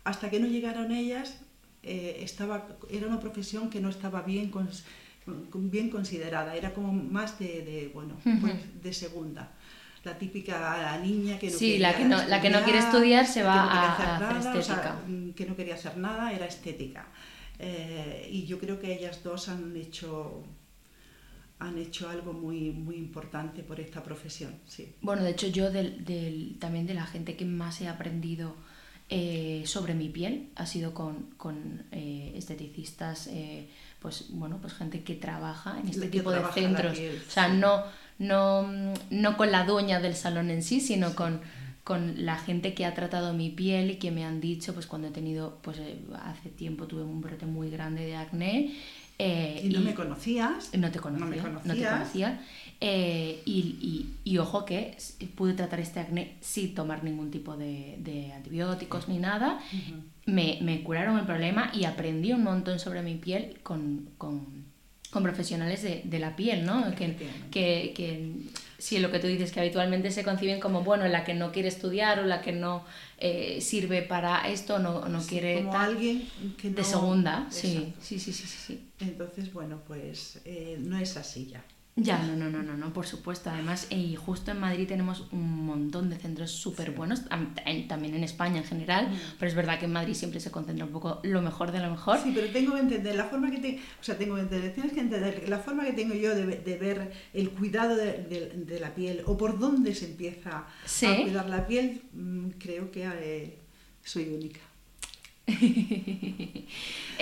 hasta 0.04 0.30
que 0.30 0.40
no 0.40 0.46
llegaron 0.46 0.92
ellas 0.92 1.38
eh, 1.82 2.20
estaba, 2.22 2.68
era 2.90 3.06
una 3.06 3.20
profesión 3.20 3.70
que 3.70 3.80
no 3.80 3.88
estaba 3.88 4.22
bien, 4.22 4.52
bien 5.54 5.90
considerada, 5.90 6.54
era 6.54 6.72
como 6.72 6.92
más 6.92 7.38
de, 7.38 7.62
de 7.62 7.90
bueno, 7.92 8.16
pues 8.40 8.82
de 8.82 8.92
segunda. 8.92 9.52
La 10.02 10.16
típica 10.16 10.98
niña 11.02 11.38
que 11.38 11.50
no 11.50 11.58
sí, 11.58 11.76
la 11.76 11.94
que 11.94 12.04
no, 12.06 12.22
la 12.26 12.40
que 12.40 12.48
no 12.48 12.62
quiere 12.62 12.78
estudiar 12.78 13.26
se 13.26 13.42
va 13.42 13.64
a, 13.64 14.38
hacer 14.38 14.56
estética. 14.56 14.96
Mm, 15.06 15.30
que 15.32 15.44
no 15.44 15.54
quería 15.54 15.74
hacer 15.74 15.98
nada, 15.98 16.32
era 16.32 16.46
estética. 16.46 17.06
Eh, 17.58 18.26
y 18.32 18.46
yo 18.46 18.58
creo 18.58 18.80
que 18.80 18.94
ellas 18.94 19.22
dos 19.22 19.50
han 19.50 19.76
hecho 19.76 20.42
han 21.60 21.78
hecho 21.78 22.08
algo 22.08 22.32
muy, 22.32 22.70
muy 22.70 22.96
importante 22.96 23.62
por 23.62 23.78
esta 23.78 24.02
profesión. 24.02 24.54
Sí. 24.66 24.94
Bueno, 25.02 25.22
de 25.22 25.30
hecho 25.30 25.46
yo 25.46 25.70
del, 25.70 26.04
del, 26.04 26.56
también 26.58 26.86
de 26.86 26.94
la 26.94 27.06
gente 27.06 27.36
que 27.36 27.44
más 27.44 27.80
he 27.82 27.88
aprendido 27.88 28.56
eh, 29.10 29.62
sobre 29.66 29.94
mi 29.94 30.08
piel 30.08 30.48
ha 30.56 30.66
sido 30.66 30.94
con, 30.94 31.30
con 31.36 31.84
eh, 31.92 32.32
esteticistas, 32.34 33.26
eh, 33.26 33.68
pues 34.00 34.26
bueno, 34.30 34.58
pues 34.60 34.72
gente 34.72 35.02
que 35.02 35.14
trabaja 35.14 35.78
en 35.78 35.88
este 35.88 36.08
tipo 36.08 36.32
de 36.32 36.40
centros. 36.54 36.98
o 36.98 37.30
sea, 37.30 37.48
no, 37.48 37.84
no, 38.18 38.70
no 39.10 39.36
con 39.36 39.52
la 39.52 39.64
dueña 39.64 40.00
del 40.00 40.16
salón 40.16 40.50
en 40.50 40.62
sí, 40.62 40.80
sino 40.80 41.14
con 41.14 41.40
con 41.90 42.24
la 42.24 42.36
gente 42.36 42.72
que 42.72 42.84
ha 42.84 42.94
tratado 42.94 43.32
mi 43.32 43.50
piel 43.50 43.90
y 43.90 43.96
que 43.96 44.12
me 44.12 44.24
han 44.24 44.40
dicho, 44.40 44.74
pues 44.74 44.86
cuando 44.86 45.08
he 45.08 45.10
tenido, 45.10 45.58
pues 45.62 45.80
hace 46.22 46.50
tiempo 46.50 46.86
tuve 46.86 47.02
un 47.02 47.20
brote 47.20 47.46
muy 47.46 47.68
grande 47.68 48.04
de 48.04 48.14
acné 48.14 48.76
eh, 49.22 49.60
y 49.64 49.68
no 49.68 49.80
me 49.80 49.94
conocías. 49.94 50.70
No 50.78 50.90
te 50.90 50.98
conocía. 50.98 51.42
No, 51.64 51.74
te 51.74 51.84
conocía. 51.84 52.40
Eh, 52.80 53.42
y, 53.44 54.06
y, 54.24 54.38
ojo 54.38 54.64
que 54.64 54.96
pude 55.34 55.52
tratar 55.52 55.80
este 55.80 56.00
acné 56.00 56.38
sin 56.40 56.74
tomar 56.74 57.04
ningún 57.04 57.30
tipo 57.30 57.54
de, 57.58 57.96
de 57.98 58.32
antibióticos 58.32 59.08
ni 59.08 59.18
nada. 59.18 59.60
me, 60.24 60.58
me, 60.62 60.82
curaron 60.82 61.18
el 61.18 61.26
problema 61.26 61.70
y 61.74 61.84
aprendí 61.84 62.32
un 62.32 62.42
montón 62.42 62.78
sobre 62.78 63.02
mi 63.02 63.16
piel 63.16 63.58
con, 63.62 64.08
con, 64.16 64.64
con 65.10 65.22
profesionales 65.22 65.82
de, 65.82 66.00
de, 66.04 66.18
la 66.18 66.34
piel, 66.34 66.64
¿no? 66.64 66.90
Que, 66.94 67.14
que, 67.50 67.92
que, 67.94 68.32
sí, 68.80 68.98
lo 68.98 69.10
que 69.10 69.18
tú 69.18 69.26
dices, 69.26 69.52
que 69.52 69.60
habitualmente 69.60 70.10
se 70.10 70.24
conciben 70.24 70.58
como, 70.58 70.82
bueno, 70.82 71.06
la 71.06 71.24
que 71.24 71.34
no 71.34 71.52
quiere 71.52 71.68
estudiar 71.68 72.18
o 72.18 72.24
la 72.24 72.40
que 72.40 72.52
no 72.52 72.84
eh, 73.18 73.60
sirve 73.60 74.02
para 74.02 74.48
esto, 74.48 74.78
no, 74.78 75.08
no 75.08 75.20
quiere... 75.22 75.56
Como 75.56 75.78
alguien 75.78 76.26
que 76.56 76.70
De 76.70 76.82
segunda, 76.82 77.46
sí, 77.50 77.94
sí, 78.00 78.18
sí, 78.18 78.32
sí, 78.32 78.46
sí, 78.46 78.90
Entonces, 79.00 79.52
bueno, 79.52 79.80
pues 79.86 80.40
eh, 80.44 80.78
no 80.80 80.98
es 80.98 81.16
así 81.16 81.46
ya. 81.46 81.64
Ya, 81.96 82.22
no, 82.22 82.36
no, 82.36 82.48
no, 82.48 82.62
no, 82.62 82.76
no, 82.76 82.92
por 82.92 83.06
supuesto. 83.06 83.50
Además, 83.50 83.88
y 83.90 84.14
justo 84.16 84.52
en 84.52 84.60
Madrid 84.60 84.86
tenemos 84.86 85.26
un 85.32 85.66
montón 85.66 86.08
de 86.08 86.16
centros 86.16 86.50
súper 86.50 86.92
buenos, 86.92 87.24
también 87.88 88.14
en 88.14 88.24
España 88.24 88.58
en 88.58 88.64
general, 88.64 89.10
mm. 89.10 89.16
pero 89.38 89.48
es 89.48 89.54
verdad 89.54 89.78
que 89.78 89.86
en 89.86 89.92
Madrid 89.92 90.14
siempre 90.14 90.40
se 90.40 90.50
concentra 90.50 90.84
un 90.84 90.92
poco 90.92 91.20
lo 91.24 91.42
mejor 91.42 91.72
de 91.72 91.80
lo 91.80 91.90
mejor. 91.90 92.18
Sí, 92.22 92.32
pero 92.34 92.48
tengo 92.52 92.74
que 92.74 92.80
entender 92.80 93.16
la 93.16 93.24
forma 93.24 93.50
que 93.50 93.58
tengo, 93.58 93.78
o 93.78 94.04
sea, 94.04 94.16
tengo 94.16 94.36
que 94.36 94.42
entender, 94.42 94.72
tienes 94.72 94.92
que 94.92 95.00
entender 95.00 95.48
la 95.48 95.58
forma 95.58 95.84
que 95.84 95.92
tengo 95.92 96.14
yo 96.14 96.34
de, 96.34 96.46
de 96.46 96.78
ver 96.78 97.12
el 97.34 97.50
cuidado 97.50 97.96
de, 97.96 98.54
de, 98.66 98.80
la 98.80 98.94
piel 98.94 99.22
o 99.26 99.36
por 99.36 99.58
dónde 99.58 99.94
se 99.94 100.06
empieza 100.06 100.58
a 100.58 101.22
cuidar 101.22 101.50
la 101.50 101.66
piel, 101.66 102.02
mm, 102.12 102.50
creo 102.58 102.90
que 102.90 103.04
eh, 103.04 103.58
soy 104.02 104.28
única. 104.28 104.60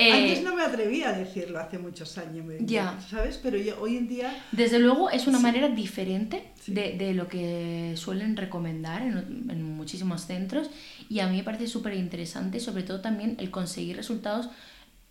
Eh, 0.01 0.13
Antes 0.13 0.45
no 0.45 0.55
me 0.55 0.63
atrevía 0.63 1.09
a 1.09 1.13
decirlo 1.13 1.59
hace 1.59 1.77
muchos 1.77 2.19
años, 2.19 2.47
ya. 2.61 3.01
¿sabes? 3.11 3.37
Pero 3.43 3.57
yo, 3.57 3.81
hoy 3.81 3.97
en 3.97 4.07
día... 4.07 4.33
Desde 4.53 4.79
luego 4.79 5.11
es 5.11 5.27
una 5.27 5.41
manera 5.41 5.69
diferente 5.71 6.53
de, 6.69 6.97
de, 6.97 7.15
lo 7.15 7.27
que 7.27 7.95
suelen 7.97 8.37
recomendar 8.37 9.03
en, 9.03 9.17
en 9.51 9.63
muchísimos 9.65 10.25
centros 10.25 10.71
y 11.09 11.19
a 11.19 11.27
mí 11.27 11.39
me 11.39 11.43
parece 11.43 11.67
súper 11.67 11.95
interesante, 11.95 12.61
sobre 12.61 12.85
todo 12.85 13.01
también 13.01 13.35
el 13.41 13.51
conseguir 13.51 13.97
resultados 13.97 14.51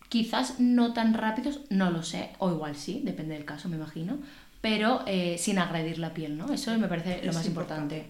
quizás 0.10 0.60
no 0.60 0.94
tan 0.94 1.14
rápidos, 1.14 1.62
no 1.70 1.92
lo 1.92 2.04
sé, 2.04 2.30
o 2.40 2.52
igual 2.52 2.76
sí, 2.76 3.02
depende 3.04 3.36
del 3.36 3.46
caso, 3.46 3.70
me 3.70 3.76
imagino, 3.76 4.20
pero 4.62 5.04
eh, 5.06 5.38
sin 5.38 5.60
agredir 5.60 6.00
la 6.00 6.14
piel, 6.14 6.38
¿no? 6.38 6.52
Eso 6.54 6.78
me 6.78 6.88
parece 6.88 7.22
lo 7.24 7.34
más 7.34 7.46
importante. 7.46 8.06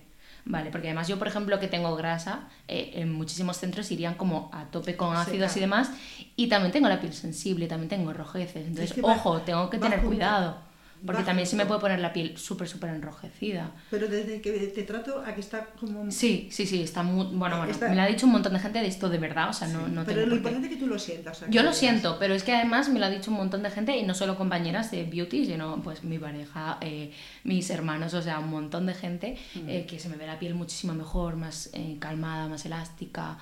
Vale, 0.50 0.72
porque 0.72 0.88
además 0.88 1.08
yo, 1.08 1.20
por 1.20 1.28
ejemplo, 1.28 1.60
que 1.60 1.68
tengo 1.68 1.96
grasa, 1.96 2.48
eh, 2.68 2.92
en 2.96 3.12
muchísimos 3.14 3.58
centros 3.58 3.92
irían 3.92 4.16
como 4.16 4.50
a 4.54 4.66
tope 4.66 4.96
con 4.96 5.16
ácidos 5.16 5.56
y 5.58 5.60
demás, 5.60 5.92
y 6.36 6.48
también 6.48 6.72
tengo 6.72 6.88
la 6.88 7.02
piel 7.02 7.14
sensible, 7.14 7.68
también 7.68 7.90
tengo 7.90 8.14
rojeces. 8.14 8.66
Entonces, 8.68 8.98
ojo, 9.02 9.42
tengo 9.42 9.70
que 9.70 9.78
tener 9.78 10.02
cuidado. 10.02 10.67
Porque 11.06 11.24
también 11.24 11.48
se 11.48 11.56
me 11.56 11.66
puede 11.66 11.80
poner 11.80 12.00
la 12.00 12.12
piel 12.12 12.38
súper, 12.38 12.68
súper 12.68 12.90
enrojecida. 12.90 13.72
Pero 13.90 14.08
desde 14.08 14.42
que 14.42 14.52
te 14.52 14.84
trato, 14.84 15.24
aquí 15.26 15.42
está 15.42 15.66
como... 15.80 16.10
Sí, 16.12 16.50
sí, 16.52 16.66
sí, 16.66 16.82
está 16.82 17.04
muy... 17.04 17.28
Bueno, 17.36 17.58
bueno, 17.58 17.74
me 17.82 17.96
lo 17.96 18.02
ha 18.02 18.08
dicho 18.08 18.26
un 18.26 18.32
montón 18.32 18.54
de 18.54 18.60
gente 18.60 18.80
de 18.80 18.88
esto 18.88 19.10
de 19.10 19.18
verdad, 19.18 19.50
o 19.50 19.54
sea, 19.54 19.68
no, 19.68 19.88
no 19.88 20.04
Pero 20.06 20.26
lo 20.26 20.36
importante 20.36 20.68
es 20.68 20.74
que 20.74 20.80
tú 20.80 20.88
lo 20.88 20.98
sientas. 20.98 21.44
Yo 21.50 21.64
lo 21.64 21.74
siento, 21.74 22.18
pero 22.20 22.34
es 22.34 22.44
que 22.44 22.54
además 22.54 22.90
me 22.90 23.00
lo 23.00 23.06
ha 23.06 23.10
dicho 23.10 23.32
un 23.32 23.38
montón 23.38 23.64
de 23.64 23.70
gente, 23.70 23.96
y 23.96 24.04
no 24.04 24.14
solo 24.14 24.38
compañeras 24.38 24.92
de 24.92 25.04
beauty, 25.04 25.46
sino 25.46 25.82
pues 25.84 26.04
mi 26.04 26.18
pareja, 26.18 26.78
eh, 26.82 27.12
mis 27.44 27.70
hermanos, 27.70 28.14
o 28.14 28.22
sea, 28.22 28.40
un 28.40 28.50
montón 28.50 28.86
de 28.86 28.94
gente 28.94 29.38
mm. 29.56 29.70
eh, 29.70 29.86
que 29.88 30.00
se 30.00 30.10
me 30.10 30.18
ve 30.18 30.28
la 30.28 30.40
piel 30.40 30.56
muchísimo 30.56 30.94
mejor, 30.94 31.36
más 31.36 31.70
eh, 31.74 31.98
calmada, 32.00 32.48
más 32.48 32.66
elástica, 32.66 33.38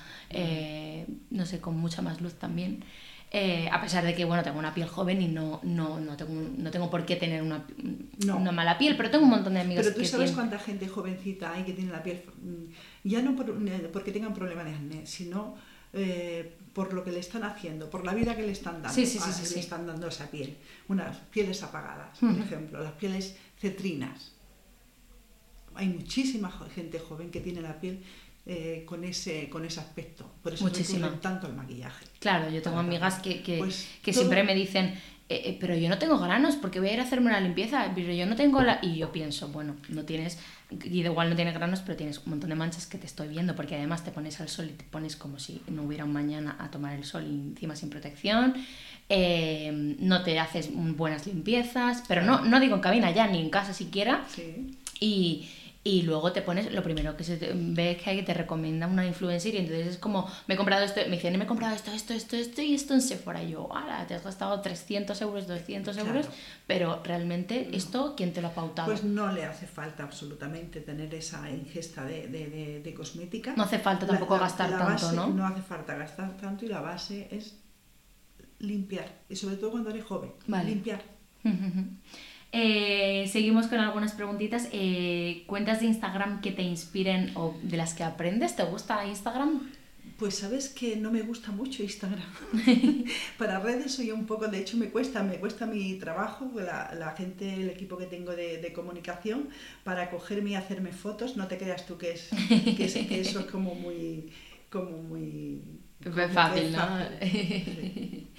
no 1.30 1.46
sé, 1.46 1.60
con 1.60 1.78
mucha 1.78 2.02
más 2.02 2.22
luz 2.22 2.36
también. 2.36 2.84
Eh, 3.32 3.68
a 3.72 3.82
pesar 3.82 4.04
de 4.06 4.16
que, 4.16 4.24
bueno, 4.24 4.44
tengo 4.44 4.60
una 4.60 4.74
piel 4.74 4.88
joven 4.88 5.22
y 5.22 5.28
no, 5.28 5.60
no, 5.64 6.00
no, 6.00 6.16
tengo, 6.16 6.34
no 6.58 6.72
tengo 6.72 6.90
por 6.90 7.06
qué 7.06 7.16
tener 7.18 7.42
una, 7.42 7.66
No. 8.26 8.38
una 8.38 8.52
mala 8.52 8.78
piel, 8.78 8.96
pero 8.96 9.10
tengo 9.12 9.26
un 9.26 9.32
montón 9.32 9.56
de 9.56 9.62
amigos 9.62 9.84
Pero 9.84 9.96
tú 9.96 10.02
que 10.02 10.08
sabes 10.08 10.30
tienen- 10.32 10.36
cuánta 10.50 10.64
gente 10.64 10.88
jovencita 10.88 11.54
hay 11.54 11.64
que 11.64 11.74
tiene 11.74 11.92
la 11.92 12.02
piel, 12.04 12.22
mm, 12.42 13.08
ya 13.10 13.22
no 13.22 13.36
por- 13.36 13.50
eh, 13.68 13.90
porque 13.92 14.12
tengan 14.12 14.34
problemas 14.34 14.66
de 14.66 14.74
acné, 14.76 15.06
sino 15.06 15.56
eh, 15.98 16.58
por 16.74 16.92
lo 16.94 17.06
que 17.06 17.12
le 17.14 17.20
están 17.20 17.44
haciendo, 17.46 17.90
por 17.90 18.04
la 18.06 18.14
vida 18.14 18.36
que 18.36 18.42
le 18.42 18.52
están 18.52 18.82
dando, 18.82 18.90
Sí, 18.94 19.06
sí, 19.06 19.18
sí, 19.18 19.30
a- 19.30 19.34
sí, 19.34 19.54
le 19.56 19.60
están 19.62 19.88
dando 19.88 20.08
a 20.08 20.10
esa 20.10 20.30
piel. 20.30 20.58
Unas 20.90 21.16
pieles 21.32 21.64
apagadas, 21.64 22.20
por 22.20 22.32
ejemplo, 22.38 22.84
las 22.84 22.92
pieles 22.94 23.38
cetrinas. 23.58 24.34
Hay 25.74 25.88
muchísima 25.88 26.52
gente 26.74 27.00
joven 27.00 27.32
que 27.32 27.40
tiene 27.42 27.62
la 27.62 27.80
piel 27.80 28.02
eh, 28.46 28.84
con, 28.86 29.04
ese, 29.04 29.50
con 29.50 29.66
ese 29.66 29.80
aspecto. 29.80 30.30
Por 30.44 30.54
eso 30.54 30.66
recurren 30.68 31.20
tanto 31.20 31.48
al 31.48 31.56
maquillaje. 31.56 32.06
Claro, 32.20 32.50
yo 32.50 32.62
tengo 32.62 32.78
amigas 32.78 33.16
que, 33.20 33.42
que, 33.42 33.58
Pues 33.60 33.88
que 34.04 34.12
todo- 34.12 34.22
siempre 34.22 34.44
me 34.44 34.54
dicen, 34.54 34.94
"Eh, 35.28 35.42
eh, 35.46 35.58
pero 35.60 35.76
yo 35.76 35.90
no 35.90 35.98
tengo 35.98 36.20
granos 36.20 36.56
porque 36.56 36.80
voy 36.80 36.90
a 36.90 36.94
ir 36.94 37.00
a 37.00 37.04
hacerme 37.04 37.28
una 37.28 37.40
limpieza, 37.40 37.92
pero 37.96 38.14
yo 38.14 38.28
no 38.28 38.36
tengo 38.36 38.62
la... 38.62 38.78
Y 38.84 38.98
yo 38.98 39.12
pienso, 39.12 39.48
bueno, 39.48 39.76
no 39.90 40.04
tienes, 40.06 40.38
y 40.70 41.02
de 41.02 41.10
igual 41.10 41.32
no 41.32 41.36
tienes 41.36 41.56
granos, 41.56 41.80
pero 41.80 41.96
tienes 41.98 42.20
un 42.20 42.30
montón 42.30 42.52
de 42.52 42.56
manchas 42.56 42.86
que 42.86 43.00
te 43.00 43.08
estoy 43.08 43.30
viendo, 43.30 43.56
porque 43.56 43.74
además 43.76 44.04
te 44.04 44.12
pones 44.12 44.40
al 44.40 44.50
sol 44.50 44.66
y 44.70 44.74
te 44.74 44.84
pones 44.84 45.16
como 45.16 45.40
si 45.40 45.64
no 45.68 45.82
hubiera 45.82 46.06
un 46.06 46.14
mañana 46.14 46.56
a 46.60 46.70
tomar 46.70 46.94
el 46.96 47.04
sol 47.06 47.24
y 47.26 47.32
encima 47.34 47.76
sin 47.76 47.90
protección, 47.90 48.54
eh, 49.10 49.96
no 50.00 50.24
te 50.24 50.38
haces 50.40 50.70
buenas 50.74 51.26
limpiezas, 51.28 52.04
pero 52.08 52.22
no, 52.24 52.42
no 52.46 52.60
digo 52.60 52.76
en 52.76 52.82
cabina 52.82 53.10
ya, 53.12 53.26
ni 53.28 53.40
en 53.42 53.50
casa 53.50 53.74
siquiera, 53.74 54.24
Sí. 54.30 54.78
y, 55.00 55.50
y 55.88 56.02
luego 56.02 56.32
te 56.32 56.42
pones, 56.42 56.74
lo 56.74 56.82
primero 56.82 57.16
que 57.16 57.24
se 57.24 57.38
te- 57.38 57.52
ve 57.54 57.92
es 57.92 58.02
que 58.02 58.10
hay 58.10 58.16
que 58.18 58.24
te 58.24 58.34
recomienda 58.34 58.88
una 58.88 59.06
influencer 59.06 59.54
y 59.54 59.58
entonces 59.60 59.86
es 59.86 59.98
como, 60.00 60.28
me 60.48 60.56
he 60.56 60.58
comprado 60.58 60.84
esto, 60.84 61.00
me 61.08 61.12
dicen, 61.18 61.38
me 61.38 61.44
he 61.44 61.48
comprado 61.48 61.76
esto, 61.76 61.92
esto, 61.92 62.16
esto, 62.16 62.36
esto 62.36 62.62
y 62.64 62.74
esto 62.74 62.96
en 62.96 63.02
Sephora. 63.02 63.44
Y 63.44 63.52
yo, 63.52 63.72
ala, 63.72 64.08
te 64.08 64.16
has 64.16 64.24
gastado 64.24 64.60
300 64.62 65.22
euros, 65.22 65.46
200 65.48 65.96
euros, 65.98 66.26
Claro. 66.26 66.42
pero 66.66 67.04
realmente 67.04 67.70
esto, 67.74 68.16
¿quién 68.18 68.34
te 68.34 68.42
lo 68.42 68.48
ha 68.48 68.54
pautado? 68.56 68.88
Pues 68.90 69.04
no 69.04 69.32
le 69.32 69.46
hace 69.46 69.68
falta 69.68 70.02
absolutamente 70.02 70.82
tener 70.82 71.14
esa 71.14 71.48
ingesta 71.52 72.04
de, 72.04 72.28
de- 72.30 72.48
de- 72.50 72.80
de 72.82 72.94
cosmética. 72.96 73.54
No 73.56 73.62
hace 73.64 73.78
falta 73.78 74.08
tampoco 74.08 74.40
gastar 74.40 74.72
tanto, 74.72 74.86
base- 75.06 75.16
¿no? 75.16 75.28
No 75.28 75.46
hace 75.46 75.62
falta 75.62 75.94
gastar 75.96 76.36
tanto 76.38 76.66
y 76.66 76.70
la 76.70 76.82
base 76.82 77.28
es 77.30 77.60
limpiar. 78.58 79.08
Y 79.30 79.36
sobre 79.36 79.58
todo 79.58 79.70
cuando 79.70 79.92
eres 79.92 80.04
joven. 80.04 80.32
Vale. 80.48 80.70
Limpiar. 80.72 81.04
Eh, 82.58 83.28
seguimos 83.32 83.68
con 83.68 83.80
algunas 83.80 84.14
preguntitas. 84.14 84.70
Eh, 84.72 85.44
¿Cuentas 85.48 85.80
de 85.82 85.88
Instagram 85.88 86.42
que 86.42 86.52
te 86.52 86.62
inspiren 86.64 87.32
o 87.36 87.60
de 87.62 87.78
las 87.78 87.94
que 87.94 88.04
aprendes? 88.04 88.56
¿Te 88.56 88.64
gusta 88.64 89.06
Instagram? 89.06 89.52
Pues 90.18 90.36
sabes 90.38 90.70
que 90.70 90.96
no 90.96 91.12
me 91.12 91.22
gusta 91.24 91.52
mucho 91.52 91.84
Instagram. 91.84 92.24
Para 93.38 93.60
redes 93.60 93.94
soy 93.96 94.12
un 94.12 94.26
poco, 94.26 94.48
de 94.48 94.60
hecho 94.60 94.78
me 94.78 94.90
cuesta, 94.90 95.24
me 95.24 95.40
cuesta 95.40 95.66
mi 95.66 95.96
trabajo, 95.96 96.50
la, 96.56 96.94
la 96.98 97.12
gente, 97.12 97.54
el 97.56 97.70
equipo 97.70 97.98
que 97.98 98.06
tengo 98.06 98.34
de, 98.34 98.60
de 98.60 98.72
comunicación, 98.72 99.50
para 99.84 100.10
cogerme 100.10 100.52
y 100.52 100.56
hacerme 100.56 100.94
fotos. 100.94 101.36
No 101.36 101.48
te 101.48 101.58
creas 101.58 101.86
tú 101.86 101.98
que, 101.98 102.12
es, 102.14 102.30
que, 102.78 102.86
es- 102.86 102.94
que 103.08 103.20
eso 103.20 103.42
es 103.42 103.46
como 103.48 103.76
muy, 103.76 104.32
como 104.70 104.92
muy 105.04 105.62
como 106.04 106.30
Fácil, 106.30 106.72
¿no? 106.72 106.88
Sí. 107.22 108.32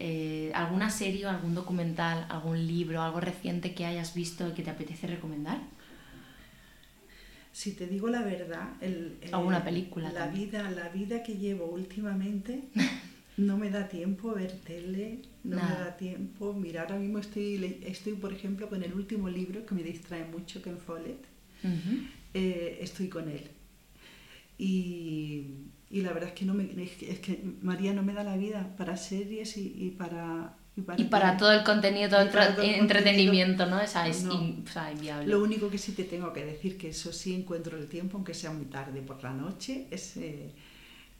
Eh, 0.00 0.52
¿Alguna 0.54 0.90
serie, 0.90 1.26
o 1.26 1.30
algún 1.30 1.54
documental, 1.54 2.26
algún 2.28 2.66
libro, 2.66 3.02
algo 3.02 3.20
reciente 3.20 3.74
que 3.74 3.84
hayas 3.86 4.14
visto 4.14 4.48
y 4.48 4.52
que 4.52 4.62
te 4.62 4.70
apetece 4.70 5.06
recomendar? 5.06 5.58
Si 7.52 7.72
te 7.72 7.86
digo 7.86 8.08
la 8.08 8.22
verdad, 8.22 8.70
el, 8.80 9.16
el- 9.20 9.34
Alguna 9.34 9.62
película 9.62 10.10
la 10.10 10.24
también. 10.24 10.50
vida, 10.50 10.70
la 10.70 10.88
vida 10.88 11.22
que 11.22 11.36
llevo 11.36 11.66
últimamente 11.66 12.62
no 13.36 13.58
me 13.58 13.70
da 13.70 13.88
tiempo 13.88 14.30
a 14.30 14.34
ver 14.34 14.52
tele, 14.64 15.18
no 15.44 15.56
Nada. 15.56 15.68
me 15.78 15.84
da 15.84 15.96
tiempo. 15.96 16.54
Mira, 16.54 16.82
ahora 16.82 16.96
mismo 16.98 17.18
estoy, 17.18 17.78
estoy, 17.84 18.14
por 18.14 18.32
ejemplo, 18.32 18.68
con 18.68 18.82
el 18.82 18.94
último 18.94 19.28
libro 19.28 19.66
que 19.66 19.74
me 19.74 19.82
distrae 19.82 20.24
mucho, 20.24 20.62
Ken 20.62 20.78
Follett. 20.78 21.24
Eh, 22.34 22.78
estoy 22.80 23.08
con 23.08 23.28
él. 23.28 23.50
Y, 24.58 25.44
y 25.92 26.00
la 26.00 26.12
verdad 26.12 26.30
es 26.30 26.34
que, 26.34 26.44
no 26.46 26.54
me, 26.54 26.64
es 26.82 27.20
que, 27.20 27.44
María 27.60 27.92
no 27.92 28.02
me 28.02 28.14
da 28.14 28.24
la 28.24 28.36
vida 28.36 28.74
para 28.78 28.96
series 28.96 29.56
y, 29.56 29.74
y 29.86 29.90
para... 29.90 30.56
Y 30.96 31.04
para 31.04 31.36
todo 31.36 31.52
el 31.52 31.64
contenido, 31.64 32.08
todo 32.08 32.22
el 32.22 32.30
todo 32.30 32.62
el 32.62 32.70
entretenimiento, 32.76 33.66
¿no? 33.66 33.78
Esa 33.78 34.08
es 34.08 34.24
No. 34.24 34.42
in- 34.42 34.64
o 34.66 34.70
sea, 34.72 34.90
inviable. 34.90 35.26
Lo 35.30 35.42
único 35.42 35.68
que 35.68 35.76
sí 35.76 35.92
te 35.92 36.04
tengo 36.04 36.32
que 36.32 36.46
decir, 36.46 36.78
que 36.78 36.88
eso 36.88 37.12
sí 37.12 37.34
encuentro 37.34 37.76
el 37.76 37.88
tiempo, 37.88 38.16
aunque 38.16 38.32
sea 38.32 38.52
muy 38.52 38.64
tarde 38.64 39.02
por 39.02 39.22
la 39.22 39.34
noche, 39.34 39.86
es, 39.90 40.16
eh, 40.16 40.50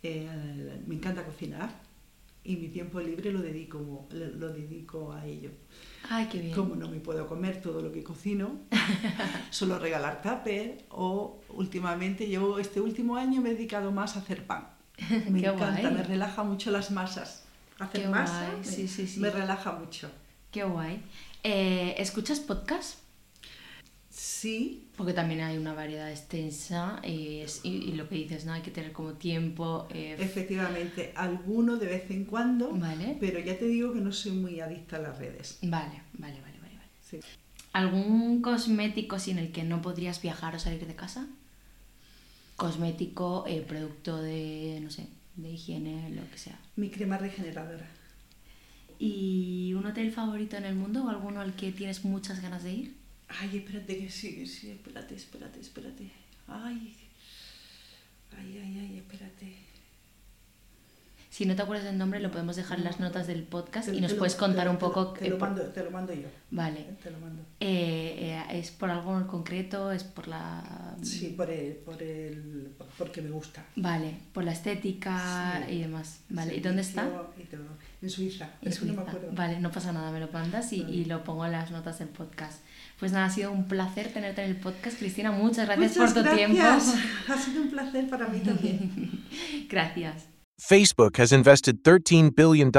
eh, 0.02 0.80
me 0.86 0.94
encanta 0.94 1.22
cocinar 1.24 1.70
y 2.42 2.56
mi 2.56 2.68
tiempo 2.68 2.98
libre 3.00 3.30
lo 3.30 3.42
dedico, 3.42 4.08
lo 4.12 4.48
dedico 4.48 5.12
a 5.12 5.26
ello. 5.26 5.50
Ay, 6.10 6.26
qué 6.30 6.38
bien. 6.40 6.54
Como 6.54 6.74
no 6.76 6.88
me 6.88 6.98
puedo 6.98 7.26
comer 7.26 7.60
todo 7.62 7.80
lo 7.80 7.92
que 7.92 8.02
cocino, 8.02 8.60
solo 9.50 9.78
regalar 9.78 10.20
tupper 10.22 10.84
o 10.90 11.40
últimamente, 11.50 12.28
yo 12.28 12.58
este 12.58 12.80
último 12.80 13.16
año 13.16 13.40
me 13.40 13.50
he 13.50 13.54
dedicado 13.54 13.92
más 13.92 14.16
a 14.16 14.20
hacer 14.20 14.46
pan. 14.46 14.68
Me 15.30 15.40
Qué 15.40 15.46
encanta, 15.48 15.80
guay. 15.80 15.94
me 15.94 16.02
relaja 16.02 16.42
mucho 16.44 16.70
las 16.70 16.90
masas. 16.90 17.44
Hacer 17.78 18.02
Qué 18.02 18.08
masa 18.08 18.46
guay, 18.46 18.58
me, 18.58 18.64
sí, 18.64 18.86
sí, 18.88 19.06
sí. 19.06 19.20
me 19.20 19.30
relaja 19.30 19.72
mucho. 19.72 20.10
Qué 20.50 20.62
guay. 20.64 21.02
Eh, 21.42 21.94
¿Escuchas 21.98 22.40
podcast? 22.40 22.98
Sí, 24.14 24.88
Porque 24.96 25.14
también 25.14 25.40
hay 25.40 25.56
una 25.56 25.72
variedad 25.72 26.10
extensa 26.10 27.00
y, 27.02 27.38
es- 27.38 27.60
y- 27.64 27.76
y 27.76 27.92
lo 27.92 28.08
que 28.10 28.16
dices, 28.16 28.44
¿no? 28.44 28.52
Hay 28.52 28.60
que 28.60 28.70
tener 28.70 28.92
como 28.92 29.14
tiempo. 29.14 29.88
eh, 29.90 30.16
Efectivamente, 30.18 31.12
alguno 31.16 31.78
de 31.78 31.86
vez 31.86 32.10
en 32.10 32.26
cuando, 32.26 32.70
Vale. 32.72 33.16
pero 33.18 33.38
ya 33.40 33.58
te 33.58 33.66
digo 33.66 33.94
que 33.94 34.00
no 34.00 34.12
soy 34.12 34.32
muy 34.32 34.60
adicta 34.60 34.96
a 34.96 35.00
las 35.00 35.16
redes. 35.18 35.58
Vale, 35.62 36.02
vale, 36.12 36.40
vale, 36.42 36.58
vale. 36.60 36.76
vale. 36.76 36.88
Sí. 37.00 37.20
¿Algún 37.72 38.42
cosmético 38.42 39.18
sin 39.18 39.38
el 39.38 39.50
que 39.50 39.62
no 39.64 39.80
podrías 39.80 40.20
viajar 40.20 40.54
o 40.54 40.58
salir 40.58 40.86
de 40.86 40.94
casa? 40.94 41.26
Cosmético, 42.56 43.44
eh, 43.48 43.62
producto 43.66 44.20
de, 44.20 44.78
no 44.82 44.90
sé, 44.90 45.06
de 45.36 45.50
higiene, 45.52 46.10
lo 46.10 46.30
que 46.30 46.36
sea. 46.36 46.58
Mi 46.76 46.90
crema 46.90 47.16
regeneradora. 47.16 47.88
¿Y 48.98 49.72
un 49.74 49.86
hotel 49.86 50.12
favorito 50.12 50.56
en 50.58 50.66
el 50.66 50.74
mundo 50.76 51.04
o 51.04 51.08
alguno 51.08 51.40
al 51.40 51.54
que 51.54 51.72
tienes 51.72 52.04
muchas 52.04 52.40
ganas 52.42 52.62
de 52.62 52.72
ir? 52.74 53.01
Ay, 53.40 53.58
espérate 53.58 53.96
que 53.98 54.10
sí, 54.10 54.34
que 54.36 54.46
sí, 54.46 54.70
espérate, 54.70 55.14
espérate, 55.14 55.60
espérate. 55.60 56.10
Ay, 56.48 56.94
ay, 58.36 58.58
ay, 58.58 58.78
ay, 58.78 58.98
espérate. 58.98 59.56
Si 61.30 61.46
no 61.46 61.56
te 61.56 61.62
acuerdas 61.62 61.86
del 61.86 61.96
nombre, 61.96 62.20
lo 62.20 62.30
podemos 62.30 62.56
dejar 62.56 62.76
en 62.78 62.84
las 62.84 63.00
notas 63.00 63.26
del 63.26 63.42
podcast 63.44 63.88
Te- 63.88 63.96
y 63.96 64.02
nos 64.02 64.12
lo- 64.12 64.18
puedes 64.18 64.34
contar 64.34 64.64
te- 64.64 64.70
un 64.70 64.76
poco. 64.76 65.14
Te 65.14 65.26
eh, 65.28 65.30
lo 65.30 65.38
mando, 65.38 65.62
te 65.62 65.82
lo 65.82 65.90
mando 65.90 66.12
yo. 66.12 66.28
Vale. 66.50 66.84
Te 67.02 67.10
lo 67.10 67.18
mando. 67.20 67.40
Eh, 67.58 68.34
eh, 68.50 68.58
¿Es 68.58 68.70
por 68.70 68.90
algo 68.90 69.26
concreto? 69.26 69.90
¿Es 69.92 70.04
por 70.04 70.28
la...? 70.28 70.94
Sí, 71.02 71.28
por 71.34 71.50
el, 71.50 71.72
por 71.76 72.02
el, 72.02 72.74
por- 72.76 72.86
porque 72.98 73.22
me 73.22 73.30
gusta. 73.30 73.64
Vale, 73.76 74.14
por 74.34 74.44
la 74.44 74.52
estética 74.52 75.64
Sí. 75.66 75.72
y 75.76 75.80
demás. 75.80 76.20
Vale, 76.28 76.54
¿y 76.54 76.60
dónde 76.60 76.82
está? 76.82 77.08
Y 77.38 77.44
todo. 77.44 77.62
En 78.02 78.10
Suiza. 78.10 78.50
En 78.60 78.70
que 78.70 78.78
no 78.80 78.84
me 78.84 78.92
Suiza. 78.96 79.00
acuerdo. 79.00 79.28
Vale, 79.32 79.58
no 79.58 79.70
pasa 79.72 79.90
nada, 79.92 80.10
me 80.12 80.20
lo 80.20 80.28
mandas 80.30 80.70
y, 80.74 80.82
y 80.82 81.06
lo 81.06 81.24
pongo 81.24 81.46
en 81.46 81.52
las 81.52 81.70
notas 81.70 81.98
del 81.98 82.08
podcast. 82.08 82.60
Pues 83.02 83.10
nada, 83.10 83.26
ha 83.26 83.30
sido 83.30 83.50
un 83.50 83.66
placer 83.66 84.12
tenerte 84.12 84.44
en 84.44 84.50
el 84.50 84.60
podcast, 84.60 84.96
Cristina. 84.96 85.32
Muchas 85.32 85.66
gracias 85.66 85.96
Muchas 85.96 86.14
por 86.14 86.22
tu 86.22 86.28
gracias. 86.28 86.46
tiempo. 86.46 86.62
Ha 87.32 87.36
sido 87.36 87.62
un 87.62 87.70
placer 87.70 88.08
para 88.08 88.28
mí 88.28 88.38
también. 88.38 89.24
Gracias. 89.68 90.28
Facebook 90.56 91.16
has 91.16 91.32
invested 91.32 91.82
$13 91.82 92.36
billion 92.36 92.70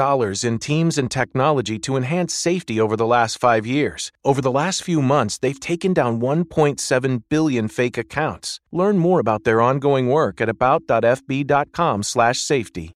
in 0.42 0.58
teams 0.58 0.96
and 0.96 1.10
technology 1.10 1.78
to 1.78 1.98
enhance 1.98 2.32
safety 2.32 2.80
over 2.80 2.96
the 2.96 3.04
last 3.04 3.38
five 3.38 3.66
years. 3.66 4.10
Over 4.24 4.40
the 4.40 4.50
last 4.50 4.82
few 4.82 5.02
months, 5.02 5.36
they've 5.36 5.60
taken 5.60 5.92
down 5.92 6.22
1.7 6.22 7.22
billion 7.28 7.68
fake 7.68 7.98
accounts. 7.98 8.60
Learn 8.72 8.96
more 8.96 9.20
about 9.20 9.44
their 9.44 9.60
ongoing 9.60 10.08
work 10.08 10.40
at 10.40 10.48
about.fb.com/safety. 10.48 12.92